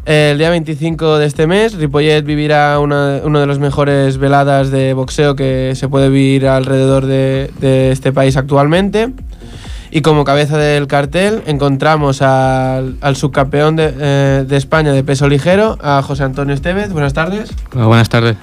El 0.05 0.37
día 0.37 0.51
25 0.51 1.17
de 1.17 1.25
este 1.25 1.47
mes, 1.47 1.73
Ripollet 1.73 2.23
vivirá 2.25 2.77
una, 2.79 3.21
una 3.23 3.39
de 3.39 3.47
las 3.47 3.57
mejores 3.57 4.17
veladas 4.17 4.69
de 4.69 4.93
boxeo 4.93 5.35
que 5.35 5.73
se 5.75 5.89
puede 5.89 6.09
vivir 6.09 6.47
alrededor 6.47 7.07
de, 7.07 7.49
de 7.59 7.91
este 7.91 8.13
país 8.13 8.37
actualmente. 8.37 9.09
Y 9.93 10.01
como 10.01 10.23
cabeza 10.23 10.57
del 10.57 10.87
cartel 10.87 11.41
encontramos 11.47 12.21
al, 12.21 12.95
al 13.01 13.15
subcampeón 13.17 13.75
de, 13.75 13.93
eh, 13.99 14.45
de 14.47 14.55
España 14.57 14.93
de 14.93 15.03
peso 15.03 15.27
ligero, 15.27 15.77
a 15.83 16.01
José 16.01 16.23
Antonio 16.23 16.53
Estevez. 16.55 16.91
Buenas 16.93 17.13
tardes. 17.13 17.51
Hola, 17.75 17.85
buenas 17.87 18.07
tardes. 18.07 18.37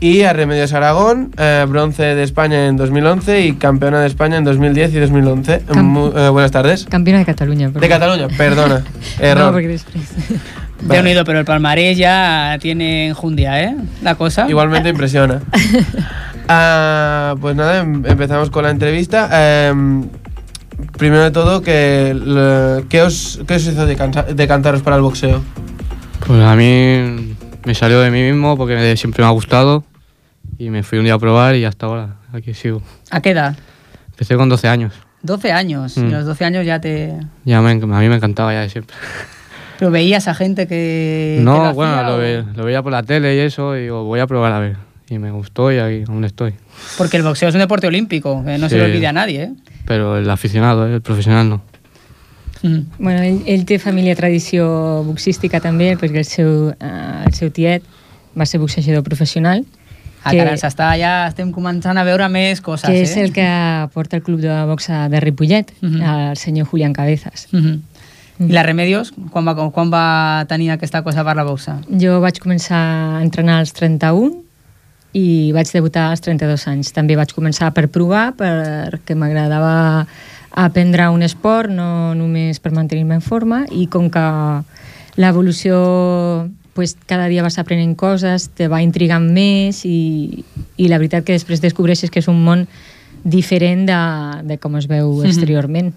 Y 0.00 0.22
a 0.22 0.32
Remedios 0.32 0.72
Aragón, 0.72 1.32
eh, 1.38 1.66
bronce 1.68 2.02
de 2.02 2.22
España 2.22 2.66
en 2.66 2.76
2011 2.76 3.40
y 3.46 3.52
campeona 3.54 4.00
de 4.00 4.06
España 4.08 4.36
en 4.38 4.44
2010 4.44 4.92
y 4.94 4.98
2011. 4.98 5.62
Cam- 5.66 5.82
Mu- 5.84 6.12
eh, 6.16 6.28
buenas 6.30 6.50
tardes. 6.50 6.86
Campiona 6.88 7.20
de 7.20 7.24
Cataluña. 7.24 7.68
De 7.70 7.88
Cataluña, 7.88 8.28
perdona. 8.36 8.82
Error. 9.20 9.46
No, 9.46 9.52
porque 9.52 9.68
después... 9.68 10.04
De 10.82 11.00
unido, 11.00 11.24
pero 11.24 11.40
el 11.40 11.44
palmarés 11.44 11.98
ya 11.98 12.56
tiene 12.60 13.08
enjundia, 13.08 13.60
¿eh? 13.64 13.74
La 14.02 14.14
cosa. 14.16 14.48
Igualmente 14.48 14.88
impresiona. 14.88 15.40
Ah, 16.50 17.34
pues 17.42 17.54
nada, 17.54 17.80
em- 17.80 18.06
empezamos 18.06 18.48
con 18.48 18.62
la 18.64 18.70
entrevista. 18.70 19.68
Em, 19.68 20.06
primero 20.96 21.22
de 21.24 21.30
todo, 21.30 21.62
que, 21.62 22.14
le- 22.14 22.86
¿qué, 22.88 23.02
os, 23.02 23.40
¿qué 23.46 23.54
os 23.54 23.66
hizo 23.66 23.86
decantaros 23.86 24.82
para 24.82 24.96
el 24.96 25.02
boxeo? 25.02 25.42
Pues 26.26 26.40
a 26.42 26.54
mí 26.56 27.34
me 27.64 27.74
salió 27.74 28.00
de 28.00 28.10
mí 28.10 28.22
mismo 28.22 28.56
porque 28.56 28.96
siempre 28.96 29.22
me 29.22 29.28
ha 29.28 29.32
gustado 29.32 29.84
y 30.58 30.70
me 30.70 30.82
fui 30.82 30.98
un 30.98 31.04
día 31.04 31.14
a 31.14 31.18
probar 31.18 31.54
y 31.56 31.64
hasta 31.64 31.86
ahora 31.86 32.16
aquí 32.32 32.54
sigo. 32.54 32.82
¿A 33.10 33.20
qué 33.20 33.30
edad? 33.30 33.56
Empecé 34.10 34.36
con 34.36 34.48
12 34.48 34.68
años. 34.68 34.94
12 35.22 35.52
años. 35.52 35.96
Y 35.96 36.00
Mm. 36.00 36.06
a 36.14 36.18
los 36.18 36.26
12 36.26 36.44
años 36.44 36.66
ya 36.66 36.80
te... 36.80 37.14
Ya 37.44 37.60
me, 37.60 37.70
a 37.72 37.74
mí 37.76 38.08
me 38.08 38.16
encantaba 38.16 38.52
ya 38.52 38.60
de 38.60 38.68
siempre. 38.68 38.96
Pero 39.78 39.90
veías 39.92 40.26
a 40.28 40.34
gente 40.34 40.66
que... 40.66 41.36
que 41.38 41.44
no, 41.44 41.64
lo 41.66 41.74
bueno, 41.74 41.92
hacía 41.94 42.08
lo, 42.10 42.18
ve- 42.18 42.44
lo 42.56 42.64
veía 42.64 42.82
por 42.82 42.90
la 42.92 43.02
tele 43.04 43.36
y 43.36 43.38
eso 43.38 43.76
y 43.76 43.82
digo, 43.82 44.04
voy 44.04 44.18
a 44.20 44.26
probar 44.26 44.52
a 44.52 44.58
ver. 44.58 44.76
Y 45.10 45.18
me 45.18 45.30
gustó 45.30 45.72
y 45.72 45.78
ahí 45.78 46.04
aún 46.06 46.24
estoy. 46.24 46.54
Porque 46.98 47.16
el 47.16 47.22
boxeo 47.22 47.48
es 47.48 47.54
un 47.54 47.60
deporte 47.60 47.86
olímpico, 47.86 48.44
que 48.44 48.58
no 48.58 48.68
se 48.68 48.74
Sí. 48.74 48.80
le 48.80 48.84
olvide 48.86 49.06
a 49.06 49.12
nadie, 49.12 49.42
¿eh? 49.44 49.52
Pero 49.86 50.18
el 50.18 50.28
aficionado, 50.28 50.86
eh, 50.86 50.94
el 50.96 51.00
profesional 51.02 51.48
no. 51.48 51.62
Bueno, 52.98 53.22
ell, 53.22 53.42
ell 53.46 53.64
té 53.64 53.78
família 53.78 54.16
tradició 54.18 55.04
boxística 55.06 55.60
també, 55.62 55.92
perquè 55.96 56.18
el 56.18 56.26
seu, 56.26 56.70
eh, 56.74 57.22
el 57.26 57.32
seu 57.32 57.52
tiet 57.54 57.84
va 58.38 58.44
ser 58.46 58.58
boxejador 58.60 59.04
professional, 59.06 59.64
Ah, 60.24 60.32
que, 60.32 60.38
caram, 60.42 60.56
s'està 60.58 60.88
ja 60.98 61.28
estem 61.28 61.52
començant 61.54 61.96
a 61.96 62.02
veure 62.04 62.26
més 62.28 62.60
coses, 62.60 62.90
que 62.90 62.98
eh? 62.98 63.02
és 63.06 63.16
el 63.16 63.32
que 63.32 63.46
porta 63.94 64.16
el 64.18 64.24
club 64.26 64.40
de 64.42 64.50
boxa 64.66 65.08
de 65.08 65.20
Ripollet, 65.20 65.70
Mhm. 65.80 66.02
el 66.02 66.36
senyor 66.36 66.66
Julián 66.66 66.92
Cabezas. 66.92 67.46
Mhm. 67.52 67.82
I 68.40 68.52
la 68.52 68.62
Remedios, 68.64 69.12
quan 69.30 69.46
va, 69.46 69.54
quan 69.70 69.90
va 69.92 70.44
tenir 70.48 70.70
aquesta 70.72 71.02
cosa 71.02 71.22
per 71.24 71.36
la 71.36 71.44
boxa? 71.44 71.80
Jo 71.88 72.20
vaig 72.20 72.38
començar 72.40 73.18
a 73.18 73.22
entrenar 73.22 73.58
als 73.60 73.72
31 73.72 74.42
i 75.16 75.52
vaig 75.56 75.70
debutar 75.72 76.10
als 76.10 76.20
32 76.20 76.66
anys. 76.68 76.92
També 76.92 77.16
vaig 77.16 77.32
començar 77.34 77.72
per 77.74 77.88
provar, 77.88 78.32
perquè 78.36 79.14
m'agradava 79.16 80.06
aprendre 80.52 81.08
un 81.10 81.22
esport, 81.22 81.70
no 81.70 82.14
només 82.18 82.58
per 82.60 82.72
mantenir-me 82.72 83.14
en 83.18 83.20
forma, 83.24 83.64
i 83.70 83.86
com 83.86 84.10
que 84.10 84.24
l'evolució 85.16 86.48
pues, 86.74 86.96
cada 87.06 87.26
dia 87.26 87.42
vas 87.42 87.58
aprenent 87.58 87.96
coses, 87.98 88.50
te 88.54 88.68
va 88.70 88.82
intrigant 88.82 89.32
més 89.34 89.84
i, 89.84 90.44
i 90.76 90.88
la 90.88 90.98
veritat 90.98 91.24
que 91.26 91.34
després 91.34 91.60
descobreixes 91.60 92.10
que 92.10 92.20
és 92.22 92.28
un 92.30 92.38
món 92.44 92.66
diferent 93.24 93.86
de, 93.88 93.98
de 94.46 94.58
com 94.62 94.76
es 94.78 94.86
veu 94.86 95.10
Mhm. 95.18 95.26
exteriorment. 95.26 95.94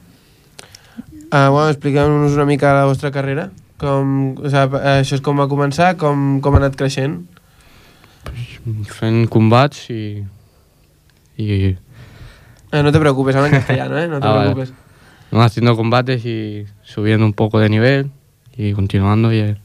Ah, 1.32 1.50
bueno, 1.50 1.70
expliqueu-nos 1.70 2.34
una 2.34 2.46
mica 2.46 2.74
la 2.74 2.86
vostra 2.86 3.12
carrera. 3.12 3.52
Com, 3.78 4.36
o 4.38 4.50
sigui, 4.50 4.82
això 4.82 5.16
és 5.16 5.22
com 5.22 5.38
va 5.40 5.48
començar, 5.48 5.96
com, 5.98 6.42
com 6.42 6.54
ha 6.56 6.58
anat 6.58 6.76
creixent. 6.76 7.22
Fent 8.86 9.30
combats 9.30 9.90
y... 9.90 10.24
y 11.38 11.78
Eh, 12.74 12.84
no 12.84 12.92
te 12.92 13.00
preocupes, 13.00 13.36
habla 13.36 13.48
en 13.48 13.54
castellano, 13.56 13.98
¿eh? 14.00 14.08
No 14.08 14.20
te 14.20 14.28
Ah, 14.28 14.32
vale. 14.32 14.52
preocupes. 14.52 14.74
no, 15.32 15.42
haciendo 15.42 15.76
combates 15.76 16.26
y 16.26 16.66
subiendo 16.84 17.26
un 17.26 17.34
poco 17.34 17.60
de 17.60 17.70
nivel 17.70 18.12
y 18.56 18.74
continuando 18.74 19.34
y, 19.34 19.56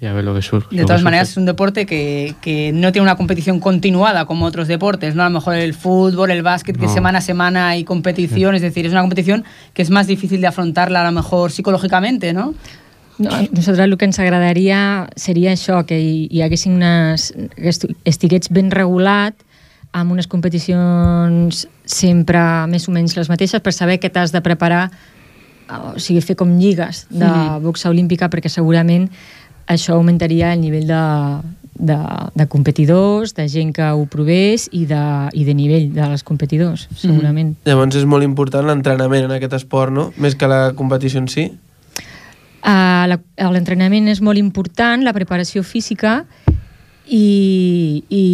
y 0.00 0.06
a 0.06 0.12
ver 0.12 0.24
lo 0.24 0.34
que 0.34 0.42
surge. 0.42 0.74
De 0.74 0.84
todas 0.84 1.02
maneras, 1.02 1.30
es 1.30 1.36
un 1.36 1.44
deporte 1.44 1.86
que, 1.86 2.34
que 2.40 2.72
no 2.72 2.90
tiene 2.92 3.02
una 3.04 3.16
competición 3.16 3.60
continuada 3.60 4.24
como 4.26 4.46
otros 4.46 4.66
deportes, 4.68 5.14
¿no? 5.14 5.22
A 5.22 5.28
lo 5.28 5.34
mejor 5.34 5.54
el 5.54 5.74
fútbol, 5.74 6.30
el 6.30 6.42
básquet, 6.42 6.76
que 6.78 6.86
No. 6.86 6.92
semana 6.92 7.18
a 7.18 7.22
semana 7.22 7.68
hay 7.68 7.84
competición, 7.84 8.54
es 8.54 8.62
decir, 8.62 8.86
es 8.86 8.92
una 8.92 9.02
competición 9.02 9.44
que 9.74 9.82
es 9.82 9.90
más 9.90 10.06
difícil 10.06 10.40
de 10.40 10.46
afrontarla 10.46 11.02
a 11.02 11.04
lo 11.04 11.12
mejor 11.12 11.50
psicológicamente, 11.52 12.32
¿no? 12.32 12.54
No, 13.18 13.30
a 13.34 13.42
nosaltres 13.50 13.80
el 13.84 13.96
que 13.98 14.06
ens 14.06 14.18
agradaria 14.22 15.08
seria 15.16 15.52
això, 15.52 15.84
que 15.86 15.98
hi, 15.98 16.28
hi 16.30 16.42
haguessin 16.42 16.76
unes... 16.78 17.32
que 17.56 17.72
estigués 18.04 18.50
ben 18.54 18.70
regulat, 18.70 19.34
amb 19.92 20.12
unes 20.12 20.28
competicions 20.28 21.66
sempre 21.88 22.40
més 22.68 22.86
o 22.88 22.92
menys 22.94 23.16
les 23.16 23.28
mateixes, 23.32 23.60
per 23.64 23.72
saber 23.72 23.98
que 23.98 24.10
t'has 24.12 24.30
de 24.32 24.42
preparar, 24.44 24.90
o 25.68 25.98
sigui, 25.98 26.20
fer 26.22 26.36
com 26.36 26.56
lligues 26.58 27.06
de 27.10 27.26
Mhm. 27.26 27.62
boxa 27.64 27.90
olímpica, 27.90 28.28
perquè 28.30 28.48
segurament 28.48 29.08
això 29.66 29.94
augmentaria 29.94 30.52
el 30.54 30.60
nivell 30.60 30.86
de, 30.86 31.02
de, 31.78 31.96
de 32.34 32.46
competidors, 32.48 33.34
de 33.34 33.48
gent 33.48 33.74
que 33.76 33.84
ho 33.90 34.06
provés 34.06 34.68
i 34.72 34.86
de, 34.86 35.28
i 35.32 35.44
de 35.44 35.54
nivell 35.54 35.92
de 35.92 36.08
les 36.08 36.22
competidors, 36.22 36.88
segurament. 36.96 37.56
Llavors 37.64 37.96
és 37.96 38.04
molt 38.08 38.24
important 38.24 38.64
l'entrenament 38.66 39.24
en 39.24 39.32
aquest 39.36 39.52
esport, 39.60 39.92
no? 39.92 40.12
Més 40.16 40.36
que 40.36 40.48
la 40.48 40.72
competició 40.74 41.20
en 41.20 41.28
si. 41.28 41.50
Uh, 42.58 43.18
L'entrenament 43.52 44.08
és 44.10 44.20
molt 44.20 44.38
important, 44.40 45.02
la 45.06 45.14
preparació 45.14 45.62
física 45.62 46.24
i, 47.06 48.02
i 48.10 48.24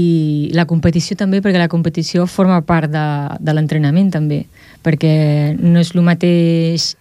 la 0.56 0.64
competició 0.66 1.16
també, 1.16 1.42
perquè 1.44 1.60
la 1.60 1.68
competició 1.68 2.26
forma 2.26 2.60
part 2.66 2.90
de, 2.90 3.04
de 3.38 3.54
l'entrenament 3.54 4.10
també, 4.14 4.44
perquè 4.82 5.54
no 5.60 5.78
és 5.82 5.92
el 5.94 6.02
mateix 6.06 6.94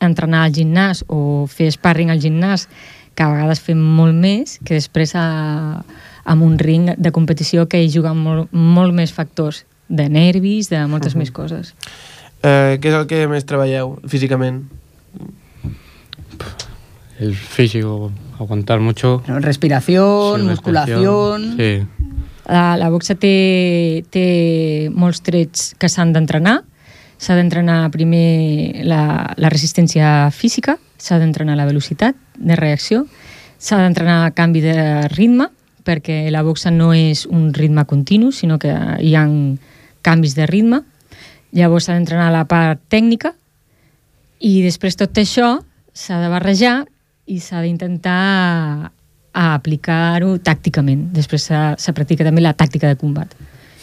entrenar 0.00 0.46
al 0.46 0.54
gimnàs 0.56 1.04
o 1.12 1.46
fer 1.52 1.68
sparring 1.74 2.10
al 2.10 2.22
gimnàs, 2.22 2.66
que 3.14 3.26
a 3.26 3.30
vegades 3.34 3.60
fem 3.60 3.78
molt 3.78 4.16
més, 4.16 4.56
que 4.64 4.78
després 4.78 5.12
a, 5.18 5.84
amb 6.24 6.46
un 6.46 6.56
ring 6.58 6.94
de 6.96 7.12
competició 7.12 7.68
que 7.68 7.82
hi 7.82 7.90
juguen 7.92 8.16
molt, 8.24 8.52
molt 8.52 8.96
més 8.96 9.12
factors 9.12 9.66
de 9.90 10.08
nervis, 10.08 10.70
de 10.70 10.86
moltes 10.86 11.14
Mhm. 11.14 11.18
més 11.18 11.30
coses. 11.30 11.74
Eh, 12.42 12.78
què 12.80 12.88
és 12.88 12.94
el 12.94 13.06
que 13.06 13.26
més 13.28 13.44
treballeu 13.44 13.98
físicament? 14.08 14.64
El 17.20 17.34
físico, 17.34 18.10
aguantar 18.38 18.80
mucho. 18.80 19.22
Respiración, 19.26 20.40
Sí, 20.40 20.46
musculación... 20.46 21.56
Sí. 21.56 21.86
La, 22.48 22.76
la 22.80 22.88
boxa 22.90 23.14
té, 23.14 24.02
té 24.10 24.88
molts 24.90 25.20
trets 25.22 25.74
que 25.78 25.86
s'han 25.92 26.10
d'entrenar. 26.16 26.56
S'ha 27.20 27.36
d'entrenar 27.38 27.92
primer 27.94 28.82
la, 28.88 29.02
la 29.36 29.50
resistència 29.52 30.30
física, 30.34 30.78
s'ha 30.98 31.20
d'entrenar 31.20 31.54
la 31.60 31.68
velocitat 31.68 32.16
de 32.40 32.56
reacció, 32.58 33.04
s'ha 33.60 33.78
d'entrenar 33.84 34.32
canvi 34.34 34.64
de 34.64 34.76
ritme, 35.12 35.50
perquè 35.86 36.24
la 36.32 36.42
boxa 36.42 36.72
no 36.72 36.90
és 36.96 37.26
un 37.28 37.52
ritme 37.54 37.84
continu, 37.86 38.32
sinó 38.32 38.58
que 38.58 38.72
hi 38.72 39.12
ha 39.14 39.26
canvis 40.02 40.34
de 40.34 40.48
ritme. 40.48 40.80
Llavors 41.52 41.86
s'ha 41.86 41.94
d'entrenar 41.94 42.32
la 42.32 42.46
part 42.48 42.80
tècnica 42.88 43.36
i 44.40 44.62
després 44.64 44.96
tot 44.96 45.20
això 45.20 45.58
s'ha 45.92 46.18
de 46.24 46.32
barrejar 46.32 46.88
i 47.30 47.38
s'ha 47.38 47.62
d'intentar 47.62 48.90
a 49.30 49.46
aplicar-ho 49.54 50.34
tàcticament. 50.42 51.08
Després 51.14 51.46
se, 51.50 51.58
se 51.78 51.94
practica 51.94 52.26
també 52.26 52.42
la 52.42 52.54
tàctica 52.58 52.90
de 52.90 52.98
combat. 52.98 53.34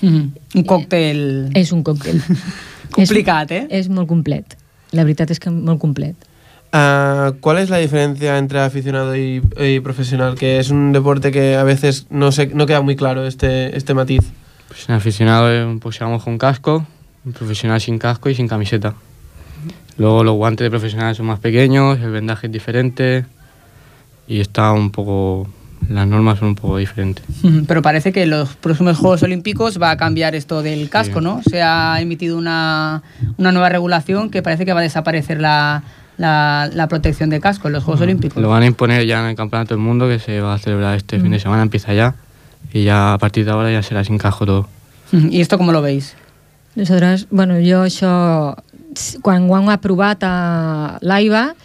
Mhm. 0.01 0.23
Un 0.59 0.65
còctel... 0.67 1.19
És 1.55 1.71
un 1.71 1.83
còctel. 1.87 2.19
Complicat, 2.97 3.51
és, 3.51 3.63
eh? 3.63 3.79
És 3.81 3.89
molt 3.89 4.09
complet. 4.09 4.57
La 4.95 5.03
veritat 5.07 5.31
és 5.31 5.39
que 5.39 5.51
molt 5.51 5.79
complet. 5.79 6.27
Ah, 6.73 7.31
¿Cuál 7.39 7.59
es 7.59 7.69
la 7.69 7.77
diferencia 7.77 8.37
entre 8.37 8.59
aficionado 8.59 9.15
y, 9.15 9.41
y 9.57 9.79
profesional? 9.79 10.35
Que 10.35 10.59
es 10.59 10.69
un 10.69 10.91
deporte 10.91 11.31
que 11.31 11.55
a 11.55 11.63
veces 11.63 12.07
no, 12.09 12.31
se, 12.31 12.47
no 12.47 12.65
queda 12.65 12.81
muy 12.81 12.95
claro 12.95 13.25
este, 13.25 13.75
este 13.75 13.93
matiz. 13.93 14.23
Pues 14.67 14.87
en 14.89 14.95
aficionado 14.95 15.51
eh, 15.51 15.77
pues 15.81 15.97
llevamos 15.97 16.23
con 16.23 16.37
casco, 16.37 16.85
un 17.25 17.31
profesional 17.31 17.79
sin 17.79 17.97
casco 17.99 18.29
y 18.29 18.35
sin 18.35 18.49
camiseta. 18.49 18.95
Luego 19.97 20.23
los 20.23 20.35
guantes 20.35 20.65
de 20.65 20.69
profesional 20.69 21.15
son 21.15 21.27
más 21.27 21.39
pequeños, 21.39 21.99
el 21.99 22.11
vendaje 22.11 22.47
es 22.47 22.53
diferente 22.53 23.25
y 24.27 24.39
está 24.39 24.71
un 24.71 24.91
poco... 24.91 25.47
Las 25.89 26.07
normas 26.07 26.39
son 26.39 26.49
un 26.49 26.55
poco 26.55 26.77
diferentes. 26.77 27.23
Ujú, 27.43 27.63
Pero 27.65 27.81
parece 27.81 28.11
que 28.11 28.23
en 28.23 28.31
los 28.31 28.55
próximos 28.55 28.97
Juegos 28.97 29.23
Olímpicos 29.23 29.79
va 29.81 29.91
a 29.91 29.95
cambiar 29.95 30.35
esto 30.35 30.61
del 30.61 30.89
casco, 30.89 31.21
¿no? 31.21 31.41
Se 31.49 31.61
ha 31.61 32.01
emitido 32.01 32.37
una, 32.37 33.03
una 33.37 33.51
nueva 33.53 33.69
regulación 33.69 34.29
que 34.29 34.41
parece 34.41 34.65
que 34.65 34.73
va 34.73 34.79
a 34.79 34.83
desaparecer 34.83 35.39
la, 35.39 35.83
la, 36.17 36.69
la 36.73 36.87
protección 36.87 37.29
de 37.29 37.39
casco 37.39 37.67
en 37.67 37.73
los 37.73 37.83
Juegos 37.85 38.01
Olímpicos. 38.01 38.41
Lo 38.41 38.49
van 38.49 38.63
a 38.63 38.65
imponer 38.65 39.05
ya 39.05 39.21
en 39.21 39.27
el 39.27 39.35
Campeonato 39.35 39.75
del 39.75 39.83
Mundo 39.83 40.09
que 40.09 40.19
se 40.19 40.41
va 40.41 40.55
a 40.55 40.57
celebrar 40.57 40.95
este 40.95 41.19
fin 41.21 41.31
de 41.31 41.39
semana, 41.39 41.61
empieza 41.61 41.93
ya. 41.93 42.15
Y 42.73 42.83
ya 42.83 43.13
a 43.13 43.17
partir 43.17 43.45
de 43.45 43.51
ahora 43.51 43.71
ya 43.71 43.81
será 43.81 44.03
sin 44.03 44.17
casco 44.17 44.45
todo. 44.45 44.67
Ujú, 45.13 45.27
¿Y 45.29 45.39
esto 45.39 45.57
cómo 45.57 45.71
lo 45.71 45.81
veis? 45.81 46.15
Nosaltres, 46.75 47.27
bueno, 47.31 47.55
jo 47.63 47.85
això, 47.85 48.53
quan 49.25 49.47
ho 49.49 49.55
han 49.55 49.69
aprovat 49.73 50.21
a 50.21 50.97
l'AIBA, 51.01 51.55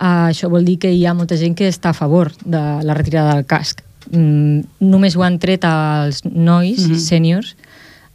Uh, 0.00 0.30
això 0.30 0.48
vol 0.48 0.64
dir 0.64 0.78
que 0.80 0.88
hi 0.88 1.04
ha 1.04 1.12
molta 1.12 1.36
gent 1.36 1.52
que 1.54 1.68
està 1.68 1.90
a 1.90 1.96
favor 1.96 2.32
de 2.44 2.60
la 2.88 2.94
retirada 2.96 3.34
del 3.34 3.44
casc. 3.44 3.82
Mm, 4.08 4.62
només 4.80 5.16
ho 5.16 5.22
han 5.26 5.36
tret 5.38 5.66
als 5.68 6.24
nois, 6.24 6.80
mm. 6.80 6.92
-hmm. 6.92 7.02
sèniors, 7.04 7.54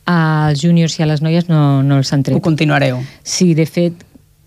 als 0.06 0.62
júniors 0.62 0.98
i 1.00 1.04
a 1.04 1.06
les 1.06 1.22
noies 1.22 1.48
no, 1.48 1.84
no 1.84 1.98
els 1.98 2.12
han 2.14 2.24
tret. 2.24 2.36
Ho 2.36 2.42
continuareu. 2.42 3.02
Sí, 3.24 3.54
de 3.54 3.66
fet, 3.66 3.94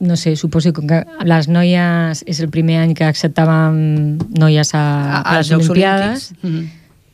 no 0.00 0.16
sé, 0.16 0.36
suposo 0.36 0.72
que 0.72 1.04
les 1.24 1.48
noies 1.48 2.22
és 2.26 2.40
el 2.40 2.50
primer 2.50 2.78
any 2.78 2.94
que 2.94 3.04
acceptàvem 3.04 4.18
noies 4.38 4.74
a, 4.74 4.82
a, 5.18 5.22
a 5.22 5.36
les 5.38 5.50
Jocs 5.50 5.70
Olimpiades. 5.70 6.32
Olímpics. 6.42 6.42
Mhm. 6.42 6.70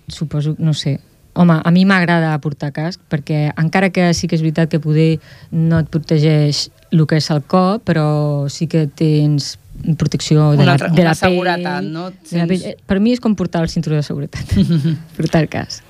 Suposo, 0.09 0.55
no 0.59 0.75
sé. 0.75 1.01
Home, 1.35 1.57
a 1.65 1.71
mi 1.71 1.85
m'agrada 1.85 2.37
portar 2.39 2.71
casc 2.73 3.01
perquè 3.11 3.49
encara 3.59 3.91
que 3.91 4.13
sí 4.15 4.29
que 4.29 4.37
és 4.37 4.43
veritat 4.45 4.71
que 4.71 4.79
poder 4.79 5.19
no 5.51 5.81
et 5.81 5.89
protegeix 5.91 6.69
el 6.93 7.07
que 7.11 7.17
és 7.17 7.31
el 7.31 7.43
cop, 7.43 7.83
però 7.83 8.47
sí 8.53 8.69
que 8.71 8.87
tens 8.87 9.57
protecció 9.99 10.51
de 10.53 10.57
Una 10.59 10.65
la, 10.65 10.73
altra- 10.73 10.89
de 10.89 11.05
la 11.05 11.11
pell. 11.15 11.19
seguretat, 11.31 11.83
no? 11.85 12.11
De 12.11 12.39
la 12.39 12.47
pell. 12.47 12.63
Per 12.87 13.01
mi 13.01 13.13
és 13.13 13.21
com 13.21 13.35
portar 13.37 13.63
el 13.63 13.69
cinturó 13.69 13.97
de 13.97 14.03
seguretat. 14.07 14.55
portar 15.17 15.43
el 15.43 15.49
casc. 15.53 15.83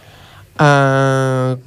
Uh, 0.54 1.58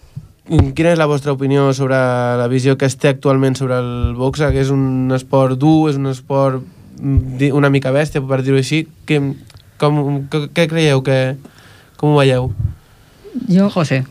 quina 0.75 0.93
és 0.93 0.99
la 0.99 1.05
vostra 1.09 1.33
opinió 1.35 1.73
sobre 1.75 1.95
la 2.39 2.47
visió 2.47 2.77
que 2.79 2.87
es 2.87 2.95
té 2.97 3.09
actualment 3.11 3.57
sobre 3.59 3.77
el 3.79 4.15
boxe, 4.15 4.47
que 4.55 4.61
és 4.63 4.69
un 4.71 5.11
esport 5.15 5.57
dur, 5.59 5.89
és 5.91 5.97
un 5.99 6.07
esport 6.07 6.63
mm, 7.01 7.51
una 7.53 7.69
mica 7.69 7.91
bèstia, 7.91 8.23
per 8.23 8.41
dir-ho 8.45 8.57
així. 8.59 8.85
Que, 9.05 9.19
com, 9.77 10.23
que, 10.31 10.45
què 10.55 10.67
creieu? 10.71 11.03
Que, 11.03 11.35
com 11.99 12.15
ho 12.15 12.19
veieu? 12.21 12.51
Yo, 13.47 13.69
José. 13.69 14.05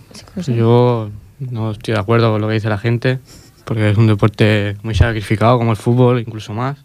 Yo 0.46 1.11
no 1.40 1.70
estoy 1.72 1.94
de 1.94 2.00
acuerdo 2.00 2.30
con 2.32 2.40
lo 2.40 2.48
que 2.48 2.54
dice 2.54 2.68
la 2.68 2.78
gente, 2.78 3.18
porque 3.64 3.90
es 3.90 3.96
un 3.98 4.07
deporte 4.07 4.76
muy 4.82 4.94
sacrificado 4.94 5.59
como 5.59 5.72
el 5.72 5.76
fútbol, 5.76 6.20
incluso 6.20 6.52
más. 6.54 6.78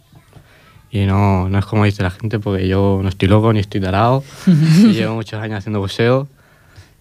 Y 0.92 1.06
no, 1.06 1.48
no 1.48 1.58
es 1.60 1.66
como 1.66 1.86
dice 1.86 2.04
la 2.04 2.12
gente, 2.12 2.40
porque 2.40 2.68
yo 2.68 3.00
no 3.02 3.10
estoy 3.10 3.28
loco 3.30 3.54
ni 3.54 3.60
estoy 3.60 3.80
tarado. 3.82 4.24
y 4.48 4.92
llevo 4.94 5.16
muchos 5.16 5.42
años 5.42 5.60
haciendo 5.60 5.80
boxeo. 5.80 6.28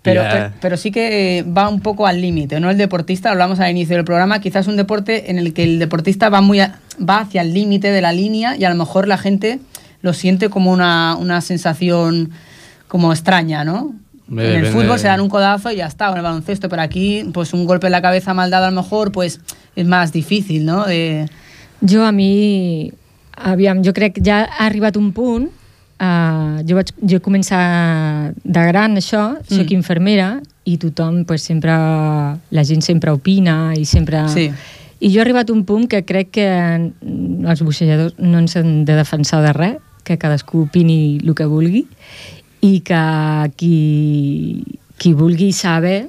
Pero, 0.02 0.22
pero, 0.32 0.52
pero 0.62 0.76
sí 0.78 0.90
que 0.90 1.44
va 1.46 1.68
un 1.68 1.80
poco 1.80 2.06
al 2.06 2.22
límite, 2.22 2.58
¿no? 2.58 2.70
El 2.70 2.78
deportista, 2.78 3.30
hablamos 3.30 3.60
al 3.60 3.70
inicio 3.70 3.96
del 3.96 4.04
programa, 4.06 4.40
quizás 4.40 4.66
un 4.66 4.76
deporte 4.76 5.30
en 5.30 5.38
el 5.38 5.52
que 5.52 5.62
el 5.62 5.78
deportista 5.78 6.30
va, 6.30 6.40
muy 6.40 6.60
a- 6.60 6.78
va 7.06 7.18
hacia 7.18 7.42
el 7.42 7.52
límite 7.52 7.90
de 7.90 8.00
la 8.00 8.12
línea 8.12 8.56
y 8.56 8.64
a 8.64 8.70
lo 8.70 8.76
mejor 8.76 9.06
la 9.06 9.18
gente 9.18 9.58
lo 10.00 10.14
siente 10.14 10.48
como 10.48 10.72
una, 10.72 11.16
una 11.16 11.42
sensación 11.42 12.30
como 12.88 13.12
extraña, 13.12 13.62
¿no? 13.64 13.92
En 14.30 14.38
el 14.38 14.66
fútbol 14.72 14.98
se 15.00 15.08
dan 15.08 15.20
un 15.20 15.28
codazo 15.28 15.70
y 15.70 15.76
ya 15.76 15.86
está, 15.86 16.08
o 16.08 16.12
en 16.12 16.18
el 16.18 16.22
baloncesto, 16.22 16.68
pero 16.70 16.80
aquí 16.80 17.24
pues 17.34 17.52
un 17.52 17.66
golpe 17.66 17.88
en 17.88 17.92
la 17.92 18.00
cabeza 18.00 18.32
mal 18.32 18.48
dado 18.50 18.66
a 18.66 18.70
lo 18.70 18.80
mejor 18.80 19.12
pues 19.12 19.40
es 19.76 19.86
más 19.86 20.12
difícil, 20.12 20.64
¿no? 20.64 20.86
De... 20.86 21.28
Jo, 21.86 22.04
a 22.04 22.12
mi... 22.12 22.92
Aviam, 23.44 23.82
jo 23.84 23.92
crec 23.96 24.14
que 24.18 24.22
ja 24.24 24.42
ha 24.44 24.66
arribat 24.66 24.96
un 25.00 25.12
punt 25.12 25.48
Uh, 26.00 26.62
jo 26.64 26.78
vaig 26.78 26.88
jo 27.04 27.18
he 27.18 27.20
començat 27.20 28.32
de 28.40 28.62
gran 28.70 28.94
això, 28.96 29.34
soc 29.44 29.66
Mm. 29.68 29.74
infermera 29.76 30.28
i 30.64 30.78
tothom 30.80 31.26
pues, 31.28 31.42
sempre, 31.44 31.68
la 31.76 32.64
gent 32.64 32.80
sempre 32.80 33.10
opina 33.12 33.74
i 33.76 33.84
sempre... 33.84 34.22
Sí. 34.32 34.46
I 35.00 35.10
jo 35.12 35.18
he 35.18 35.20
arribat 35.20 35.50
a 35.50 35.52
un 35.52 35.66
punt 35.68 35.84
que 35.92 36.00
crec 36.08 36.30
que 36.30 36.46
els 36.48 37.60
boxejadors 37.60 38.14
no 38.16 38.38
ens 38.38 38.56
hem 38.56 38.86
de 38.88 38.96
defensar 38.96 39.42
de 39.44 39.52
res, 39.52 39.76
que 40.02 40.16
cadascú 40.16 40.62
opini 40.62 41.20
el 41.20 41.34
que 41.34 41.44
vulgui 41.44 41.84
i 42.64 42.80
que 42.80 43.04
qui, 43.56 44.64
qui 44.96 45.12
vulgui 45.12 45.52
saber 45.52 46.08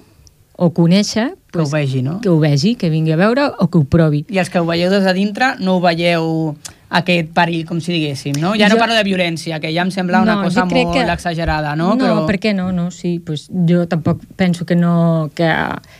o 0.55 0.71
conèixer 0.71 1.33
Que 1.51 1.59
ho 1.59 1.67
vegi, 1.67 2.01
no? 2.01 2.21
que 2.21 2.29
ho 2.29 2.39
vegi, 2.39 2.75
que 2.75 2.89
vingui 2.89 3.11
a 3.11 3.17
veure 3.19 3.51
o 3.59 3.67
que 3.67 3.77
ho 3.77 3.83
provi. 3.83 4.23
I 4.29 4.39
els 4.39 4.47
que 4.49 4.59
ho 4.59 4.65
veieu 4.65 4.89
des 4.89 5.03
de 5.03 5.13
dintre 5.13 5.57
no 5.59 5.75
ho 5.75 5.81
veieu 5.83 6.55
aquest 6.91 7.29
perill, 7.31 7.65
com 7.65 7.79
si 7.79 7.93
diguéssim, 7.93 8.35
no? 8.41 8.51
Ja 8.59 8.67
no 8.67 8.75
Jo- 8.75 8.79
parlo 8.81 8.95
de 8.97 9.03
violència, 9.07 9.59
que 9.63 9.71
ja 9.73 9.81
em 9.85 9.91
sembla 9.95 10.19
una 10.21 10.35
No, 10.35 10.43
cosa 10.43 10.65
molt 10.65 10.91
que- 10.93 11.05
exagerada, 11.11 11.75
no? 11.75 11.95
No, 11.95 12.03
Però... 12.03 12.25
per 12.27 12.37
què 12.39 12.53
no? 12.53 12.71
no 12.75 12.89
sí, 12.91 13.19
pues 13.23 13.47
jo 13.49 13.87
tampoc 13.87 14.21
penso 14.35 14.65
que 14.65 14.75
no 14.75 15.31
que 15.33 15.47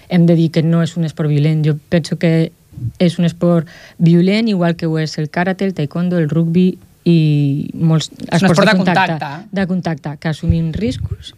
hem 0.10 0.26
de 0.26 0.36
dir 0.36 0.52
que 0.52 0.62
no 0.64 0.82
és 0.84 0.98
un 0.98 1.06
esport 1.06 1.30
violent. 1.30 1.64
Jo 1.66 1.78
penso 1.90 2.18
que 2.20 2.52
és 3.00 3.20
un 3.20 3.26
esport 3.26 3.68
violent, 4.00 4.50
igual 4.50 4.76
que 4.76 4.86
ho 4.88 4.98
és 5.00 5.18
el 5.18 5.30
karate, 5.30 5.64
el 5.66 5.74
taekwondo, 5.74 6.18
el 6.18 6.30
rugby 6.30 6.78
i 7.06 7.70
molts 7.74 8.12
un 8.12 8.36
esport 8.50 8.70
de 8.72 8.78
contacte. 8.78 9.26
de 9.52 9.68
contacte, 9.68 10.18
que 10.20 10.28
assumim 10.28 10.72
riscos, 10.74 11.34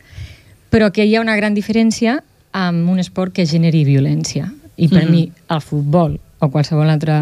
però 0.72 0.92
que 0.92 1.06
hi 1.06 1.16
ha 1.16 1.22
una 1.22 1.36
gran 1.36 1.54
diferència 1.54 2.24
amb 2.54 2.90
un 2.90 3.00
esport 3.00 3.34
que 3.34 3.46
generi 3.46 3.84
violència. 3.86 4.52
I 4.78 4.88
per 4.88 5.04
Mhm. 5.06 5.12
mi 5.12 5.32
el 5.50 5.62
futbol 5.62 6.20
o 6.44 6.52
qualsevol 6.52 6.90
altre, 6.92 7.16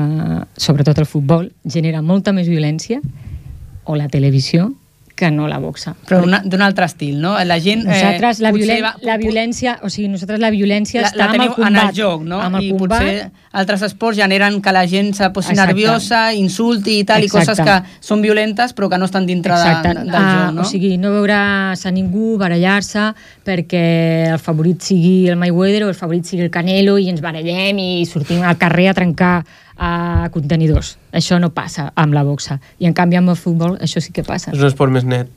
sobretot 0.58 0.98
el 1.02 1.10
futbol, 1.10 1.52
genera 1.66 2.02
molta 2.02 2.34
més 2.34 2.50
violència 2.50 3.02
o 3.86 3.96
la 3.96 4.10
televisió 4.10 4.72
que 5.22 5.30
no 5.32 5.46
la 5.48 5.60
boxa. 5.62 5.94
Però 6.10 6.24
d'un 6.26 6.62
altre 6.66 6.88
estil, 6.90 7.20
no? 7.22 7.36
La 7.46 7.60
gent... 7.62 7.84
Nosaltres, 7.86 8.40
la, 8.42 8.50
potser 8.50 8.66
violen 8.66 8.84
va- 8.88 8.96
la 9.06 9.18
violència, 9.22 9.76
o 9.86 9.90
sigui, 9.94 10.08
nosaltres 10.10 10.42
la 10.42 10.50
violència 10.50 11.04
la, 11.06 11.12
està 11.14 11.22
la 11.22 11.30
amb 11.30 11.44
el 11.46 11.52
combat. 11.54 11.70
en 11.70 11.78
el 11.84 11.94
joc, 11.96 12.24
no? 12.26 12.40
Amb 12.42 12.58
el 12.58 12.66
I 12.66 12.72
combat, 12.74 13.06
potser 13.06 13.32
altres 13.62 13.82
esports 13.86 14.18
generen 14.18 14.62
que 14.66 14.72
la 14.74 14.84
gent 14.88 15.14
se 15.14 15.30
posi 15.36 15.52
Exacte. 15.54 15.68
nerviosa, 15.74 16.22
insulti 16.34 16.98
i 17.00 17.06
tal, 17.06 17.24
i 17.24 17.30
coses 17.30 17.54
Exacte. 17.60 17.88
que 17.94 18.04
són 18.08 18.22
violentes 18.26 18.74
però 18.74 18.90
que 18.90 18.98
no 18.98 19.06
estan 19.06 19.26
dintre 19.30 19.54
de, 19.54 19.60
Exacte. 19.60 19.94
de, 19.94 20.06
del 20.06 20.16
Ah, 20.16 20.46
joc, 20.48 20.56
no? 20.56 20.62
O 20.62 20.66
sigui, 20.66 20.96
no 20.98 21.12
veuràs 21.14 21.86
a 21.86 21.92
ningú 21.92 22.38
barallar-se 22.42 23.12
perquè 23.46 24.32
el 24.34 24.40
favorit 24.40 24.82
sigui 24.82 25.28
el 25.30 25.36
Mayweather 25.38 25.84
o 25.86 25.90
el 25.92 25.98
favorit 25.98 26.26
sigui 26.26 26.46
el 26.48 26.52
Canelo 26.54 26.98
i 26.98 27.10
ens 27.12 27.22
barallem 27.24 27.78
i 27.82 28.06
sortim 28.10 28.42
al 28.44 28.58
carrer 28.62 28.90
a 28.92 28.96
trencar 28.98 29.36
a 29.82 30.30
contenidors. 30.32 30.98
Això 31.12 31.40
no 31.42 31.50
passa 31.58 31.88
amb 31.98 32.14
la 32.14 32.22
boxa. 32.24 32.60
I 32.78 32.86
en 32.86 32.94
canvi 32.94 33.18
amb 33.18 33.34
el 33.34 33.38
futbol 33.40 33.80
això 33.82 34.00
sí 34.00 34.12
que 34.14 34.22
passa. 34.24 34.52
És 34.54 34.60
un 34.62 34.68
esport 34.70 34.94
més 34.94 35.04
net. 35.04 35.28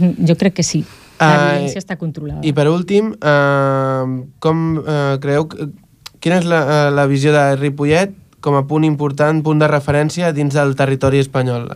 Jo 0.00 0.34
crec 0.40 0.54
que 0.56 0.62
sí. 0.64 0.84
La 1.20 1.26
Ah, 1.28 1.52
violència 1.52 1.80
està 1.80 1.96
controlada. 2.00 2.40
I 2.44 2.52
per 2.56 2.66
últim, 2.68 3.12
eh, 3.20 4.04
com 4.38 4.62
eh, 4.80 5.18
creieu... 5.20 5.46
que- 5.48 5.68
Quina 6.20 6.38
és 6.40 6.46
la, 6.48 6.58
eh, 6.64 6.90
la 6.96 7.04
visió 7.06 7.30
de 7.32 7.42
Ripollet 7.60 8.14
com 8.40 8.56
a 8.56 8.64
punt 8.66 8.84
important, 8.88 9.42
punt 9.44 9.60
de 9.60 9.68
referència 9.68 10.32
dins 10.32 10.54
del 10.56 10.72
territori 10.74 11.20
espanyol? 11.20 11.68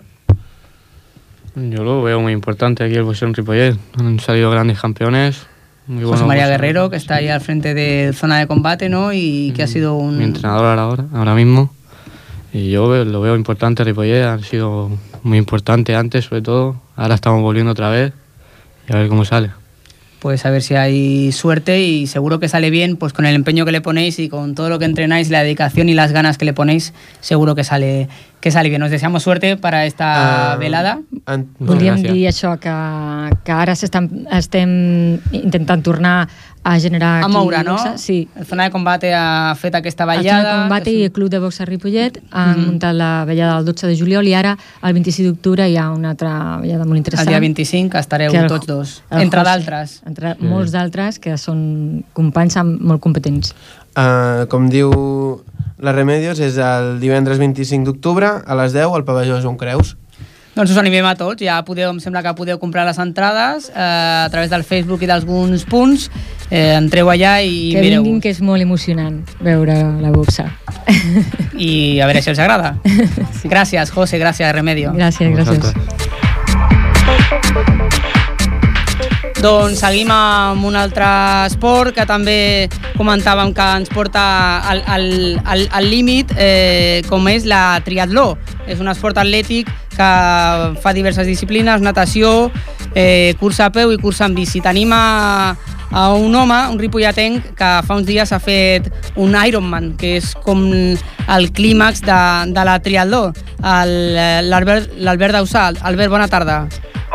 Yo 1.54 1.84
lo 1.84 2.02
veo 2.02 2.20
muy 2.20 2.32
importante 2.32 2.84
aquí 2.84 2.94
el 2.94 3.02
boxeo 3.04 3.28
en 3.28 3.34
Ripollet. 3.34 3.76
Han 3.98 4.18
salido 4.20 4.50
grandes 4.50 4.80
campeones. 4.80 5.46
Muy 5.86 6.04
José 6.04 6.24
María 6.24 6.44
boxeadores. 6.44 6.50
Guerrero, 6.60 6.90
que 6.90 6.96
está 6.96 7.16
ahí 7.16 7.28
al 7.28 7.40
frente 7.40 7.74
de 7.74 8.12
zona 8.14 8.38
de 8.38 8.46
combate, 8.46 8.88
¿no? 8.88 9.12
Y 9.12 9.52
que 9.54 9.62
ha 9.62 9.66
sido 9.66 9.96
un... 9.96 10.18
mi 10.18 10.24
entrenador 10.24 10.78
ahora, 10.78 11.04
ahora 11.12 11.34
mismo. 11.34 11.70
Y 12.52 12.70
yo 12.70 12.88
veo- 12.88 13.04
lo 13.04 13.20
veo 13.20 13.36
importante, 13.36 13.84
Ripollet 13.84 14.24
han 14.24 14.42
sido 14.42 14.90
muy 15.22 15.38
importantes 15.38 15.96
antes, 15.96 16.24
sobre 16.24 16.42
todo. 16.42 16.76
Ahora 16.96 17.14
estamos 17.14 17.42
volviendo 17.42 17.72
otra 17.72 17.90
vez 17.90 18.12
y 18.88 18.92
a 18.92 18.96
ver 18.96 19.08
cómo 19.08 19.24
sale. 19.24 19.50
pues 20.20 20.44
a 20.44 20.50
ver 20.50 20.60
si 20.60 20.74
hay 20.74 21.32
suerte 21.32 21.80
y 21.80 22.06
seguro 22.06 22.38
que 22.40 22.46
sale 22.50 22.68
bien, 22.68 22.98
pues 22.98 23.14
con 23.14 23.24
el 23.24 23.34
empeño 23.34 23.64
que 23.64 23.72
le 23.72 23.80
ponéis 23.80 24.18
y 24.18 24.28
con 24.28 24.54
todo 24.54 24.68
lo 24.68 24.78
que 24.78 24.84
entrenáis, 24.84 25.30
la 25.30 25.42
dedicación 25.42 25.88
y 25.88 25.94
las 25.94 26.12
ganas 26.12 26.36
que 26.36 26.44
le 26.44 26.52
ponéis, 26.52 26.92
seguro 27.22 27.54
que 27.54 27.64
sale 27.64 28.06
que 28.38 28.50
sale 28.50 28.68
bien. 28.68 28.82
Os 28.82 28.90
deseamos 28.90 29.22
suerte 29.22 29.56
para 29.56 29.86
esta 29.86 30.52
Ah, 30.52 30.56
velada. 30.56 31.00
Volíem 31.58 32.02
dir 32.02 32.28
això, 32.28 32.58
que, 32.60 32.68
que 33.44 33.52
ara 33.52 33.72
estem 33.72 35.18
intentant 35.32 35.82
tornar 35.82 36.28
a 36.62 36.78
generar 36.78 37.24
A 37.24 37.28
moure, 37.28 37.62
no? 37.64 37.72
boxa. 37.76 37.96
Sí. 37.96 38.28
El 38.36 38.44
zona 38.44 38.64
de 38.64 38.70
combate 38.70 39.14
ha 39.14 39.54
fet 39.58 39.74
aquesta 39.74 40.04
El 40.04 40.08
ballada. 40.08 40.42
Zona 40.42 40.52
de 40.54 40.60
Combate 40.60 40.90
i 40.92 41.02
el 41.04 41.12
Club 41.12 41.30
de 41.30 41.38
Boxa 41.38 41.64
Ripollet 41.64 42.20
han 42.30 42.58
Mhm. 42.58 42.66
muntat 42.66 42.94
la 42.94 43.24
ballada 43.24 43.56
del 43.56 43.64
12 43.64 43.86
de 43.86 43.96
juliol 43.98 44.26
i 44.28 44.34
ara, 44.34 44.58
el 44.82 44.92
26 44.92 45.26
d'octubre, 45.28 45.68
hi 45.70 45.76
ha 45.78 45.90
una 45.90 46.10
altra 46.10 46.58
ballada 46.58 46.84
molt 46.84 46.92
El 46.92 46.96
interessant. 46.98 47.28
dia 47.28 47.40
25 47.40 47.96
estareu 47.98 48.30
el- 48.34 48.46
tots 48.46 48.66
dos, 48.66 49.02
el 49.10 49.22
entre 49.22 49.42
d'altres. 49.42 50.02
Entre 50.06 50.34
Sí. 50.34 50.44
molts 50.44 50.72
d'altres 50.72 51.18
que 51.18 51.38
són 51.38 52.04
companys 52.12 52.56
molt 52.64 53.00
competents. 53.00 53.54
Uh, 53.96 54.46
com 54.48 54.68
diu 54.68 55.42
la 55.78 55.92
Remedios, 55.92 56.38
és 56.40 56.58
el 56.58 57.00
divendres 57.00 57.38
25 57.38 57.84
d'octubre 57.86 58.26
a 58.46 58.54
les 58.54 58.72
10 58.74 58.94
al 58.94 59.04
pavelló 59.04 59.40
Joan 59.40 59.56
Creus. 59.56 59.96
Doncs 60.54 60.72
us 60.72 60.78
animem 60.80 61.06
a 61.06 61.14
tots, 61.14 61.42
ja 61.46 61.60
podeu, 61.62 61.90
em 61.92 62.00
sembla 62.02 62.22
que 62.24 62.32
podeu 62.34 62.58
comprar 62.58 62.82
les 62.88 62.98
entrades 62.98 63.70
eh, 63.70 64.24
a 64.26 64.28
través 64.32 64.50
del 64.50 64.64
Facebook 64.66 65.02
i 65.02 65.08
d'alguns 65.10 65.64
punts. 65.70 66.10
Eh, 66.50 66.74
entreu 66.74 67.06
allà 67.12 67.38
i 67.46 67.70
que 67.70 67.80
mireu. 67.84 68.02
vinguin, 68.02 68.20
que 68.20 68.32
és 68.34 68.40
molt 68.42 68.62
emocionant 68.62 69.22
veure 69.38 69.76
la 70.02 70.10
boxa. 70.10 70.50
I 71.54 72.00
a 72.02 72.06
veure 72.10 72.22
si 72.22 72.30
els 72.34 72.42
agrada. 72.42 72.74
Gràcies, 73.52 73.94
José, 73.94 74.18
gràcies, 74.18 74.50
Remedio. 74.56 74.90
Gràcies, 74.98 75.30
gràcies. 75.38 75.74
Doncs 79.40 79.80
seguim 79.80 80.10
amb 80.12 80.66
un 80.68 80.74
altre 80.76 81.06
esport 81.46 81.94
que 81.96 82.04
també 82.04 82.68
comentàvem 82.98 83.54
que 83.56 83.68
ens 83.78 83.88
porta 83.88 84.22
al, 84.68 84.82
al, 84.84 85.06
al, 85.48 85.86
límit, 85.88 86.34
eh, 86.36 87.00
com 87.08 87.24
és 87.32 87.46
la 87.48 87.80
triatló. 87.86 88.34
És 88.68 88.82
un 88.84 88.90
esport 88.92 89.16
atlètic 89.16 89.70
que 89.94 90.08
fa 90.84 90.92
diverses 90.92 91.24
disciplines, 91.24 91.80
natació, 91.80 92.50
eh, 92.92 93.32
cursa 93.40 93.70
a 93.70 93.72
peu 93.72 93.94
i 93.94 93.96
cursa 94.02 94.28
en 94.28 94.36
bici. 94.36 94.60
Tenim 94.60 94.92
a, 94.92 95.56
a 95.88 96.04
un 96.12 96.36
home, 96.36 96.60
un 96.74 96.76
ripolletenc, 96.82 97.54
que 97.56 97.70
fa 97.88 97.96
uns 97.96 98.10
dies 98.10 98.36
ha 98.36 98.42
fet 98.44 98.92
un 99.16 99.38
Ironman, 99.40 99.94
que 99.96 100.18
és 100.18 100.34
com 100.44 100.68
el 100.68 101.50
clímax 101.56 102.04
de, 102.04 102.20
de 102.52 102.68
la 102.68 102.76
triatló. 102.84 103.24
L'Albert 103.64 105.00
l'Albert 105.00 105.40
Dausà. 105.40 105.70
Albert, 105.80 106.12
bona 106.12 106.28
tarda. 106.28 106.66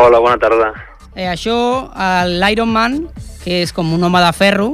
Hola, 0.01 0.17
bona 0.17 0.41
tarda. 0.41 0.73
Eh, 1.15 1.27
això, 1.31 1.55
l'Ironman, 2.27 3.05
que 3.43 3.61
és 3.63 3.71
com 3.73 3.93
un 3.93 4.03
home 4.03 4.19
de 4.19 4.33
ferro, 4.35 4.69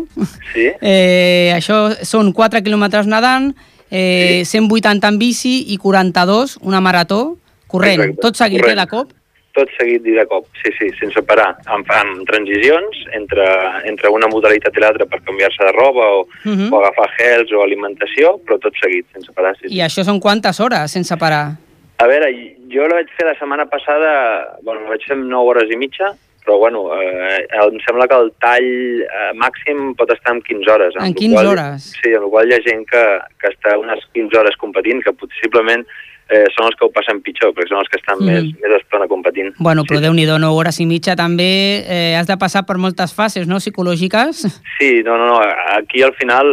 Sí? 0.54 0.68
eh, 0.82 1.52
això 1.56 1.92
són 2.08 2.32
4 2.34 2.64
quilòmetres 2.66 3.06
nedant, 3.08 3.52
eh, 3.92 4.42
180 4.46 5.08
en 5.12 5.18
bici 5.20 5.58
i 5.74 5.78
42, 5.78 6.58
una 6.62 6.82
marató, 6.82 7.38
corrent. 7.68 8.00
Exacte, 8.02 8.22
Tot 8.22 8.36
seguit, 8.40 8.62
corrent. 8.62 8.78
eh, 8.78 8.82
de 8.82 8.88
cop? 8.90 9.12
Tot 9.54 9.68
seguit 9.78 10.06
i 10.08 10.14
de 10.16 10.24
cop, 10.32 10.46
sí, 10.64 10.72
sí, 10.80 10.88
sense 10.98 11.20
parar, 11.28 11.58
amb, 11.68 11.86
amb 11.92 12.22
transicions 12.26 13.02
entre, 13.18 13.44
entre 13.90 14.08
una 14.10 14.30
modalitat 14.32 14.78
i 14.80 14.80
l'altra 14.80 15.06
per 15.12 15.20
canviar-se 15.28 15.66
de 15.68 15.74
roba 15.76 16.06
o, 16.22 16.22
Mhm. 16.46 16.72
o 16.72 16.80
agafar 16.80 17.10
gels 17.18 17.52
o 17.52 17.62
alimentació, 17.62 18.40
però 18.48 18.58
tot 18.64 18.74
seguit, 18.82 19.06
sense 19.12 19.30
parar. 19.36 19.54
Sí, 19.60 19.68
sí. 19.68 19.76
I 19.76 19.82
això 19.84 20.06
són 20.08 20.22
quantes 20.22 20.58
hores 20.60 20.90
sense 20.92 21.18
parar? 21.18 21.58
A 22.00 22.08
veure, 22.08 22.32
jo 22.72 22.88
la 22.88 22.96
vaig 22.96 23.10
fer 23.18 23.28
la 23.28 23.36
setmana 23.38 23.66
passada, 23.70 24.58
bueno, 24.64 24.82
la 24.88 24.90
vaig 24.96 25.04
fer 25.06 25.18
en 25.18 25.28
9 25.28 25.50
hores 25.52 25.70
i 25.70 25.76
mitja, 25.76 26.14
però 26.44 26.58
bueno, 26.58 26.86
eh, 27.00 27.46
em 27.64 27.80
sembla 27.86 28.08
que 28.08 28.16
el 28.18 28.32
tall 28.42 28.70
eh, 29.04 29.32
màxim 29.38 29.94
pot 29.96 30.10
estar 30.12 30.34
en 30.36 30.42
15 30.42 30.72
hores. 30.72 30.96
En 30.96 31.04
amb 31.08 31.14
lo 31.16 31.20
15 31.20 31.36
qual- 31.36 31.52
hores? 31.54 31.92
Sí, 32.02 32.10
la 32.12 32.28
qual 32.30 32.50
hi 32.50 32.54
ha 32.58 32.62
gent 32.66 32.86
que, 32.90 33.04
que 33.40 33.48
està 33.54 33.78
unes 33.80 34.00
15 34.14 34.38
hores 34.40 34.58
competint, 34.58 35.04
que 35.04 35.14
possiblement 35.14 35.86
eh, 36.32 36.46
són 36.56 36.70
els 36.70 36.78
que 36.80 36.86
ho 36.86 36.92
passen 36.96 37.18
pitjor, 37.20 37.50
perquè 37.52 37.68
són 37.68 37.82
els 37.82 37.90
que 37.92 37.98
estan 38.00 38.18
Mhm. 38.22 38.26
més, 38.26 38.44
més 38.62 38.76
estona 38.82 39.06
competint. 39.12 39.50
Bueno, 39.60 39.84
però 39.84 39.98
sí. 40.00 40.04
Déu-n'hi-do, 40.06 40.38
9 40.40 40.56
hores 40.56 40.80
i 40.80 40.86
mitja 40.88 41.14
també 41.14 41.84
eh, 41.84 42.16
has 42.16 42.26
de 42.26 42.38
passar 42.40 42.66
per 42.66 42.78
moltes 42.78 43.12
fases, 43.14 43.48
no?, 43.48 43.58
psicològiques. 43.60 44.46
Sí, 44.80 45.04
no, 45.04 45.18
no, 45.18 45.26
no, 45.28 45.42
aquí 45.76 46.02
al 46.02 46.14
final 46.16 46.48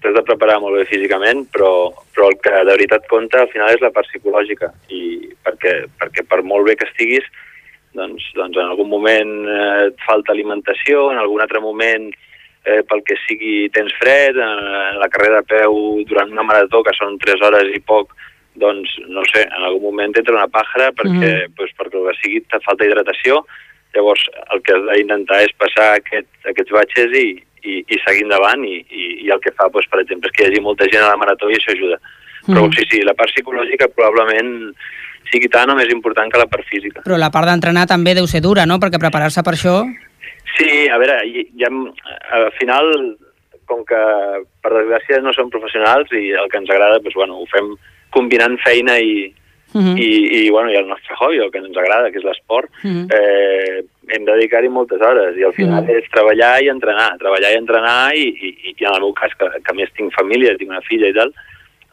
t'has 0.00 0.14
de 0.14 0.22
preparar 0.22 0.60
molt 0.60 0.76
bé 0.78 0.84
físicament, 0.86 1.42
però, 1.50 1.90
però 2.14 2.28
el 2.30 2.38
que 2.40 2.50
de 2.54 2.70
veritat 2.70 3.08
compta 3.10 3.40
al 3.42 3.48
final 3.48 3.74
és 3.74 3.80
la 3.82 3.90
part 3.90 4.06
psicològica, 4.06 4.70
i 4.90 5.28
perquè, 5.44 5.74
perquè 5.98 6.22
per 6.28 6.42
molt 6.44 6.64
bé 6.68 6.76
que 6.76 6.86
estiguis, 6.86 7.24
doncs, 7.96 8.30
doncs 8.36 8.60
en 8.60 8.70
algun 8.70 8.88
moment 8.90 9.34
eh, 9.48 9.88
et 9.88 10.06
falta 10.06 10.34
alimentació, 10.34 11.10
en 11.12 11.20
algun 11.22 11.42
altre 11.44 11.62
moment 11.64 12.08
eh, 12.12 12.82
pel 12.88 13.02
que 13.06 13.18
sigui 13.24 13.68
tens 13.74 13.94
fred, 14.00 14.36
en, 14.36 14.64
en 14.92 15.00
la 15.02 15.10
carrera 15.12 15.42
de 15.42 15.50
peu 15.54 15.78
durant 16.08 16.32
una 16.32 16.46
marató 16.46 16.82
que 16.86 16.94
són 16.98 17.18
3 17.22 17.44
hores 17.48 17.72
i 17.74 17.80
poc, 17.80 18.14
doncs, 18.60 18.92
no 19.12 19.24
sé, 19.32 19.44
en 19.46 19.68
algun 19.68 19.84
moment 19.90 20.14
t'entra 20.16 20.36
una 20.36 20.50
pàjara 20.52 20.90
perquè, 20.96 21.32
mm. 21.32 21.56
pues, 21.58 21.72
perquè 21.78 22.00
el 22.00 22.10
que 22.10 22.18
sigui 22.22 22.42
et 22.42 22.64
falta 22.64 22.88
hidratació, 22.88 23.42
llavors 23.96 24.22
el 24.52 24.62
que 24.64 24.76
has 24.76 24.86
d'intentar 24.90 25.42
és 25.44 25.56
passar 25.60 25.90
aquest, 25.96 26.28
aquests 26.48 26.74
batxes 26.76 27.16
i, 27.16 27.26
i, 27.64 27.80
i 27.80 27.98
seguir 28.04 28.26
endavant 28.26 28.64
i, 28.66 28.78
i, 28.90 29.08
i 29.26 29.32
el 29.32 29.42
que 29.44 29.54
fa, 29.56 29.68
doncs, 29.72 29.88
per 29.92 30.02
exemple, 30.02 30.30
és 30.30 30.36
que 30.36 30.44
hi 30.44 30.50
hagi 30.50 30.64
molta 30.64 30.88
gent 30.92 31.04
a 31.04 31.12
la 31.12 31.20
marató 31.20 31.50
i 31.50 31.58
això 31.58 31.74
ajuda. 31.74 32.00
Però 32.46 32.62
Mm. 32.66 32.72
sí, 32.76 32.84
sí, 32.90 33.00
la 33.02 33.14
part 33.18 33.32
psicològica 33.34 33.88
probablement 33.90 34.70
sigui 35.30 35.48
tant 35.48 35.70
o 35.70 35.76
més 35.78 35.90
important 35.92 36.30
que 36.32 36.38
la 36.38 36.46
part 36.46 36.64
física. 36.70 37.02
Però 37.04 37.16
la 37.18 37.30
part 37.30 37.46
d'entrenar 37.48 37.86
també 37.86 38.14
deu 38.14 38.26
ser 38.26 38.40
dura, 38.40 38.66
no?, 38.66 38.78
perquè 38.78 38.98
preparar-se 39.02 39.42
per 39.42 39.54
això... 39.54 39.82
Sí, 40.56 40.86
a 40.88 40.96
veure, 40.98 41.18
ha, 41.20 41.70
al 42.38 42.52
final, 42.58 43.16
com 43.66 43.82
que 43.84 43.98
per 44.62 44.70
desgràcia 44.72 45.18
no 45.20 45.32
som 45.34 45.50
professionals 45.50 46.12
i 46.16 46.30
el 46.32 46.48
que 46.48 46.58
ens 46.62 46.70
agrada, 46.70 47.00
doncs, 47.02 47.14
bueno, 47.18 47.36
ho 47.42 47.46
fem 47.50 47.74
combinant 48.14 48.56
feina 48.64 48.98
i, 49.00 49.34
Mhm. 49.74 49.96
i, 49.98 50.46
i, 50.46 50.48
bueno, 50.48 50.70
i 50.72 50.76
el 50.78 50.86
nostre 50.88 51.12
hobby, 51.18 51.36
el 51.42 51.50
que 51.50 51.58
ens 51.58 51.76
agrada, 51.76 52.10
que 52.10 52.18
és 52.18 52.24
l'esport, 52.24 52.70
Mhm. 52.82 53.08
eh, 53.12 53.82
hem 54.14 54.24
de 54.24 54.32
dedicar-hi 54.32 54.68
moltes 54.70 55.02
hores 55.02 55.36
i 55.36 55.42
al 55.42 55.52
final 55.52 55.82
Mhm. 55.82 55.90
és 55.98 56.08
treballar 56.14 56.62
i 56.62 56.68
entrenar, 56.70 57.18
treballar 57.18 57.50
i 57.52 57.58
entrenar 57.58 58.14
i, 58.14 58.22
i, 58.30 58.72
i 58.72 58.84
en 58.86 58.94
el 58.94 59.00
meu 59.02 59.12
cas, 59.12 59.32
que, 59.36 59.44
que 59.44 59.70
a 59.72 59.74
més 59.74 59.92
tinc 59.92 60.14
família, 60.14 60.56
tinc 60.56 60.70
una 60.70 60.80
filla 60.80 61.08
i 61.08 61.12
tal, 61.12 61.34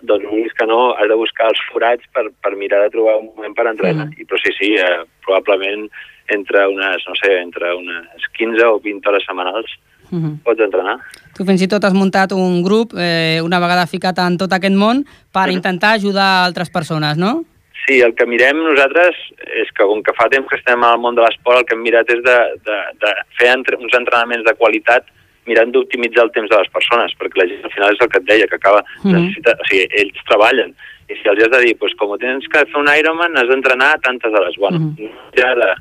doncs 0.04 0.54
que 0.58 0.68
no, 0.68 0.94
has 0.96 1.08
de 1.08 1.16
buscar 1.16 1.48
els 1.52 1.62
forats 1.72 2.06
per, 2.14 2.28
per 2.44 2.56
mirar 2.60 2.84
de 2.84 2.92
trobar 2.94 3.18
un 3.22 3.32
moment 3.32 3.56
per 3.56 3.68
entrenar. 3.72 4.10
Mhm. 4.10 4.20
I, 4.20 4.28
però 4.28 4.42
sí, 4.44 4.52
sí, 4.60 4.74
eh, 4.76 5.06
probablement 5.26 5.90
entre 6.34 6.68
unes, 6.68 7.04
no 7.08 7.16
sé, 7.20 7.40
entre 7.42 7.74
unes 7.76 8.30
15 8.38 8.66
o 8.66 8.80
20 8.80 9.10
hores 9.10 9.26
setmanals 9.28 9.72
Mhm. 10.14 10.44
pots 10.44 10.62
entrenar. 10.62 11.00
Tu 11.34 11.46
fins 11.46 11.62
i 11.62 11.68
tot 11.68 11.84
has 11.84 11.94
muntat 11.94 12.32
un 12.32 12.62
grup, 12.62 12.94
eh, 12.96 13.42
una 13.42 13.60
vegada 13.60 13.88
ficat 13.88 14.20
en 14.20 14.38
tot 14.38 14.52
aquest 14.54 14.76
món, 14.76 15.06
per 15.34 15.50
intentar 15.50 15.96
ajudar 15.96 16.46
altres 16.46 16.70
persones, 16.70 17.18
no? 17.18 17.44
Sí, 17.88 18.00
el 18.00 18.14
que 18.16 18.26
mirem 18.26 18.62
nosaltres 18.64 19.16
és 19.60 19.72
que 19.76 19.84
com 19.84 20.04
que 20.04 20.14
fa 20.14 20.30
temps 20.30 20.48
que 20.48 20.56
estem 20.56 20.84
al 20.84 21.00
món 21.00 21.16
de 21.16 21.22
l'esport, 21.22 21.60
el 21.60 21.66
que 21.66 21.76
hem 21.76 21.82
mirat 21.82 22.10
és 22.10 22.22
de, 22.24 22.38
de, 22.64 22.78
de 23.02 23.12
fer 23.40 23.50
entre, 23.58 23.76
uns 23.76 23.94
entrenaments 23.98 24.46
de 24.46 24.54
qualitat 24.56 25.04
mirant 25.46 25.72
d'optimitzar 25.72 26.24
el 26.26 26.32
temps 26.32 26.50
de 26.50 26.58
les 26.58 26.70
persones, 26.70 27.14
perquè 27.20 27.42
la 27.42 27.48
gent 27.48 27.66
al 27.66 27.72
final 27.72 27.94
és 27.94 28.02
el 28.02 28.10
que 28.10 28.20
et 28.20 28.26
deia, 28.26 28.48
que 28.48 28.56
acaba, 28.56 28.84
Mhm. 29.04 29.12
necessita, 29.14 29.52
o 29.60 29.66
sigui, 29.70 29.88
ells 29.92 30.24
treballen, 30.30 30.76
i 31.10 31.16
si 31.16 31.28
els 31.28 31.44
has 31.44 31.52
de 31.52 31.60
dir, 31.66 31.78
pues, 31.78 31.94
com 31.96 32.18
tens 32.18 32.48
que 32.48 32.66
fer 32.66 32.78
un 32.78 32.88
Ironman, 32.88 33.38
has 33.38 33.48
d'entrenar 33.48 34.00
tantes 34.02 34.32
hores. 34.32 34.56
Bueno, 34.58 34.80
Mhm. 34.80 34.96
no 35.00 35.10
ja 35.36 35.56
de 35.56 35.74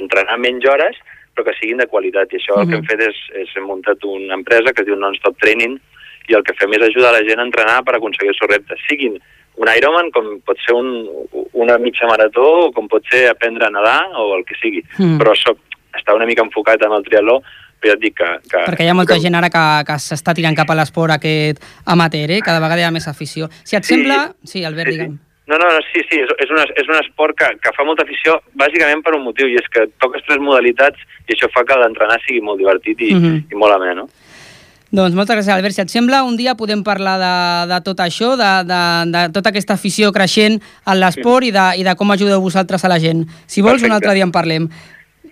entrenar 0.00 0.38
menys 0.38 0.64
hores, 0.66 0.96
però 1.34 1.44
que 1.44 1.54
siguin 1.60 1.78
de 1.78 1.86
qualitat, 1.86 2.32
i 2.32 2.36
això 2.36 2.60
el 2.60 2.68
que 2.68 2.74
Mhm. 2.76 2.78
hem 2.78 2.84
fet 2.84 3.00
és, 3.00 3.16
és 3.34 3.48
hem 3.56 3.64
muntat 3.64 4.04
una 4.04 4.34
empresa 4.34 4.72
que 4.72 4.82
es 4.82 4.86
diu 4.86 4.96
Non-Stop 4.96 5.38
Training, 5.38 5.78
i 6.28 6.34
el 6.34 6.42
que 6.42 6.54
fem 6.54 6.72
és 6.74 6.82
ajudar 6.82 7.12
la 7.12 7.22
gent 7.24 7.38
a 7.38 7.42
entrenar 7.44 7.84
per 7.84 7.94
aconseguir 7.96 8.28
els 8.28 8.38
seus 8.38 8.50
reptes, 8.50 8.78
siguin 8.88 9.18
un 9.56 9.68
Ironman, 9.76 10.10
com 10.10 10.40
pot 10.40 10.56
ser 10.64 10.74
un, 10.74 11.08
una 11.52 11.78
mitja 11.78 12.06
marató, 12.06 12.66
o 12.66 12.72
com 12.72 12.86
pot 12.86 13.02
ser 13.10 13.28
aprendre 13.30 13.66
a 13.66 13.70
nedar, 13.70 14.10
o 14.14 14.36
el 14.36 14.44
que 14.44 14.54
sigui. 14.60 14.82
Mm. 14.98 15.18
Però 15.18 15.32
això 15.32 15.56
està 15.94 16.14
una 16.14 16.26
mica 16.26 16.42
enfocat 16.42 16.82
en 16.84 16.92
el 16.92 17.02
triatló, 17.02 17.42
et 17.86 18.00
dic 18.00 18.16
que... 18.18 18.26
que 18.50 18.64
Perquè 18.72 18.84
hi 18.84 18.88
ha 18.90 18.94
molta 18.94 19.14
que, 19.14 19.20
gent 19.20 19.34
ara 19.38 19.48
que, 19.48 19.62
que 19.86 19.98
s'està 20.02 20.34
tirant 20.34 20.56
cap 20.58 20.70
a 20.70 20.74
l'esport 20.74 21.12
aquest 21.14 21.62
amateur, 21.86 22.30
eh? 22.30 22.40
Cada 22.42 22.58
vegada 22.58 22.80
hi 22.80 22.84
ha 22.84 22.90
més 22.90 23.06
afició. 23.08 23.48
Si 23.64 23.76
et 23.76 23.84
Sí. 23.84 23.94
sembla... 23.94 24.32
Sí, 24.44 24.64
Albert, 24.64 24.90
digue'm. 24.90 25.18
No, 25.48 25.56
no, 25.56 25.64
no, 25.64 25.78
sí, 25.94 26.02
sí, 26.10 26.18
és, 26.20 26.28
és, 26.44 26.50
una, 26.50 26.64
és 26.76 26.88
un 26.90 26.96
esport 27.00 27.32
que, 27.38 27.46
que 27.62 27.70
fa 27.72 27.84
molta 27.84 28.02
afició, 28.04 28.34
bàsicament 28.52 29.00
per 29.02 29.14
un 29.16 29.22
motiu, 29.24 29.46
i 29.48 29.54
és 29.56 29.64
que 29.72 29.86
toques 30.02 30.20
tres 30.26 30.42
modalitats 30.44 30.98
i 31.28 31.32
això 31.32 31.48
fa 31.54 31.62
que 31.64 31.78
l'entrenar 31.80 32.18
sigui 32.26 32.42
molt 32.44 32.58
divertit 32.60 33.00
i, 33.00 33.14
Mhm. 33.14 33.46
i 33.52 33.54
molt 33.54 33.72
amè, 33.78 33.94
no? 33.96 34.08
Doncs 34.90 35.12
moltes 35.14 35.36
gràcies, 35.36 35.52
Albert. 35.52 35.74
Si 35.76 35.80
et 35.82 35.90
sembla, 35.92 36.22
un 36.24 36.36
dia 36.36 36.54
podem 36.56 36.82
parlar 36.84 37.18
de, 37.20 37.74
de 37.74 37.80
tot 37.84 37.98
això, 38.00 38.36
de, 38.40 38.50
de, 38.64 38.80
de 39.12 39.24
tota 39.32 39.50
aquesta 39.52 39.74
afició 39.76 40.12
creixent 40.12 40.60
en 40.86 41.00
l'esport 41.00 41.44
i, 41.44 41.50
de, 41.52 41.64
i 41.76 41.84
de 41.84 41.94
com 41.94 42.10
ajudeu 42.10 42.40
vosaltres 42.40 42.84
a 42.84 42.88
la 42.88 42.96
gent. 42.98 43.26
Si 43.46 43.60
vols, 43.60 43.82
un 43.82 43.88
Perfecte. 43.88 43.94
altre 43.98 44.14
dia 44.16 44.24
en 44.24 44.32
parlem. 44.32 44.68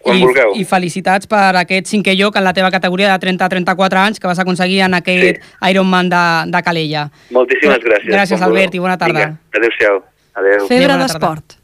Quan 0.06 0.20
I, 0.20 0.22
vulgueu. 0.22 0.54
I 0.54 0.64
felicitats 0.68 1.26
per 1.30 1.50
aquest 1.64 1.90
cinquè 1.90 2.14
lloc 2.14 2.38
en 2.38 2.46
la 2.46 2.54
teva 2.54 2.70
categoria 2.70 3.10
de 3.12 3.18
30 3.26 3.46
a 3.46 3.50
34 3.56 4.02
anys 4.04 4.22
que 4.22 4.30
vas 4.30 4.38
aconseguir 4.42 4.84
en 4.86 4.94
aquest 5.00 5.42
sí. 5.42 5.54
Ironman 5.72 6.10
de, 6.12 6.24
de 6.54 6.62
Calella. 6.62 7.08
Moltíssimes 7.34 7.82
gràcies. 7.82 8.12
Gràcies, 8.12 8.40
Albert, 8.40 8.70
vulgueu. 8.70 8.82
i 8.82 8.86
bona 8.86 8.98
tarda. 9.00 9.28
Adéu-siau. 9.58 10.02
Adéu. 10.36 10.66
Febre 10.70 10.98
d'esport. 11.02 11.55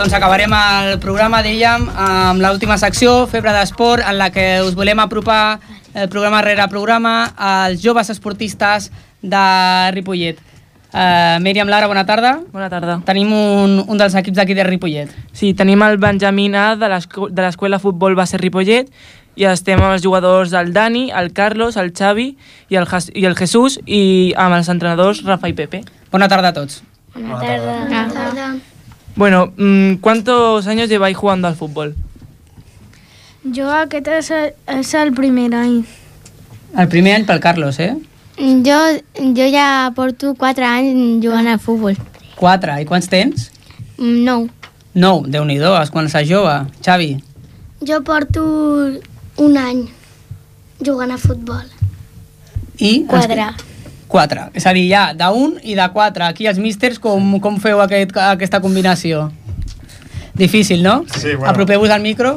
Doncs 0.00 0.14
acabarem 0.16 0.52
el 0.56 0.94
programa, 1.02 1.42
dèiem, 1.44 1.82
amb 1.92 2.40
l'última 2.40 2.78
secció, 2.80 3.26
Febre 3.28 3.52
d'Esport, 3.52 4.00
en 4.08 4.16
la 4.16 4.30
que 4.32 4.62
us 4.64 4.72
volem 4.74 4.98
apropar 5.02 5.58
el 5.92 6.08
programa 6.08 6.40
rere 6.40 6.64
programa 6.72 7.32
als 7.36 7.82
joves 7.84 8.08
esportistes 8.08 8.88
de 9.20 9.90
Ripollet. 9.92 10.38
Uh, 10.90 11.36
Míriam 11.44 11.68
Lara, 11.68 11.86
bona 11.86 12.06
tarda. 12.06 12.38
Bona 12.50 12.70
tarda. 12.72 12.96
Tenim 13.06 13.28
un, 13.36 13.76
un 13.86 14.00
dels 14.00 14.16
equips 14.18 14.40
d'aquí 14.40 14.56
de 14.56 14.64
Ripollet. 14.66 15.12
Sí, 15.36 15.52
tenim 15.54 15.84
el 15.86 15.98
Benjamín 16.02 16.56
A 16.56 16.74
de 16.80 16.88
l'esco- 16.90 17.28
de 17.30 17.44
l'Escola 17.44 17.78
Futbol 17.78 18.16
Base 18.18 18.40
Ripollet 18.40 18.88
i 19.36 19.44
estem 19.46 19.78
amb 19.84 19.92
els 19.94 20.02
jugadors 20.02 20.56
el 20.56 20.72
Dani, 20.72 21.10
el 21.14 21.30
Carlos, 21.36 21.76
el 21.76 21.92
Xavi 21.92 22.32
i 22.72 22.80
el, 22.80 22.88
i 23.14 23.28
el 23.28 23.36
Jesús 23.38 23.78
i 23.86 24.32
amb 24.36 24.56
els 24.58 24.72
entrenadors 24.72 25.22
Rafa 25.28 25.52
i 25.52 25.54
Pepe. 25.54 25.84
Bona 26.10 26.26
tarda 26.26 26.50
a 26.50 26.56
tots. 26.56 26.82
Buenas 27.14 28.14
tardes. 28.16 28.69
Bueno, 29.20 29.52
mm, 29.54 29.96
¿cuántos 29.96 30.66
años 30.66 30.88
lleváis 30.88 31.14
jugando 31.14 31.46
al 31.46 31.54
fútbol? 31.54 31.94
Yo, 33.44 33.68
aquest 33.68 34.08
és 34.08 34.30
el, 34.32 34.54
és 34.80 34.94
el 34.96 35.12
primer 35.12 35.52
any. 35.58 35.82
El 36.72 36.88
primer 36.88 37.18
any 37.18 37.26
pel 37.28 37.42
Carlos, 37.44 37.76
eh? 37.84 37.98
Jo, 38.38 38.78
jo 39.20 39.50
ja 39.52 39.92
porto 39.92 40.32
4 40.40 40.64
anys 40.64 41.20
jugant 41.20 41.52
al 41.52 41.60
futbol. 41.60 42.00
4? 42.40 42.80
I 42.80 42.88
quants 42.88 43.12
tens? 43.12 43.50
Mm, 43.98 44.24
9. 44.24 44.48
9, 44.94 45.28
déu 45.36 45.44
nhi 45.44 45.60
és 45.60 45.92
quan 45.92 46.08
s'ha 46.08 46.24
jove. 46.24 46.56
Xavi? 46.80 47.18
Jo 47.84 48.00
porto 48.00 48.42
un 49.36 49.56
any 49.68 49.90
jugant 50.80 51.12
a 51.12 51.18
futbol. 51.20 51.66
I? 52.78 53.04
4. 53.04 53.36
Ens... 53.36 53.69
4. 54.10 54.50
És 54.58 54.66
a 54.66 54.74
dir, 54.74 54.88
hi 54.90 54.94
ha 54.98 55.04
d'un 55.14 55.54
i 55.62 55.76
de 55.78 55.86
4. 55.94 56.26
Aquí 56.26 56.48
els 56.50 56.58
místers 56.58 56.98
com, 56.98 57.38
com 57.40 57.60
feu 57.62 57.80
aquest, 57.80 58.16
aquesta 58.26 58.60
combinació? 58.60 59.30
Difícil, 60.34 60.82
no? 60.82 61.04
Sí, 61.14 61.34
bueno. 61.34 61.48
Apropeu-vos 61.52 61.90
al 61.90 62.02
micro. 62.02 62.34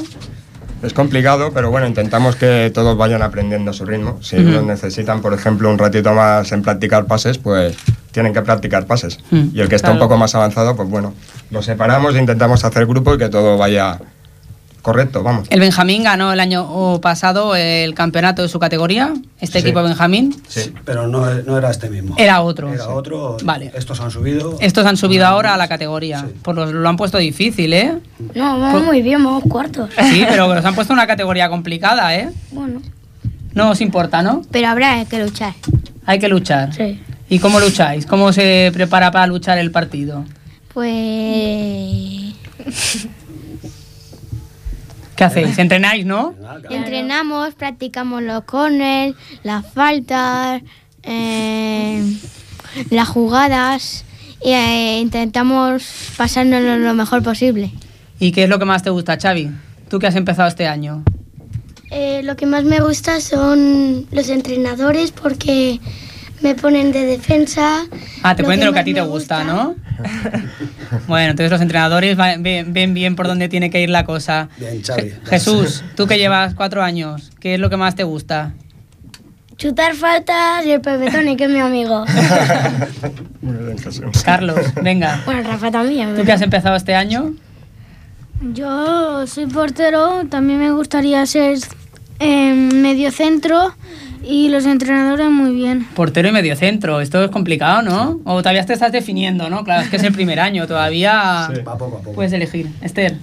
Es 0.84 0.94
complicado, 0.94 1.52
pero 1.54 1.72
bueno, 1.72 1.88
intentamos 1.88 2.36
que 2.36 2.70
todos 2.74 2.98
vayan 2.98 3.22
aprendiendo 3.22 3.72
su 3.72 3.86
ritmo. 3.86 4.20
Si 4.22 4.36
uh 4.36 4.40
-huh. 4.40 4.50
ellos 4.50 4.64
necesitan, 4.66 5.22
por 5.22 5.34
ejemplo, 5.34 5.70
un 5.70 5.78
ratito 5.78 6.14
más 6.14 6.52
en 6.52 6.62
practicar 6.62 7.06
pases, 7.06 7.38
pues 7.38 7.76
tienen 8.12 8.34
que 8.34 8.42
practicar 8.42 8.86
pases. 8.86 9.20
Uh 9.32 9.36
-huh. 9.36 9.52
Y 9.54 9.62
el 9.62 9.70
que 9.70 9.76
está 9.76 9.88
claro. 9.88 10.04
un 10.04 10.10
poco 10.10 10.18
más 10.18 10.36
avanzado, 10.36 10.76
pues 10.76 10.90
bueno, 10.90 11.14
nos 11.52 11.66
separamos 11.66 12.16
e 12.16 12.20
intentamos 12.20 12.66
hacer 12.66 12.86
grupo 12.86 13.16
y 13.16 13.18
que 13.18 13.30
todo 13.30 13.58
vaya 13.58 13.98
correcto, 14.84 15.24
vamos. 15.24 15.48
El 15.50 15.60
Benjamín 15.60 16.04
ganó 16.04 16.32
el 16.32 16.40
año 16.40 17.00
pasado 17.02 17.56
el 17.56 17.96
campeonato 17.96 18.44
de 18.44 18.50
su 18.50 18.60
categoría, 18.60 19.12
este 19.40 19.60
Sí. 19.62 19.66
equipo 19.66 19.82
Benjamín. 19.82 20.36
Sí, 20.48 20.72
pero 20.86 21.08
no, 21.08 21.26
no 21.42 21.58
era 21.58 21.72
este 21.72 21.90
mismo. 21.90 22.14
Era 22.20 22.42
otro. 22.42 22.72
Era 22.72 22.90
otro. 22.90 23.38
Vale. 23.44 23.72
Estos 23.74 24.00
han 24.02 24.12
subido. 24.12 24.58
Estos 24.60 24.86
han 24.86 24.98
subido 24.98 25.26
ahora 25.26 25.56
a 25.56 25.58
la 25.58 25.68
categoría. 25.68 26.28
Pues 26.44 26.56
lo, 26.56 26.72
lo 26.72 26.88
han 26.88 26.98
puesto 26.98 27.18
difícil, 27.18 27.74
¿eh? 27.74 27.98
No, 28.36 28.60
vamos 28.60 28.84
muy 28.84 29.02
bien, 29.02 29.24
vamos 29.24 29.44
cuartos. 29.50 29.90
Sí, 30.12 30.24
pero 30.30 30.54
los 30.54 30.64
han 30.64 30.76
puesto 30.76 30.94
una 30.94 31.08
categoría 31.08 31.50
complicada, 31.50 32.16
¿eh? 32.16 32.30
Bueno, 32.52 32.82
No 33.54 33.72
os 33.72 33.82
importa, 33.82 34.22
¿no? 34.22 34.42
pero 34.52 34.68
habrá 34.68 35.04
que 35.06 35.24
luchar. 35.24 35.54
Hay 36.06 36.20
que 36.20 36.28
luchar. 36.28 36.74
Sí. 36.74 37.02
¿Y 37.30 37.40
cómo 37.40 37.60
lucháis? 37.60 38.06
¿Cómo 38.06 38.34
se 38.34 38.70
prepara 38.74 39.10
para 39.12 39.26
luchar 39.28 39.58
el 39.58 39.72
partido? 39.72 40.26
Pues 40.74 42.34
¿Qué 45.24 45.28
hacéis? 45.28 45.58
¿Entrenáis, 45.58 46.06
no? 46.06 46.36
entrenamos, 46.70 47.56
practicamos 47.56 48.22
los 48.24 48.44
corners, 48.44 49.16
las 49.44 49.66
faltas, 49.66 50.62
eh, 51.02 52.04
las 52.90 53.08
jugadas 53.08 54.04
y 54.44 54.52
eh, 54.52 55.00
intentamos 55.00 55.86
pasárnoslo 56.18 56.78
lo 56.78 56.94
mejor 56.94 57.24
posible. 57.24 57.72
¿Y 58.20 58.34
qué 58.34 58.44
es 58.44 58.50
lo 58.50 58.60
que 58.60 58.66
más 58.66 58.84
te 58.84 58.90
gusta, 58.90 59.18
Xavi? 59.18 59.50
Tú 59.88 59.98
que 59.98 60.08
has 60.08 60.16
empezado 60.16 60.50
este 60.50 60.68
año. 60.68 61.06
Eh, 61.90 62.22
lo 62.24 62.36
que 62.36 62.46
más 62.46 62.66
me 62.66 62.82
gusta 62.82 63.22
son 63.22 64.06
los 64.12 64.28
entrenadores 64.28 65.12
porque 65.12 65.80
me 66.42 66.54
ponen 66.54 66.92
de 66.92 67.06
defensa. 67.06 67.86
Ah, 68.24 68.36
te 68.36 68.42
Lo 68.42 68.48
ponen 68.48 68.60
de 68.60 68.66
lo 68.66 68.74
que 68.74 68.80
a 68.80 68.84
ti 68.84 68.94
te 68.94 69.02
gusta, 69.02 69.46
¿no? 69.46 69.76
bueno, 71.08 71.32
entonces 71.32 71.52
los 71.52 71.62
entrenadores 71.62 72.18
va- 72.20 72.36
ven, 72.38 72.74
ven 72.74 72.94
bien 72.94 73.16
por 73.16 73.28
dónde 73.28 73.50
tiene 73.50 73.70
que 73.70 73.82
ir 73.82 73.90
la 73.90 74.06
cosa. 74.06 74.50
Bien, 74.58 74.82
Xavi. 74.84 75.02
Je- 75.02 75.20
Jesús, 75.26 75.84
tú 75.96 76.08
que 76.08 76.18
llevas 76.18 76.54
cuatro 76.56 76.82
años, 76.84 77.32
¿qué 77.40 77.56
es 77.56 77.60
lo 77.60 77.70
que 77.70 77.78
más 77.78 77.96
te 77.96 78.04
gusta? 78.04 78.54
Chutar 79.58 79.94
faltas 79.96 80.66
y 80.66 80.72
el 80.72 80.82
pepetone, 80.82 81.38
que 81.38 81.46
es 81.46 81.50
mi 81.50 81.60
amigo. 81.60 82.06
Muy 83.42 83.56
bien, 83.58 83.78
Jesús. 83.78 84.24
Carlos, 84.26 84.60
venga. 84.82 85.22
Bueno, 85.26 85.44
Rafa 85.44 85.72
también. 85.72 86.16
¿Tú 86.16 86.24
que 86.26 86.32
has 86.32 86.42
empezado 86.42 86.76
este 86.76 86.96
año? 86.96 87.34
Yo 88.54 89.26
soy 89.28 89.46
portero, 89.46 90.24
también 90.30 90.60
me 90.60 90.72
gustaría 90.72 91.26
ser 91.26 91.58
eh, 92.20 92.54
medio 92.54 93.12
centro 93.12 93.74
y 94.24 94.50
los 94.50 94.66
entrenadores 94.66 95.30
muy 95.30 95.54
bien. 95.54 95.86
Portero 95.96 96.30
y 96.30 96.32
mediocentro, 96.32 97.02
esto 97.02 97.24
es 97.24 97.30
complicado, 97.32 97.82
¿no? 97.82 98.20
O 98.26 98.38
todavía 98.42 98.66
te 98.66 98.74
estás 98.74 98.92
definiendo, 98.92 99.50
¿no? 99.50 99.64
Claro, 99.64 99.82
es 99.84 99.90
que 99.90 99.98
es 99.98 100.04
el 100.04 100.14
primer 100.20 100.40
año, 100.40 100.66
todavía 100.68 101.50
Va 101.68 101.78
poco 101.78 101.98
a 101.98 102.00
poco. 102.02 102.14
puedes 102.14 102.34
elegir. 102.34 102.68
Esther. 102.82 103.18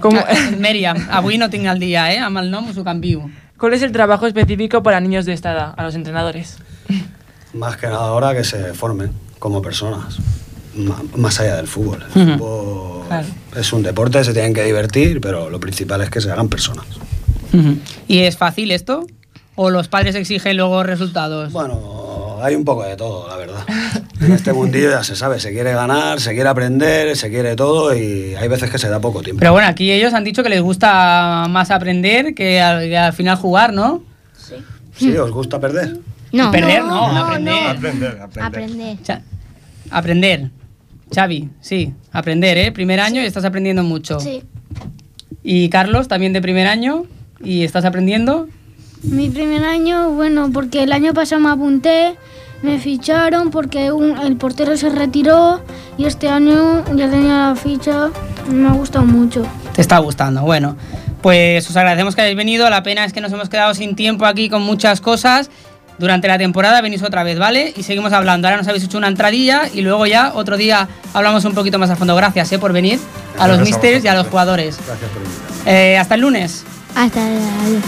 Com- 0.00 0.14
Ah, 0.16 0.50
Mèriam, 0.58 0.96
avui 1.10 1.38
no 1.38 1.50
tinc 1.50 1.66
el 1.66 1.78
dia, 1.80 2.12
eh? 2.14 2.18
Amb 2.20 2.38
el 2.38 2.50
nom 2.50 2.68
us 2.70 2.76
ho 2.78 2.84
canvio. 2.84 3.28
¿Cuál 3.58 3.74
es 3.74 3.82
el 3.82 3.90
trabajo 3.90 4.26
específico 4.28 4.82
para 4.82 5.00
niños 5.00 5.26
de 5.26 5.32
esta 5.32 5.52
edad, 5.52 5.74
a 5.76 5.82
los 5.82 5.94
entrenadores? 5.96 6.58
Más 7.54 7.76
que 7.76 7.86
nada 7.88 7.98
ahora 8.06 8.32
que 8.34 8.44
se 8.44 8.74
formen 8.74 9.10
como 9.40 9.60
personas. 9.60 10.18
Más 11.16 11.40
allá 11.40 11.56
del 11.56 11.66
fútbol. 11.66 12.04
El 12.14 12.22
Ujú. 12.22 12.38
fútbol 12.38 13.06
Claro. 13.08 13.26
es 13.56 13.72
un 13.72 13.82
deporte, 13.82 14.22
se 14.22 14.32
tienen 14.32 14.54
que 14.54 14.62
divertir, 14.62 15.20
pero 15.20 15.50
lo 15.50 15.58
principal 15.58 16.00
es 16.02 16.10
que 16.10 16.20
se 16.20 16.30
hagan 16.30 16.48
personas. 16.48 16.84
Ujú. 17.52 17.78
¿Y 18.06 18.18
es 18.18 18.36
fácil 18.36 18.70
esto? 18.70 19.04
¿O 19.60 19.70
los 19.70 19.88
padres 19.88 20.14
exigen 20.14 20.56
luego 20.56 20.84
resultados? 20.84 21.52
Bueno, 21.52 22.38
hay 22.40 22.54
un 22.54 22.64
poco 22.64 22.84
de 22.84 22.96
todo, 22.96 23.28
la 23.28 23.36
verdad. 23.36 23.64
En 24.20 24.32
este 24.32 24.52
mundillo 24.52 24.90
ya 24.90 25.04
se 25.04 25.14
sabe, 25.14 25.38
se 25.38 25.52
quiere 25.52 25.72
ganar, 25.72 26.20
se 26.20 26.32
quiere 26.34 26.48
aprender, 26.48 27.16
se 27.16 27.28
quiere 27.30 27.54
todo 27.54 27.94
y 27.96 28.34
hay 28.34 28.48
veces 28.48 28.68
que 28.68 28.76
se 28.78 28.88
da 28.88 28.98
poco 29.00 29.22
tiempo. 29.22 29.38
Pero 29.38 29.52
bueno, 29.52 29.68
aquí 29.68 29.92
ellos 29.92 30.12
han 30.12 30.24
dicho 30.24 30.42
que 30.42 30.48
les 30.48 30.60
gusta 30.60 31.46
más 31.48 31.70
aprender 31.70 32.34
que 32.34 32.60
al, 32.60 32.80
que 32.82 32.98
al 32.98 33.12
final 33.12 33.36
jugar, 33.36 33.72
¿no? 33.72 34.02
Sí, 34.96 35.16
¿os 35.16 35.30
gusta 35.30 35.60
perder? 35.60 35.98
No. 36.32 36.50
Perder, 36.50 36.82
no, 36.84 37.12
no, 37.12 37.24
aprender. 37.26 37.54
Aprender, 37.68 38.20
aprender. 38.20 38.42
Aprender. 38.44 39.02
Cha- 39.02 39.22
aprender. 39.90 40.50
Xavi, 41.14 41.50
sí, 41.60 41.94
aprender, 42.12 42.58
¿eh? 42.58 42.72
Primer 42.72 42.98
año 43.00 43.22
y 43.22 43.24
estás 43.26 43.44
aprendiendo 43.44 43.82
mucho. 43.84 44.18
Sí. 44.20 44.42
Y 45.44 45.68
Carlos, 45.70 46.08
también 46.08 46.32
de 46.32 46.42
primer 46.42 46.66
año, 46.66 47.04
y 47.42 47.62
estás 47.64 47.84
aprendiendo. 47.84 48.48
Mi 49.02 49.30
primer 49.30 49.64
año, 49.64 50.10
bueno, 50.10 50.50
porque 50.52 50.82
el 50.82 50.92
año 50.92 51.14
pasado 51.14 51.40
me 51.40 51.50
apunté, 51.50 52.16
me 52.62 52.78
ficharon 52.78 53.50
porque 53.50 53.92
un- 53.92 54.18
el 54.18 54.36
portero 54.36 54.76
se 54.76 54.88
retiró 54.90 55.60
y 55.96 56.04
este 56.06 56.28
año 56.28 56.84
ya 56.96 57.08
tenía 57.08 57.48
la 57.50 57.56
ficha, 57.56 58.08
me 58.50 58.68
ha 58.68 58.72
gustado 58.72 59.04
mucho. 59.04 59.46
Te 59.74 59.80
está 59.80 59.98
gustando. 59.98 60.42
Bueno, 60.42 60.76
pues 61.22 61.68
os 61.70 61.76
agradecemos 61.76 62.14
que 62.16 62.22
hayáis 62.22 62.36
venido. 62.36 62.68
La 62.70 62.82
pena 62.82 63.04
es 63.04 63.12
que 63.12 63.20
nos 63.20 63.32
hemos 63.32 63.48
quedado 63.48 63.72
sin 63.74 63.94
tiempo 63.94 64.26
aquí 64.26 64.48
con 64.48 64.62
muchas 64.62 65.00
cosas. 65.00 65.50
Durante 65.98 66.28
la 66.28 66.38
temporada 66.38 66.80
venís 66.80 67.02
otra 67.02 67.24
vez, 67.24 67.38
¿vale? 67.38 67.72
Y 67.76 67.82
seguimos 67.82 68.12
hablando. 68.12 68.46
Ahora 68.46 68.58
nos 68.58 68.68
habéis 68.68 68.84
hecho 68.84 68.98
una 68.98 69.08
entradilla 69.08 69.62
y 69.72 69.80
luego 69.80 70.06
ya 70.06 70.32
otro 70.34 70.56
día 70.56 70.88
hablamos 71.12 71.44
un 71.44 71.54
poquito 71.54 71.78
más 71.78 71.90
a 71.90 71.96
fondo. 71.96 72.14
Gracias 72.16 72.52
¿eh? 72.52 72.58
por 72.58 72.72
venir 72.72 72.98
a 73.38 73.46
los 73.48 73.58
Gracias 73.58 73.76
a 74.02 74.04
y 74.04 74.08
a 74.08 74.14
los 74.14 74.26
jugadores. 74.28 74.78
Gracias 74.86 75.10
por 75.10 75.22
invitarme. 75.22 75.92
Eh, 75.92 75.98
hasta 75.98 76.14
el 76.14 76.20
lunes. 76.20 76.64
Hasta 76.94 77.20
luego. 77.20 77.80